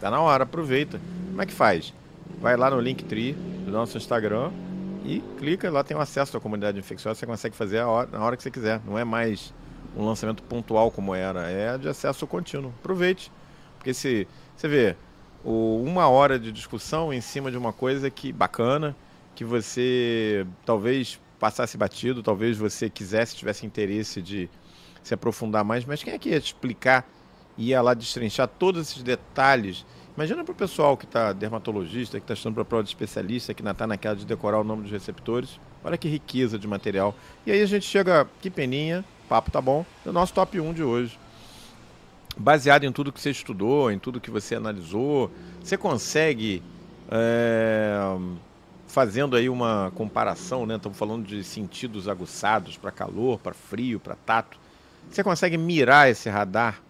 tá 0.00 0.10
na 0.10 0.20
hora, 0.20 0.44
aproveita. 0.44 1.00
Como 1.28 1.40
é 1.40 1.46
que 1.46 1.52
faz? 1.52 1.94
Vai 2.40 2.56
lá 2.56 2.70
no 2.70 2.80
Linktree 2.80 3.32
do 3.32 3.70
nosso 3.70 3.96
Instagram 3.96 4.50
e 5.04 5.20
clica, 5.38 5.70
lá 5.70 5.84
tem 5.84 5.96
o 5.96 6.00
acesso 6.00 6.36
à 6.36 6.40
comunidade 6.40 6.78
infecciosa, 6.78 7.18
você 7.18 7.26
consegue 7.26 7.54
fazer 7.54 7.78
a 7.78 7.88
hora, 7.88 8.08
na 8.10 8.24
hora 8.24 8.36
que 8.36 8.42
você 8.42 8.50
quiser. 8.50 8.80
Não 8.84 8.98
é 8.98 9.04
mais 9.04 9.52
um 9.96 10.04
lançamento 10.04 10.42
pontual 10.42 10.90
como 10.90 11.14
era, 11.14 11.50
é 11.50 11.76
de 11.78 11.88
acesso 11.88 12.26
contínuo. 12.26 12.72
Aproveite, 12.80 13.30
porque 13.76 13.92
se 13.94 14.26
você 14.56 14.68
vê 14.68 14.96
o, 15.44 15.82
uma 15.84 16.08
hora 16.08 16.38
de 16.38 16.52
discussão 16.52 17.12
em 17.12 17.20
cima 17.20 17.50
de 17.50 17.56
uma 17.56 17.72
coisa 17.72 18.10
que 18.10 18.32
bacana, 18.32 18.94
que 19.34 19.44
você 19.44 20.46
talvez 20.64 21.20
passasse 21.38 21.76
batido, 21.76 22.22
talvez 22.22 22.58
você 22.58 22.90
quisesse, 22.90 23.34
tivesse 23.34 23.64
interesse 23.64 24.20
de 24.20 24.48
se 25.02 25.14
aprofundar 25.14 25.64
mais, 25.64 25.84
mas 25.84 26.02
quem 26.02 26.12
é 26.12 26.18
que 26.18 26.28
ia 26.28 26.40
te 26.40 26.46
explicar, 26.46 27.08
ia 27.56 27.80
lá 27.80 27.94
destrinchar 27.94 28.46
todos 28.46 28.82
esses 28.82 29.02
detalhes? 29.02 29.86
Imagina 30.14 30.44
para 30.44 30.52
o 30.52 30.54
pessoal 30.54 30.96
que 30.96 31.06
está 31.06 31.32
dermatologista, 31.32 32.18
que 32.18 32.24
está 32.24 32.34
estudando 32.34 32.56
para 32.56 32.64
prova 32.64 32.82
de 32.82 32.90
especialista, 32.90 33.54
que 33.54 33.62
ainda 33.62 33.70
está 33.70 33.86
naquela 33.86 34.14
de 34.14 34.26
decorar 34.26 34.60
o 34.60 34.64
nome 34.64 34.82
dos 34.82 34.90
receptores. 34.90 35.58
Olha 35.82 35.96
que 35.96 36.08
riqueza 36.08 36.58
de 36.58 36.68
material. 36.68 37.14
E 37.46 37.52
aí 37.52 37.62
a 37.62 37.66
gente 37.66 37.86
chega, 37.86 38.28
que 38.42 38.50
peninha, 38.50 39.02
papo 39.30 39.48
tá 39.48 39.60
bom, 39.60 39.86
no 40.04 40.12
nosso 40.12 40.34
top 40.34 40.58
1 40.58 40.72
de 40.72 40.82
hoje. 40.82 41.16
Baseado 42.36 42.82
em 42.82 42.90
tudo 42.90 43.12
que 43.12 43.20
você 43.20 43.30
estudou, 43.30 43.88
em 43.92 43.96
tudo 43.96 44.20
que 44.20 44.28
você 44.28 44.56
analisou, 44.56 45.30
você 45.62 45.76
consegue, 45.76 46.60
é, 47.08 47.96
fazendo 48.88 49.36
aí 49.36 49.48
uma 49.48 49.92
comparação, 49.94 50.66
né? 50.66 50.74
Estamos 50.74 50.98
falando 50.98 51.24
de 51.24 51.44
sentidos 51.44 52.08
aguçados 52.08 52.76
para 52.76 52.90
calor, 52.90 53.38
para 53.38 53.54
frio, 53.54 54.00
para 54.00 54.16
tato. 54.16 54.58
Você 55.08 55.22
consegue 55.22 55.56
mirar 55.56 56.10
esse 56.10 56.28
radar? 56.28 56.82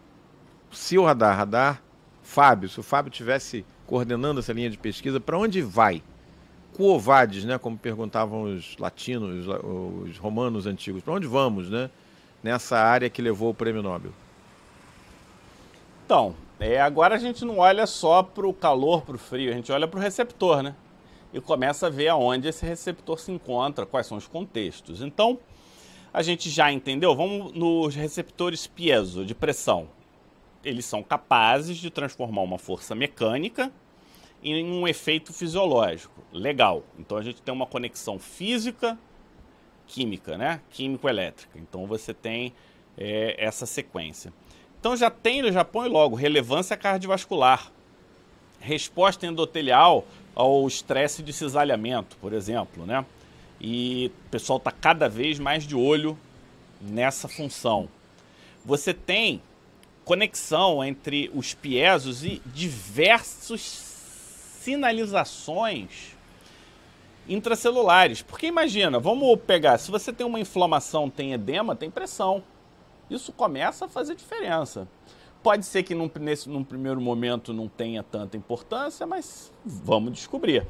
Se 0.73 0.97
o 0.97 1.05
radar, 1.05 1.37
radar, 1.37 1.83
Fábio, 2.23 2.71
se 2.71 2.81
o 2.81 2.83
Fábio 2.83 3.13
tivesse 3.13 3.67
coordenando 3.87 4.41
essa 4.41 4.53
linha 4.55 4.71
de 4.71 4.79
pesquisa, 4.79 5.21
para 5.21 5.37
onde 5.37 5.61
vai? 5.61 6.03
Quovades, 6.73 7.45
né? 7.45 7.59
Como 7.59 7.77
perguntavam 7.77 8.45
os 8.45 8.79
latinos, 8.79 9.47
os 9.47 10.17
romanos 10.17 10.67
antigos. 10.67 11.03
Para 11.03 11.13
onde 11.15 11.27
vamos, 11.27 11.69
né? 11.69 11.91
Nessa 12.43 12.79
área 12.79 13.11
que 13.11 13.21
levou 13.21 13.51
o 13.51 13.55
prêmio 13.55 13.83
Nobel. 13.83 14.13
Então, 16.05 16.35
é, 16.59 16.81
agora 16.81 17.15
a 17.15 17.19
gente 17.19 17.45
não 17.45 17.59
olha 17.59 17.87
só 17.87 18.23
para 18.23 18.47
o 18.47 18.53
calor, 18.53 19.03
para 19.03 19.15
o 19.15 19.19
frio, 19.19 19.51
a 19.51 19.55
gente 19.55 19.71
olha 19.71 19.87
para 19.87 19.99
o 19.99 20.03
receptor, 20.03 20.63
né? 20.63 20.75
E 21.33 21.41
começa 21.41 21.87
a 21.87 21.91
ver 21.91 22.09
aonde 22.09 22.49
esse 22.49 22.67
receptor 22.67 23.19
se 23.19 23.31
encontra, 23.31 23.87
quais 23.87 24.07
são 24.07 24.19
os 24.19 24.27
contextos. 24.27 25.03
Então, 25.03 25.39
a 26.13 26.23
gente 26.23 26.51
já 26.51 26.73
entendeu? 26.73 27.15
Vamos 27.15 27.53
nos 27.53 27.95
receptores 27.95 28.67
piezo, 28.67 29.25
de 29.25 29.35
pressão. 29.35 29.89
Eles 30.65 30.85
são 30.85 31.03
capazes 31.03 31.77
de 31.77 31.89
transformar 31.89 32.43
uma 32.43 32.59
força 32.59 32.95
mecânica 32.95 33.73
em 34.43 34.65
um 34.65 34.89
efeito 34.89 35.33
fisiológico. 35.33 36.23
Legal. 36.33 36.83
Então 36.99 37.17
a 37.17 37.23
gente 37.23 37.41
tem 37.41 37.55
uma 37.55 37.67
conexão 37.67 38.19
física, 38.19 38.99
química, 39.91 40.39
né? 40.39 40.61
Químico-elétrica. 40.71 41.59
Então 41.59 41.87
você 41.87 42.15
tem 42.15 42.53
é, 42.97 43.35
essa 43.37 43.67
sequência. 43.67 44.33
Então 44.79 44.97
já 44.97 45.11
tem 45.11 45.43
no 45.43 45.51
Japão 45.53 45.85
e 45.85 45.89
logo 45.89 46.15
relevância 46.15 46.77
cardiovascular, 46.77 47.71
resposta 48.61 49.27
endotelial 49.27 50.07
ao 50.35 50.67
estresse 50.67 51.23
de 51.23 51.33
cisalhamento, 51.33 52.17
por 52.19 52.33
exemplo, 52.33 52.87
né? 52.87 53.05
E 53.61 54.11
o 54.27 54.31
pessoal 54.31 54.59
está 54.59 54.71
cada 54.71 55.09
vez 55.09 55.39
mais 55.39 55.67
de 55.67 55.75
olho 55.75 56.17
nessa 56.81 57.29
função. 57.29 57.89
Você 58.65 58.95
tem 58.95 59.43
conexão 60.05 60.83
entre 60.83 61.31
os 61.35 61.53
piesos 61.53 62.25
e 62.25 62.41
diversas 62.47 63.61
sinalizações 64.63 66.17
intracelulares. 67.31 68.21
Porque 68.21 68.47
imagina, 68.47 68.99
vamos 68.99 69.39
pegar, 69.47 69.79
se 69.79 69.91
você 69.91 70.13
tem 70.13 70.27
uma 70.27 70.41
inflamação, 70.41 71.09
tem 71.09 71.33
edema, 71.33 71.77
tem 71.77 71.91
pressão. 71.91 72.43
Isso 73.09 73.33
começa 73.33 73.87
a 73.87 73.89
fazer 73.89 74.17
diferença. 74.17 74.87
Pode 75.43 75.65
ser 75.65 75.85
que 75.85 75.95
num, 75.95 76.11
nesse, 76.21 76.51
num 76.51 76.63
primeiro 76.63 77.01
momento 77.01 77.53
não 77.55 77.67
tenha 77.67 78.03
tanta 78.03 78.37
importância, 78.37 79.07
mas 79.07 79.51
vamos 79.65 80.13
descobrir. 80.13 80.67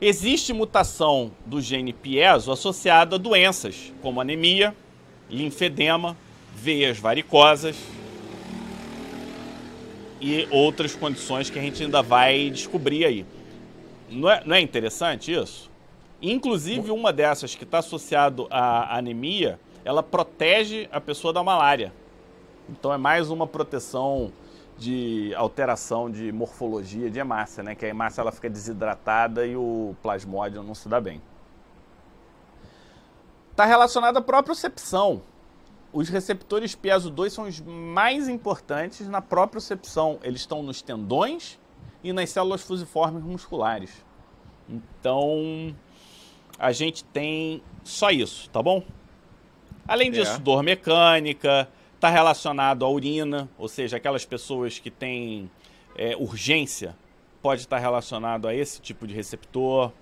Existe 0.00 0.54
mutação 0.54 1.30
do 1.44 1.60
gene 1.60 1.92
piezo 1.92 2.50
associada 2.50 3.16
a 3.16 3.18
doenças 3.18 3.92
como 4.00 4.20
anemia, 4.20 4.74
linfedema, 5.28 6.16
veias 6.54 6.98
varicosas 6.98 7.76
e 10.18 10.48
outras 10.50 10.94
condições 10.94 11.50
que 11.50 11.58
a 11.58 11.62
gente 11.62 11.82
ainda 11.82 12.00
vai 12.00 12.48
descobrir 12.48 13.04
aí. 13.04 13.26
Não 14.08 14.30
é, 14.30 14.42
não 14.46 14.56
é 14.56 14.60
interessante 14.60 15.30
isso? 15.30 15.70
Inclusive, 16.20 16.90
uma 16.90 17.12
dessas 17.12 17.54
que 17.54 17.64
está 17.64 17.78
associado 17.78 18.46
à 18.50 18.96
anemia, 18.96 19.60
ela 19.84 20.02
protege 20.02 20.88
a 20.90 21.00
pessoa 21.00 21.32
da 21.32 21.42
malária. 21.42 21.92
Então 22.68 22.92
é 22.92 22.96
mais 22.96 23.30
uma 23.30 23.46
proteção 23.46 24.32
de 24.78 25.34
alteração 25.34 26.10
de 26.10 26.32
morfologia 26.32 27.10
de 27.10 27.18
hemácia, 27.18 27.62
né? 27.62 27.74
Que 27.74 27.86
a 27.86 27.88
hemácia 27.88 28.20
ela 28.20 28.32
fica 28.32 28.50
desidratada 28.50 29.46
e 29.46 29.56
o 29.56 29.94
plasmódio 30.02 30.62
não 30.62 30.74
se 30.74 30.88
dá 30.88 31.00
bem. 31.00 31.20
Está 33.50 33.64
relacionado 33.64 34.16
à 34.16 34.20
propriocepção. 34.20 35.22
Os 35.92 36.08
receptores 36.08 36.74
piezo 36.74 37.10
2 37.10 37.32
são 37.32 37.44
os 37.44 37.60
mais 37.60 38.28
importantes 38.28 39.08
na 39.08 39.22
propriocepção. 39.22 40.18
Eles 40.22 40.40
estão 40.40 40.62
nos 40.62 40.82
tendões 40.82 41.58
e 42.02 42.12
nas 42.12 42.28
células 42.30 42.62
fusiformes 42.62 43.22
musculares. 43.22 44.04
Então, 44.68 45.74
a 46.58 46.72
gente 46.72 47.04
tem 47.04 47.62
só 47.84 48.10
isso, 48.10 48.48
tá 48.50 48.62
bom? 48.62 48.82
Além 49.86 50.10
disso, 50.10 50.36
é. 50.36 50.38
dor 50.38 50.62
mecânica, 50.62 51.68
está 51.94 52.10
relacionado 52.10 52.84
à 52.84 52.88
urina, 52.88 53.48
ou 53.58 53.68
seja, 53.68 53.96
aquelas 53.96 54.24
pessoas 54.24 54.78
que 54.78 54.90
têm 54.90 55.50
é, 55.96 56.16
urgência, 56.16 56.96
pode 57.40 57.62
estar 57.62 57.78
relacionado 57.78 58.48
a 58.48 58.54
esse 58.54 58.80
tipo 58.80 59.06
de 59.06 59.14
receptor. 59.14 59.92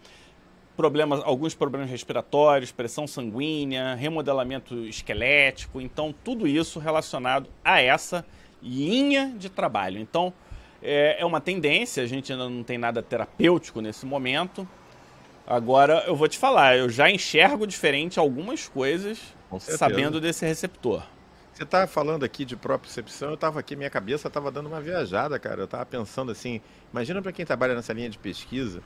Problemas, 0.76 1.20
alguns 1.24 1.55
problemas 1.55 1.88
respiratórios, 1.88 2.72
pressão 2.72 3.07
sanguínea, 3.07 3.94
remodelamento 3.94 4.74
esquelético, 4.86 5.80
então 5.80 6.12
tudo 6.24 6.48
isso 6.48 6.80
relacionado 6.80 7.48
a 7.64 7.80
essa 7.80 8.24
linha 8.62 9.32
de 9.36 9.48
trabalho. 9.48 10.00
Então 10.00 10.32
é, 10.82 11.20
é 11.20 11.24
uma 11.24 11.40
tendência, 11.40 12.02
a 12.02 12.07
gente 12.07 12.32
ainda 12.32 12.48
não 12.48 12.64
tem 12.64 12.76
nada 12.76 13.02
terapêutico 13.02 13.80
nesse 13.80 14.05
momento. 14.05 14.66
Agora 15.47 16.05
eu 16.07 16.16
vou 16.16 16.26
te 16.26 16.38
falar, 16.38 16.78
eu 16.78 16.88
já 16.88 17.11
enxergo 17.11 17.66
diferente 17.66 18.18
algumas 18.18 18.66
coisas 18.66 19.20
sabendo 19.59 20.18
desse 20.18 20.47
receptor. 20.47 21.03
Você 21.53 21.64
está 21.64 21.86
falando 21.86 22.24
aqui 22.24 22.45
de 22.45 22.57
propriocepção, 22.57 23.28
eu 23.28 23.34
estava 23.34 23.61
aqui, 23.61 23.76
minha 23.76 23.90
cabeça 23.90 24.26
estava 24.26 24.51
dando 24.51 24.66
uma 24.66 24.80
viajada, 24.80 25.38
cara. 25.38 25.61
Eu 25.61 25.66
estava 25.66 25.84
pensando 25.84 26.32
assim, 26.32 26.61
imagina 26.90 27.20
para 27.20 27.30
quem 27.30 27.45
trabalha 27.45 27.74
nessa 27.74 27.92
linha 27.92 28.09
de 28.09 28.18
pesquisa, 28.18 28.82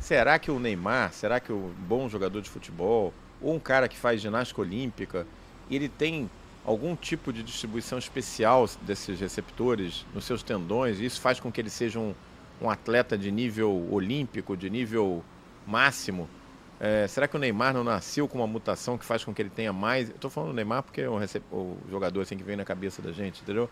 será 0.00 0.38
que 0.38 0.50
o 0.50 0.58
Neymar, 0.58 1.12
será 1.12 1.38
que 1.38 1.52
o 1.52 1.72
bom 1.78 2.08
jogador 2.08 2.42
de 2.42 2.50
futebol, 2.50 3.14
ou 3.40 3.54
um 3.54 3.60
cara 3.60 3.88
que 3.88 3.96
faz 3.96 4.20
ginástica 4.20 4.60
olímpica, 4.60 5.26
ele 5.70 5.88
tem 5.88 6.28
algum 6.66 6.94
tipo 6.96 7.32
de 7.32 7.42
distribuição 7.42 7.98
especial 7.98 8.68
desses 8.82 9.18
receptores 9.18 10.04
nos 10.12 10.24
seus 10.24 10.42
tendões, 10.42 10.98
e 10.98 11.04
isso 11.04 11.20
faz 11.20 11.38
com 11.38 11.50
que 11.50 11.60
ele 11.60 11.70
seja 11.70 11.98
um, 11.98 12.14
um 12.60 12.68
atleta 12.68 13.16
de 13.16 13.30
nível 13.30 13.88
olímpico, 13.90 14.56
de 14.56 14.68
nível 14.68 15.24
máximo? 15.70 16.28
É, 16.80 17.06
será 17.06 17.28
que 17.28 17.36
o 17.36 17.38
Neymar 17.38 17.74
não 17.74 17.84
nasceu 17.84 18.26
com 18.26 18.38
uma 18.38 18.46
mutação 18.46 18.96
que 18.96 19.04
faz 19.04 19.22
com 19.22 19.34
que 19.34 19.42
ele 19.42 19.50
tenha 19.50 19.72
mais? 19.72 20.08
Eu 20.08 20.16
tô 20.16 20.30
falando 20.30 20.50
do 20.50 20.56
Neymar 20.56 20.82
porque 20.82 21.02
é 21.02 21.10
um 21.10 21.20
o 21.52 21.76
jogador 21.90 22.22
assim 22.22 22.36
que 22.36 22.42
vem 22.42 22.56
na 22.56 22.64
cabeça 22.64 23.02
da 23.02 23.12
gente, 23.12 23.42
entendeu? 23.42 23.68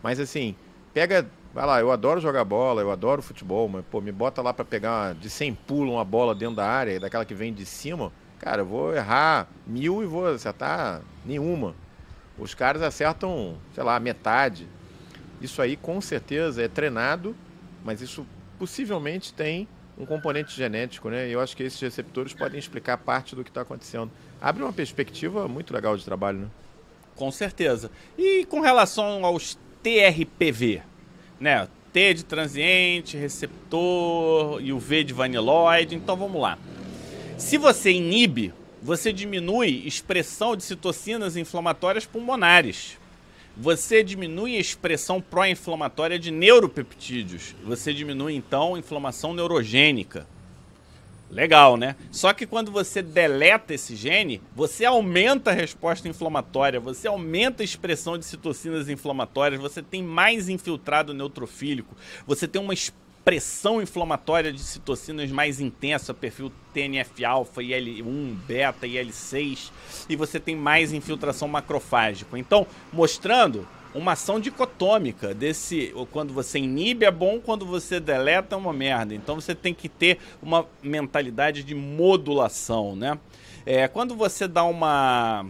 Mas 0.00 0.20
assim, 0.20 0.54
pega, 0.94 1.28
vai 1.52 1.66
lá, 1.66 1.80
eu 1.80 1.90
adoro 1.90 2.20
jogar 2.20 2.44
bola, 2.44 2.80
eu 2.80 2.90
adoro 2.90 3.20
futebol, 3.20 3.68
mas 3.68 3.84
pô, 3.90 4.00
me 4.00 4.12
bota 4.12 4.40
lá 4.40 4.54
para 4.54 4.64
pegar 4.64 5.14
de 5.14 5.28
100 5.28 5.54
pulos 5.54 5.92
uma 5.92 6.04
bola 6.04 6.34
dentro 6.34 6.56
da 6.56 6.66
área, 6.66 7.00
daquela 7.00 7.24
que 7.24 7.34
vem 7.34 7.52
de 7.52 7.66
cima, 7.66 8.12
cara, 8.38 8.62
eu 8.62 8.66
vou 8.66 8.94
errar 8.94 9.48
mil 9.66 10.02
e 10.02 10.06
vou 10.06 10.26
acertar 10.26 11.02
nenhuma. 11.24 11.74
Os 12.38 12.54
caras 12.54 12.82
acertam, 12.82 13.56
sei 13.74 13.82
lá, 13.82 13.98
metade. 14.00 14.68
Isso 15.40 15.60
aí 15.60 15.76
com 15.76 16.00
certeza 16.00 16.62
é 16.62 16.68
treinado, 16.68 17.34
mas 17.84 18.00
isso 18.00 18.24
possivelmente 18.58 19.34
tem 19.34 19.68
um 19.98 20.06
componente 20.06 20.54
genético, 20.54 21.10
né? 21.10 21.28
E 21.28 21.32
eu 21.32 21.40
acho 21.40 21.56
que 21.56 21.62
esses 21.62 21.80
receptores 21.80 22.32
podem 22.32 22.58
explicar 22.58 22.96
parte 22.98 23.36
do 23.36 23.44
que 23.44 23.50
está 23.50 23.60
acontecendo. 23.60 24.10
Abre 24.40 24.62
uma 24.62 24.72
perspectiva 24.72 25.46
muito 25.46 25.72
legal 25.72 25.96
de 25.96 26.04
trabalho, 26.04 26.38
né? 26.38 26.46
Com 27.14 27.30
certeza. 27.30 27.90
E 28.16 28.44
com 28.46 28.60
relação 28.60 29.24
aos 29.24 29.58
TRPV, 29.82 30.82
né? 31.38 31.68
T 31.92 32.14
de 32.14 32.24
transiente, 32.24 33.18
receptor 33.18 34.62
e 34.62 34.72
o 34.72 34.78
V 34.78 35.04
de 35.04 35.12
vaniloide. 35.12 35.94
Então 35.94 36.16
vamos 36.16 36.40
lá. 36.40 36.58
Se 37.36 37.58
você 37.58 37.92
inibe, 37.92 38.54
você 38.80 39.12
diminui 39.12 39.82
expressão 39.86 40.56
de 40.56 40.62
citocinas 40.62 41.36
inflamatórias 41.36 42.06
pulmonares 42.06 42.98
você 43.56 44.02
diminui 44.02 44.56
a 44.56 44.60
expressão 44.60 45.20
pró-inflamatória 45.20 46.18
de 46.18 46.30
neuropeptídeos. 46.30 47.54
Você 47.64 47.92
diminui 47.92 48.34
então 48.34 48.74
a 48.74 48.78
inflamação 48.78 49.34
neurogênica. 49.34 50.26
Legal, 51.30 51.78
né? 51.78 51.96
Só 52.10 52.34
que 52.34 52.46
quando 52.46 52.70
você 52.70 53.00
deleta 53.00 53.72
esse 53.72 53.96
gene, 53.96 54.42
você 54.54 54.84
aumenta 54.84 55.50
a 55.50 55.54
resposta 55.54 56.06
inflamatória, 56.06 56.78
você 56.78 57.08
aumenta 57.08 57.62
a 57.62 57.64
expressão 57.64 58.18
de 58.18 58.26
citocinas 58.26 58.90
inflamatórias, 58.90 59.58
você 59.58 59.82
tem 59.82 60.02
mais 60.02 60.50
infiltrado 60.50 61.14
neutrofílico, 61.14 61.96
você 62.26 62.46
tem 62.46 62.60
uma 62.60 62.74
pressão 63.24 63.80
inflamatória 63.80 64.52
de 64.52 64.60
citocinas 64.60 65.30
mais 65.30 65.60
intensa, 65.60 66.12
perfil 66.12 66.52
TNF-alfa, 66.74 67.62
IL-1, 67.62 68.34
beta, 68.46 68.86
IL-6, 68.86 69.70
e 70.08 70.16
você 70.16 70.40
tem 70.40 70.56
mais 70.56 70.92
infiltração 70.92 71.46
macrofágica. 71.48 72.38
Então, 72.38 72.66
mostrando 72.92 73.66
uma 73.94 74.12
ação 74.12 74.40
dicotômica 74.40 75.34
desse, 75.34 75.94
quando 76.10 76.32
você 76.32 76.58
inibe 76.58 77.04
é 77.04 77.10
bom, 77.10 77.38
quando 77.38 77.66
você 77.66 78.00
deleta 78.00 78.54
é 78.54 78.58
uma 78.58 78.72
merda. 78.72 79.14
Então 79.14 79.34
você 79.34 79.54
tem 79.54 79.74
que 79.74 79.88
ter 79.88 80.18
uma 80.42 80.66
mentalidade 80.82 81.62
de 81.62 81.74
modulação, 81.74 82.96
né? 82.96 83.18
É, 83.64 83.86
quando 83.86 84.16
você 84.16 84.48
dá 84.48 84.64
uma 84.64 85.46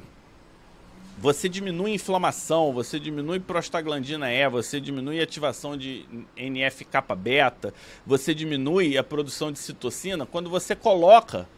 você 1.22 1.48
diminui 1.48 1.92
inflamação, 1.92 2.72
você 2.72 2.98
diminui 2.98 3.38
prostaglandina 3.38 4.28
E, 4.28 4.50
você 4.50 4.80
diminui 4.80 5.20
a 5.20 5.22
ativação 5.22 5.76
de 5.76 6.04
NF-kappa 6.36 7.14
beta, 7.14 7.72
você 8.04 8.34
diminui 8.34 8.98
a 8.98 9.04
produção 9.04 9.52
de 9.52 9.60
citocina 9.60 10.26
quando 10.26 10.50
você 10.50 10.74
coloca 10.74 11.48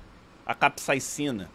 a 0.44 0.54
capsaicina. 0.54 1.50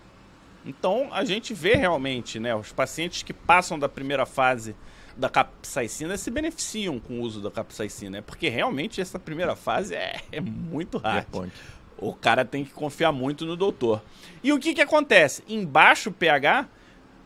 Então 0.66 1.10
a 1.12 1.24
gente 1.24 1.54
vê 1.54 1.76
realmente, 1.76 2.40
né, 2.40 2.56
os 2.56 2.72
pacientes 2.72 3.22
que 3.22 3.32
passam 3.32 3.78
da 3.78 3.88
primeira 3.88 4.26
fase 4.26 4.76
da 5.16 5.30
capsaicina 5.30 6.18
se 6.18 6.32
beneficiam 6.32 7.00
com 7.00 7.20
o 7.20 7.22
uso 7.22 7.40
da 7.40 7.52
capsaicina, 7.52 8.18
é 8.18 8.22
porque 8.22 8.50
realmente 8.50 9.00
essa 9.00 9.20
primeira 9.20 9.56
fase 9.56 9.94
é, 9.94 10.20
é 10.32 10.42
muito 10.42 10.98
hard. 10.98 11.28
O 11.96 12.16
cara 12.16 12.44
tem 12.44 12.66
que 12.66 12.72
confiar 12.72 13.12
muito 13.12 13.46
no 13.46 13.56
doutor. 13.56 14.02
E 14.44 14.52
o 14.52 14.58
que, 14.58 14.74
que 14.74 14.82
acontece? 14.82 15.44
Em 15.48 15.64
baixo 15.64 16.12
pH, 16.12 16.68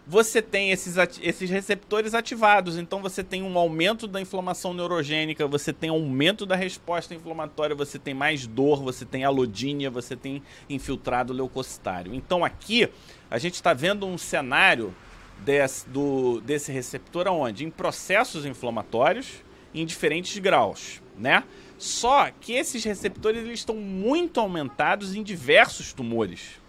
você 0.05 0.41
tem 0.41 0.71
esses, 0.71 0.95
esses 1.21 1.49
receptores 1.49 2.13
ativados, 2.13 2.77
então 2.77 3.01
você 3.01 3.23
tem 3.23 3.41
um 3.41 3.57
aumento 3.57 4.05
da 4.05 4.19
inflamação 4.19 4.73
neurogênica, 4.73 5.47
você 5.47 5.71
tem 5.71 5.89
aumento 5.89 6.45
da 6.45 6.57
resposta 6.57 7.15
inflamatória, 7.15 7.73
você 7.73 7.97
tem 7.97 8.13
mais 8.13 8.45
dor, 8.45 8.83
você 8.83 9.05
tem 9.05 9.23
alodínia, 9.23 9.89
você 9.89 10.15
tem 10.15 10.43
infiltrado 10.69 11.31
leucocitário. 11.31 12.13
Então 12.13 12.43
aqui 12.43 12.89
a 13.31 13.37
gente 13.37 13.55
está 13.55 13.73
vendo 13.73 14.05
um 14.05 14.17
cenário 14.17 14.93
desse, 15.39 15.87
do, 15.87 16.41
desse 16.41 16.71
receptor 16.71 17.25
aonde? 17.25 17.63
Em 17.63 17.69
processos 17.69 18.45
inflamatórios 18.45 19.41
em 19.73 19.85
diferentes 19.85 20.37
graus, 20.37 21.01
né? 21.17 21.45
Só 21.77 22.29
que 22.29 22.53
esses 22.53 22.83
receptores 22.83 23.41
eles 23.43 23.59
estão 23.59 23.75
muito 23.75 24.39
aumentados 24.39 25.15
em 25.15 25.23
diversos 25.23 25.93
tumores. 25.93 26.61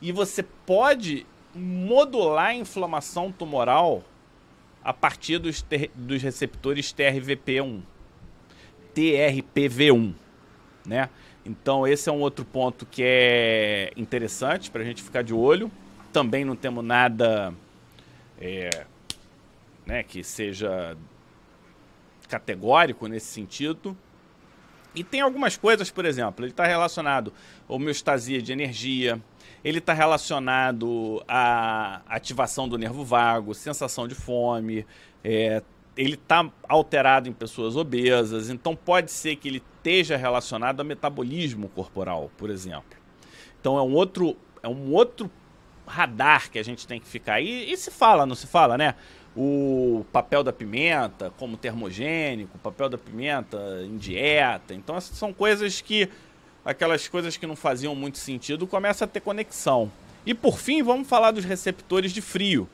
E 0.00 0.12
você 0.12 0.42
pode 0.42 1.26
modular 1.54 2.46
a 2.46 2.54
inflamação 2.54 3.30
tumoral 3.30 4.02
a 4.82 4.92
partir 4.92 5.38
dos, 5.38 5.64
dos 5.94 6.22
receptores 6.22 6.92
TRVP1, 6.92 7.82
TRPV1, 8.94 10.14
né? 10.86 11.08
Então 11.44 11.86
esse 11.86 12.08
é 12.08 12.12
um 12.12 12.20
outro 12.20 12.44
ponto 12.44 12.86
que 12.86 13.02
é 13.04 13.92
interessante 13.96 14.70
para 14.70 14.82
a 14.82 14.84
gente 14.84 15.02
ficar 15.02 15.22
de 15.22 15.34
olho. 15.34 15.70
Também 16.12 16.44
não 16.44 16.54
temos 16.54 16.84
nada 16.84 17.54
é, 18.40 18.86
né, 19.86 20.02
que 20.02 20.22
seja 20.22 20.96
categórico 22.28 23.06
nesse 23.06 23.26
sentido. 23.26 23.96
E 24.94 25.02
tem 25.02 25.20
algumas 25.20 25.56
coisas, 25.56 25.90
por 25.90 26.04
exemplo, 26.04 26.44
ele 26.44 26.52
está 26.52 26.66
relacionado 26.66 27.32
à 27.68 27.72
homeostasia 27.72 28.42
de 28.42 28.52
energia, 28.52 29.20
ele 29.64 29.78
está 29.78 29.92
relacionado 29.92 31.22
à 31.28 32.02
ativação 32.08 32.68
do 32.68 32.76
nervo 32.76 33.04
vago, 33.04 33.54
sensação 33.54 34.08
de 34.08 34.14
fome, 34.14 34.86
é, 35.22 35.62
ele 35.96 36.14
está 36.14 36.50
alterado 36.68 37.28
em 37.28 37.32
pessoas 37.32 37.76
obesas, 37.76 38.50
então 38.50 38.74
pode 38.74 39.10
ser 39.10 39.36
que 39.36 39.48
ele 39.48 39.62
esteja 39.76 40.16
relacionado 40.16 40.80
a 40.80 40.84
metabolismo 40.84 41.68
corporal, 41.68 42.30
por 42.36 42.50
exemplo. 42.50 42.96
Então 43.60 43.78
é 43.78 43.82
um 43.82 43.92
outro, 43.92 44.36
é 44.62 44.68
um 44.68 44.92
outro 44.92 45.30
radar 45.86 46.50
que 46.50 46.58
a 46.58 46.62
gente 46.62 46.86
tem 46.86 46.98
que 46.98 47.06
ficar. 47.06 47.40
E, 47.40 47.70
e 47.70 47.76
se 47.76 47.90
fala, 47.90 48.24
não 48.26 48.34
se 48.34 48.46
fala, 48.46 48.78
né? 48.78 48.94
O 49.36 50.04
papel 50.12 50.42
da 50.42 50.52
pimenta 50.52 51.32
como 51.38 51.56
termogênico, 51.56 52.56
o 52.56 52.60
papel 52.60 52.88
da 52.88 52.98
pimenta 52.98 53.58
em 53.84 53.96
dieta. 53.96 54.74
Então 54.74 54.96
essas 54.96 55.16
são 55.16 55.32
coisas 55.32 55.80
que 55.80 56.08
aquelas 56.64 57.08
coisas 57.08 57.36
que 57.36 57.46
não 57.46 57.56
faziam 57.56 57.94
muito 57.94 58.18
sentido 58.18 58.66
começam 58.66 59.04
a 59.04 59.08
ter 59.08 59.20
conexão. 59.20 59.90
E 60.24 60.32
por 60.32 60.58
fim, 60.58 60.82
vamos 60.82 61.08
falar 61.08 61.32
dos 61.32 61.44
receptores 61.44 62.12
de 62.12 62.20
frio 62.20 62.68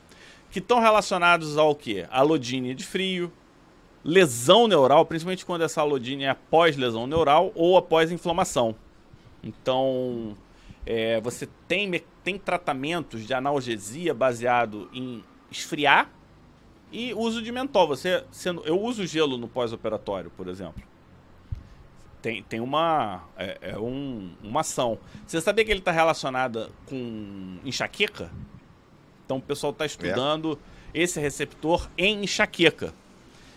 que 0.51 0.59
estão 0.59 0.79
relacionados 0.79 1.57
ao 1.57 1.75
que? 1.75 2.05
Alodínia 2.09 2.73
de 2.73 2.83
frio, 2.83 3.31
lesão 4.03 4.67
neural, 4.67 5.05
principalmente 5.05 5.45
quando 5.45 5.63
essa 5.63 5.81
alodínia 5.81 6.27
é 6.27 6.29
após 6.29 6.75
lesão 6.75 7.05
neural 7.05 7.51
ou 7.55 7.77
após 7.77 8.11
inflamação. 8.11 8.75
Então, 9.43 10.35
é, 10.85 11.19
você 11.21 11.47
tem, 11.67 12.03
tem 12.23 12.37
tratamentos 12.37 13.25
de 13.25 13.33
analgesia 13.33 14.13
baseado 14.13 14.89
em 14.93 15.23
esfriar 15.51 16.09
e 16.91 17.13
uso 17.13 17.41
de 17.41 17.51
mentol. 17.51 17.87
Você, 17.87 18.23
sendo, 18.31 18.63
eu 18.65 18.79
uso 18.81 19.05
gelo 19.05 19.37
no 19.37 19.47
pós-operatório, 19.47 20.31
por 20.35 20.47
exemplo. 20.47 20.88
Tem, 22.21 22.43
tem 22.43 22.59
uma, 22.59 23.23
é, 23.37 23.57
é 23.61 23.77
um, 23.77 24.31
uma 24.43 24.61
ação. 24.61 24.97
Você 25.25 25.39
sabia 25.39 25.63
que 25.63 25.71
ele 25.71 25.79
está 25.79 25.91
relacionado 25.91 26.69
com 26.85 27.57
enxaqueca? 27.63 28.29
Então 29.25 29.37
o 29.37 29.41
pessoal 29.41 29.71
está 29.71 29.85
estudando 29.85 30.59
é. 30.93 31.01
esse 31.01 31.19
receptor 31.19 31.89
em 31.97 32.23
enxaqueca. 32.23 32.93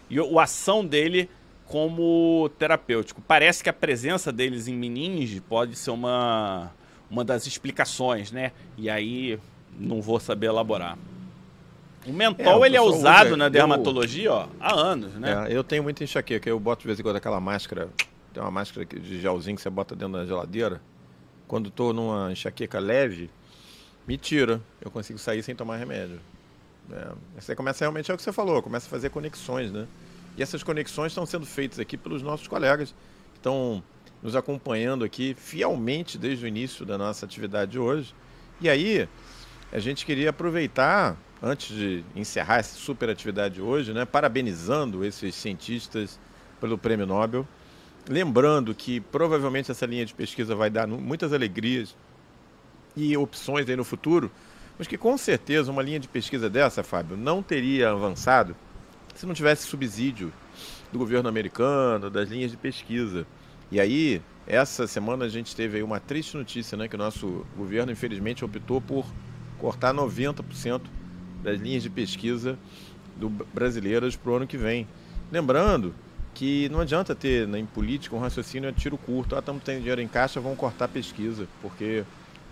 E 0.09 0.19
a 0.19 0.43
ação 0.43 0.85
dele 0.85 1.29
como 1.67 2.51
terapêutico. 2.59 3.23
Parece 3.27 3.63
que 3.63 3.71
a 3.71 3.73
presença 3.73 4.31
deles 4.31 4.69
em 4.69 4.75
meninge 4.75 5.41
pode 5.41 5.75
ser 5.75 5.91
uma, 5.91 6.71
uma 7.11 7.25
das 7.25 7.47
explicações, 7.47 8.31
né? 8.31 8.53
E 8.77 8.91
aí 8.91 9.39
não 9.79 10.03
vou 10.03 10.21
saber 10.21 10.49
elaborar. 10.49 10.99
O 12.07 12.13
mentol 12.13 12.47
é, 12.47 12.57
o 12.57 12.67
ele 12.67 12.77
é 12.77 12.81
usado 12.81 13.29
usa, 13.29 13.37
na 13.37 13.49
dermatologia 13.49 14.29
eu, 14.29 14.33
ó, 14.33 14.49
há 14.61 14.75
anos, 14.75 15.15
né? 15.15 15.47
É, 15.49 15.57
eu 15.57 15.65
tenho 15.65 15.83
muita 15.83 16.05
enxaqueca. 16.05 16.49
Eu 16.49 16.61
boto 16.61 16.83
de 16.83 16.89
vez 16.89 17.01
em 17.01 17.03
quando 17.03 17.17
aquela 17.17 17.41
máscara, 17.41 17.89
tem 18.33 18.43
uma 18.43 18.51
máscara 18.51 18.85
de 18.85 19.21
gelzinho 19.21 19.57
que 19.57 19.63
você 19.63 19.71
bota 19.71 19.95
dentro 19.95 20.15
da 20.15 20.27
geladeira. 20.27 20.81
Quando 21.47 21.69
estou 21.69 21.93
numa 21.93 22.33
enxaqueca 22.33 22.79
leve, 22.79 23.31
me 24.07 24.17
tira. 24.17 24.61
Eu 24.81 24.91
consigo 24.91 25.19
sair 25.19 25.43
sem 25.43 25.55
tomar 25.55 25.77
remédio. 25.77 26.21
É, 26.91 27.13
você 27.39 27.55
começa 27.55 27.85
realmente, 27.85 28.11
é 28.11 28.15
o 28.15 28.17
que 28.17 28.23
você 28.23 28.33
falou, 28.33 28.63
começa 28.63 28.87
a 28.87 28.91
fazer 28.91 29.11
conexões, 29.11 29.71
né? 29.71 29.87
E 30.37 30.43
essas 30.43 30.63
conexões 30.63 31.13
estão 31.13 31.27
sendo 31.27 31.47
feitas 31.47 31.79
aqui 31.79 31.97
pelos 31.97 32.23
nossos 32.23 32.49
colegas 32.49 32.95
que 33.33 33.39
estão 33.39 33.83
nos 34.23 34.35
acompanhando 34.35 35.05
aqui 35.05 35.35
fielmente 35.35 36.17
desde 36.17 36.45
o 36.45 36.49
início 36.49 36.87
da 36.87 36.97
nossa 36.97 37.27
atividade 37.27 37.73
de 37.73 37.79
hoje. 37.79 38.15
E 38.61 38.69
aí, 38.69 39.09
a 39.71 39.79
gente 39.79 40.07
queria 40.07 40.31
aproveitar, 40.31 41.17
antes 41.43 41.77
de 41.77 42.05
encerrar 42.15 42.59
essa 42.59 42.77
super 42.77 43.11
atividade 43.11 43.57
de 43.57 43.61
hoje, 43.61 43.93
né, 43.93 44.05
parabenizando 44.05 45.05
esses 45.05 45.35
cientistas 45.35 46.19
pelo 46.61 46.79
Prêmio 46.79 47.07
Nobel, 47.07 47.47
lembrando 48.09 48.75
que 48.75 49.01
provavelmente 49.01 49.71
essa 49.71 49.87
linha 49.87 50.05
de 50.05 50.15
pesquisa 50.15 50.55
vai 50.55 50.71
dar 50.71 50.87
muitas 50.87 51.33
alegrias 51.33 51.95
e 52.97 53.17
opções 53.17 53.69
aí 53.69 53.77
no 53.77 53.85
futuro, 53.85 54.31
mas 54.79 54.87
que 54.87 54.99
com 54.99 55.17
certeza 55.17 55.71
uma 55.71 55.83
linha 55.83 56.01
de 56.01 56.09
pesquisa 56.09 56.51
dessa, 56.51 56.83
Fábio, 56.83 57.17
não 57.17 57.43
teria 57.43 57.91
avançado 57.91 58.57
se 59.15 59.27
não 59.27 59.35
tivesse 59.35 59.67
subsídio 59.67 60.33
do 60.91 60.99
governo 60.99 61.29
americano, 61.29 62.11
das 62.11 62.29
linhas 62.29 62.51
de 62.51 62.57
pesquisa. 62.57 63.27
E 63.71 63.81
aí, 63.81 64.21
essa 64.47 64.87
semana 64.87 65.25
a 65.25 65.29
gente 65.29 65.55
teve 65.55 65.79
aí 65.79 65.83
uma 65.83 66.01
triste 66.01 66.37
notícia, 66.37 66.77
né, 66.77 66.89
que 66.89 66.95
o 66.95 66.99
nosso 66.99 67.47
governo 67.57 67.93
infelizmente 67.93 68.45
optou 68.45 68.81
por 68.81 69.07
cortar 69.59 69.95
90% 69.95 70.83
das 71.43 71.61
linhas 71.61 71.83
de 71.83 71.91
pesquisa 71.91 72.59
do 73.17 73.29
brasileiras 73.29 74.17
para 74.17 74.33
o 74.33 74.37
ano 74.37 74.47
que 74.47 74.57
vem. 74.57 74.87
Lembrando 75.31 75.95
que 76.35 76.69
não 76.71 76.81
adianta 76.81 77.15
ter 77.15 77.47
né, 77.47 77.59
em 77.59 77.67
política 77.67 78.17
um 78.17 78.19
raciocínio 78.19 78.69
a 78.69 78.73
tiro 78.73 78.97
curto, 78.97 79.37
ah, 79.37 79.41
estamos 79.41 79.63
tendo 79.63 79.79
dinheiro 79.79 80.01
em 80.01 80.09
caixa, 80.09 80.41
vamos 80.41 80.59
cortar 80.59 80.87
a 80.87 80.89
pesquisa, 80.89 81.47
porque 81.61 82.05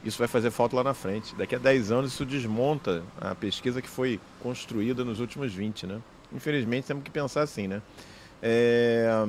isso 0.04 0.18
vai 0.18 0.28
fazer 0.28 0.50
falta 0.50 0.76
lá 0.76 0.84
na 0.84 0.94
frente. 0.94 1.34
Daqui 1.34 1.54
a 1.54 1.58
10 1.58 1.92
anos 1.92 2.12
isso 2.12 2.24
desmonta 2.24 3.02
a 3.20 3.34
pesquisa 3.34 3.82
que 3.82 3.88
foi 3.88 4.20
construída 4.42 5.04
nos 5.04 5.20
últimos 5.20 5.52
20, 5.52 5.86
né? 5.86 6.00
Infelizmente 6.32 6.86
temos 6.86 7.02
que 7.02 7.10
pensar 7.10 7.42
assim, 7.42 7.68
né? 7.68 7.82
É... 8.42 9.26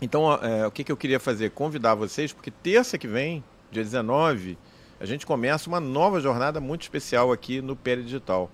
Então, 0.00 0.32
é, 0.34 0.66
o 0.66 0.70
que, 0.72 0.82
que 0.82 0.90
eu 0.90 0.96
queria 0.96 1.20
fazer? 1.20 1.50
Convidar 1.50 1.94
vocês, 1.94 2.32
porque 2.32 2.50
terça 2.50 2.98
que 2.98 3.06
vem, 3.06 3.44
dia 3.70 3.84
19, 3.84 4.58
a 4.98 5.06
gente 5.06 5.24
começa 5.24 5.68
uma 5.68 5.78
nova 5.78 6.20
jornada 6.20 6.60
muito 6.60 6.82
especial 6.82 7.30
aqui 7.30 7.60
no 7.60 7.76
Pele 7.76 8.02
Digital, 8.02 8.50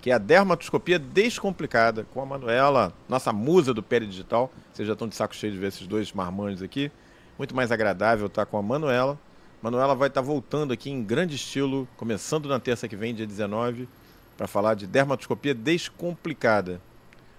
que 0.00 0.10
é 0.10 0.14
a 0.14 0.18
dermatoscopia 0.18 1.00
descomplicada, 1.00 2.06
com 2.14 2.20
a 2.20 2.26
Manuela, 2.26 2.92
nossa 3.08 3.32
musa 3.32 3.74
do 3.74 3.82
Pele 3.82 4.06
Digital. 4.06 4.52
Vocês 4.72 4.86
já 4.86 4.92
estão 4.92 5.08
de 5.08 5.14
saco 5.14 5.34
cheio 5.34 5.52
de 5.52 5.58
ver 5.58 5.68
esses 5.68 5.86
dois 5.86 6.12
marmanjos 6.12 6.62
aqui. 6.62 6.90
Muito 7.38 7.54
mais 7.54 7.70
agradável 7.70 8.26
estar 8.26 8.46
com 8.46 8.56
a 8.56 8.62
Manuela 8.62 9.18
Manuela 9.62 9.94
vai 9.94 10.08
estar 10.08 10.20
voltando 10.20 10.72
aqui 10.72 10.90
em 10.90 11.04
grande 11.04 11.36
estilo, 11.36 11.86
começando 11.96 12.48
na 12.48 12.58
terça 12.58 12.88
que 12.88 12.96
vem, 12.96 13.14
dia 13.14 13.24
19, 13.24 13.88
para 14.36 14.48
falar 14.48 14.74
de 14.74 14.88
dermatoscopia 14.88 15.54
descomplicada. 15.54 16.80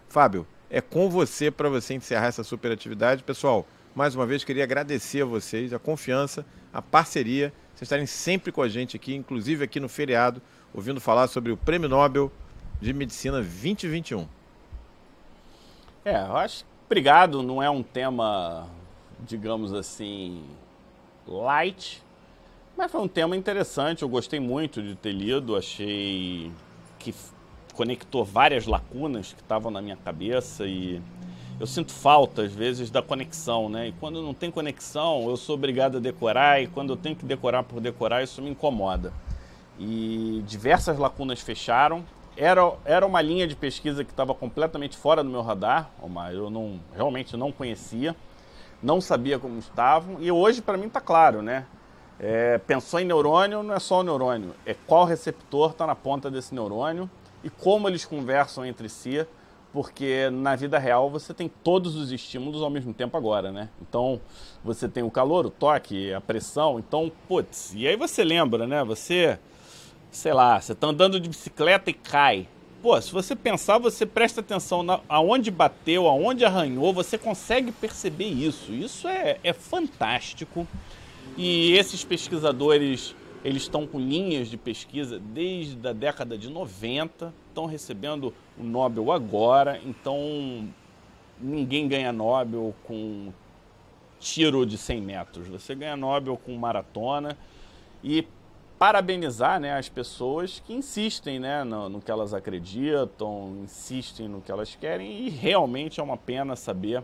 Fábio, 0.08 0.48
é 0.70 0.80
com 0.80 1.10
você 1.10 1.52
para 1.52 1.68
você 1.68 1.94
encerrar 1.94 2.28
essa 2.28 2.42
super 2.42 2.72
atividade. 2.72 3.24
Pessoal, 3.24 3.68
mais 3.94 4.16
uma 4.16 4.26
vez 4.26 4.46
queria 4.46 4.64
agradecer 4.64 5.24
a 5.24 5.26
vocês 5.26 5.74
a 5.74 5.80
confiança, 5.80 6.46
a 6.72 6.82
parceria, 6.82 7.52
vocês 7.76 7.82
estarem 7.82 8.06
sempre 8.06 8.54
com 8.54 8.62
a 8.62 8.70
gente 8.70 8.96
aqui, 8.96 9.14
inclusive 9.14 9.66
aqui 9.66 9.82
no 9.82 9.90
feriado, 9.90 10.42
ouvindo 10.74 11.02
falar 11.02 11.28
sobre 11.28 11.52
o 11.52 11.58
Prêmio 11.58 11.90
Nobel 11.90 12.32
de 12.80 12.94
Medicina 12.94 13.42
2021. 13.42 14.26
É, 16.06 16.22
eu 16.22 16.38
acho. 16.38 16.64
Obrigado, 16.94 17.42
não 17.42 17.62
é 17.62 17.68
um 17.72 17.82
tema, 17.82 18.68
digamos 19.22 19.74
assim, 19.74 20.44
light, 21.28 22.04
mas 22.78 22.92
foi 22.92 23.02
um 23.02 23.08
tema 23.08 23.36
interessante, 23.36 24.04
eu 24.04 24.08
gostei 24.08 24.40
muito 24.40 24.80
de 24.80 24.94
ter 24.94 25.12
lido, 25.12 25.56
achei 25.56 26.52
que 27.00 27.12
conectou 27.74 28.24
várias 28.24 28.68
lacunas 28.68 29.34
que 29.34 29.42
estavam 29.42 29.72
na 29.72 29.82
minha 29.82 29.96
cabeça 29.96 30.68
e 30.68 31.02
eu 31.60 31.66
sinto 31.66 31.92
falta 31.92 32.44
às 32.44 32.54
vezes 32.54 32.92
da 32.92 33.02
conexão, 33.02 33.70
né? 33.70 33.88
E 33.88 33.92
quando 33.94 34.22
não 34.22 34.36
tem 34.36 34.52
conexão, 34.52 35.28
eu 35.28 35.36
sou 35.36 35.56
obrigado 35.56 35.98
a 35.98 36.00
decorar 36.00 36.62
e 36.62 36.68
quando 36.68 36.94
eu 36.94 36.96
tenho 36.96 37.16
que 37.16 37.26
decorar 37.26 37.64
por 37.64 37.82
decorar, 37.82 38.22
isso 38.22 38.40
me 38.40 38.52
incomoda. 38.52 39.12
E 39.80 40.44
diversas 40.46 41.00
lacunas 41.00 41.42
fecharam. 41.42 42.06
Era, 42.36 42.74
era 42.84 43.06
uma 43.06 43.22
linha 43.22 43.46
de 43.48 43.56
pesquisa 43.56 44.04
que 44.04 44.12
estava 44.12 44.34
completamente 44.34 44.98
fora 44.98 45.24
do 45.24 45.30
meu 45.30 45.42
radar, 45.42 45.92
mas 46.10 46.36
eu 46.36 46.50
não 46.50 46.80
realmente 46.96 47.38
não 47.38 47.52
conhecia, 47.52 48.16
não 48.82 49.00
sabia 49.00 49.38
como 49.38 49.60
estavam 49.60 50.18
e 50.20 50.32
hoje 50.32 50.62
para 50.62 50.78
mim 50.78 50.88
está 50.88 51.00
claro, 51.00 51.42
né? 51.42 51.66
É, 52.20 52.58
pensou 52.60 53.00
em 53.00 53.06
neurônio, 53.06 53.62
não 53.64 53.76
é 53.76 53.80
só 53.80 54.00
o 54.00 54.04
neurônio, 54.04 54.54
é 54.66 54.74
qual 54.74 55.06
receptor 55.06 55.72
está 55.72 55.86
na 55.86 55.96
ponta 55.96 56.30
desse 56.32 56.56
neurônio 56.56 57.10
e 57.44 57.50
como 57.50 57.88
eles 57.88 58.06
conversam 58.06 58.66
entre 58.66 58.88
si, 58.88 59.26
porque 59.74 60.30
na 60.32 60.56
vida 60.56 60.78
real 60.78 61.10
você 61.10 61.34
tem 61.34 61.50
todos 61.50 61.96
os 61.96 62.12
estímulos 62.12 62.62
ao 62.62 62.70
mesmo 62.70 62.94
tempo 62.94 63.18
agora, 63.18 63.52
né? 63.52 63.70
Então 63.82 64.22
você 64.64 64.88
tem 64.88 65.04
o 65.04 65.12
calor, 65.12 65.46
o 65.46 65.50
toque, 65.50 66.14
a 66.14 66.22
pressão, 66.22 66.80
então, 66.80 67.12
putz, 67.28 67.74
e 67.76 67.88
aí 67.88 67.96
você 67.96 68.24
lembra, 68.24 68.68
né? 68.68 68.84
Você, 68.84 69.38
sei 70.14 70.32
lá, 70.32 70.62
você 70.62 70.74
está 70.74 70.88
andando 70.88 71.20
de 71.20 71.28
bicicleta 71.28 71.90
e 71.90 71.94
cai. 71.94 72.48
Pô, 72.82 73.00
se 73.02 73.12
você 73.12 73.36
pensar, 73.36 73.78
você 73.78 74.06
presta 74.06 74.42
atenção 74.42 74.84
na, 74.84 75.00
aonde 75.10 75.50
bateu, 75.50 76.08
aonde 76.08 76.46
arranhou, 76.46 76.94
você 76.94 77.18
consegue 77.18 77.72
perceber 77.72 78.28
isso. 78.28 78.72
Isso 78.72 79.08
é, 79.08 79.40
é 79.44 79.54
fantástico. 79.54 80.68
E 81.36 81.74
esses 81.74 82.04
pesquisadores, 82.04 83.16
eles 83.44 83.64
estão 83.64 83.88
com 83.88 84.00
linhas 84.00 84.50
de 84.50 84.58
pesquisa 84.58 85.20
desde 85.20 85.88
a 85.88 85.94
década 85.94 86.38
de 86.38 86.50
90, 86.50 87.34
estão 87.48 87.66
recebendo 87.66 88.34
o 88.58 88.64
Nobel 88.64 89.12
agora, 89.12 89.82
então 89.84 90.68
ninguém 91.40 91.88
ganha 91.88 92.14
Nobel 92.14 92.76
com 92.84 93.34
tiro 94.20 94.66
de 94.66 94.78
100 94.78 95.02
metros, 95.02 95.48
você 95.48 95.74
ganha 95.74 95.98
Nobel 95.98 96.38
com 96.38 96.56
maratona 96.56 97.38
e 98.04 98.28
parabenizar 98.84 99.62
né, 99.62 99.78
as 99.78 99.88
pessoas 99.88 100.60
que 100.60 100.74
insistem 100.74 101.40
né, 101.40 101.64
no, 101.64 101.88
no 101.88 102.02
que 102.02 102.12
elas 102.12 102.34
acreditam, 102.34 103.60
insistem 103.64 104.28
no 104.28 104.42
que 104.42 104.52
elas 104.52 104.76
querem 104.76 105.26
e 105.26 105.30
realmente 105.30 106.02
é 106.02 106.04
uma 106.04 106.18
pena 106.18 106.54
saber 106.58 107.02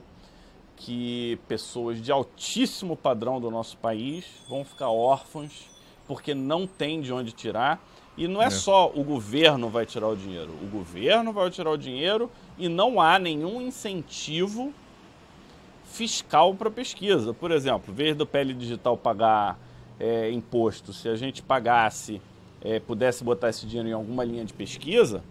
que 0.76 1.40
pessoas 1.48 2.02
de 2.02 2.12
altíssimo 2.12 2.98
padrão 2.98 3.40
do 3.40 3.50
nosso 3.50 3.78
país 3.78 4.26
vão 4.50 4.66
ficar 4.66 4.90
órfãos 4.90 5.70
porque 6.06 6.34
não 6.36 6.68
tem 6.68 7.00
de 7.00 7.14
onde 7.14 7.32
tirar. 7.32 7.82
E 8.18 8.28
não 8.28 8.42
é, 8.42 8.48
é, 8.48 8.50
só 8.50 8.92
o 8.94 9.02
governo 9.02 9.70
vai 9.70 9.86
tirar 9.86 10.10
o 10.10 10.18
dinheiro. 10.18 10.52
O 10.62 10.68
governo 10.68 11.32
vai 11.32 11.50
tirar 11.50 11.72
o 11.72 11.78
dinheiro 11.78 12.30
e 12.58 12.68
não 12.68 13.00
há 13.00 13.18
nenhum 13.18 13.62
incentivo 13.62 14.74
fiscal 15.86 16.54
para 16.54 16.70
pesquisa. 16.70 17.34
Por 17.34 17.52
exemplo, 17.52 17.94
em 17.94 17.96
vez 17.96 18.18
do 18.18 18.26
PL 18.26 18.54
Digital 18.54 18.98
pagar 18.98 19.58
é, 20.00 20.32
imposto, 20.32 20.94
se 20.94 21.10
a 21.10 21.16
gente 21.16 21.42
pagasse, 21.42 22.22
é, 22.62 22.80
pudesse 22.80 23.24
botar 23.24 23.50
esse 23.50 23.66
dinheiro 23.66 23.90
em 23.90 23.94
alguma 23.94 24.24
linha 24.24 24.46
de 24.46 24.54
pesquisa, 24.54 25.24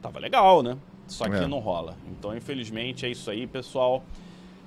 tava 0.00 0.18
legal, 0.18 0.62
né? 0.62 0.76
Só 1.06 1.28
que 1.28 1.36
é. 1.36 1.46
não 1.46 1.58
rola. 1.58 1.96
Então, 2.10 2.34
infelizmente, 2.36 3.04
é 3.04 3.10
isso 3.10 3.30
aí, 3.30 3.46
pessoal. 3.46 4.02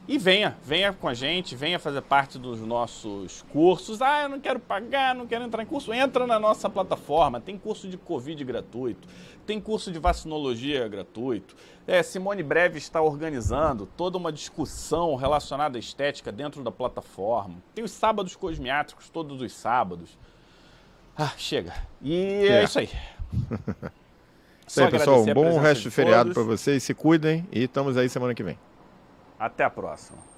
E 0.07 0.19
venha, 0.19 0.55
venha 0.63 0.93
com 0.93 1.07
a 1.07 1.15
gente, 1.15 1.55
venha 1.55 1.79
fazer 1.79 2.01
parte 2.01 2.37
dos 2.37 2.61
nossos 2.61 3.43
cursos. 3.51 4.03
Ah, 4.03 4.23
eu 4.23 4.29
não 4.29 4.39
quero 4.39 4.59
pagar, 4.59 5.15
não 5.15 5.25
quero 5.25 5.43
entrar 5.43 5.63
em 5.63 5.65
curso. 5.65 5.91
Entra 5.91 6.27
na 6.27 6.37
nossa 6.37 6.69
plataforma. 6.69 7.41
Tem 7.41 7.57
curso 7.57 7.87
de 7.87 7.97
Covid 7.97 8.43
gratuito, 8.43 9.07
tem 9.45 9.61
curso 9.61 9.91
de 9.91 9.99
vacinologia 9.99 10.87
gratuito. 10.87 11.55
É, 11.87 12.01
Simone 12.01 12.41
Breve 12.41 12.77
está 12.77 13.01
organizando 13.01 13.87
toda 13.97 14.17
uma 14.17 14.31
discussão 14.31 15.15
relacionada 15.15 15.77
à 15.77 15.79
estética 15.79 16.31
dentro 16.31 16.63
da 16.63 16.71
plataforma. 16.71 17.57
Tem 17.73 17.83
os 17.83 17.91
sábados 17.91 18.35
cosmiátricos 18.35 19.09
todos 19.09 19.41
os 19.41 19.53
sábados. 19.53 20.17
Ah, 21.15 21.31
chega. 21.37 21.73
E 22.01 22.47
é, 22.47 22.61
é 22.61 22.63
isso 22.63 22.79
aí. 22.79 22.89
isso 24.67 24.83
aí, 24.83 24.91
pessoal. 24.91 25.21
Um 25.21 25.33
bom 25.33 25.59
resto 25.59 25.83
de 25.83 25.91
feriado 25.91 26.33
para 26.33 26.43
vocês. 26.43 26.83
Se 26.83 26.93
cuidem 26.93 27.47
e 27.51 27.63
estamos 27.63 27.95
aí 27.97 28.09
semana 28.09 28.33
que 28.33 28.43
vem. 28.43 28.57
Até 29.39 29.63
a 29.63 29.69
próxima. 29.69 30.34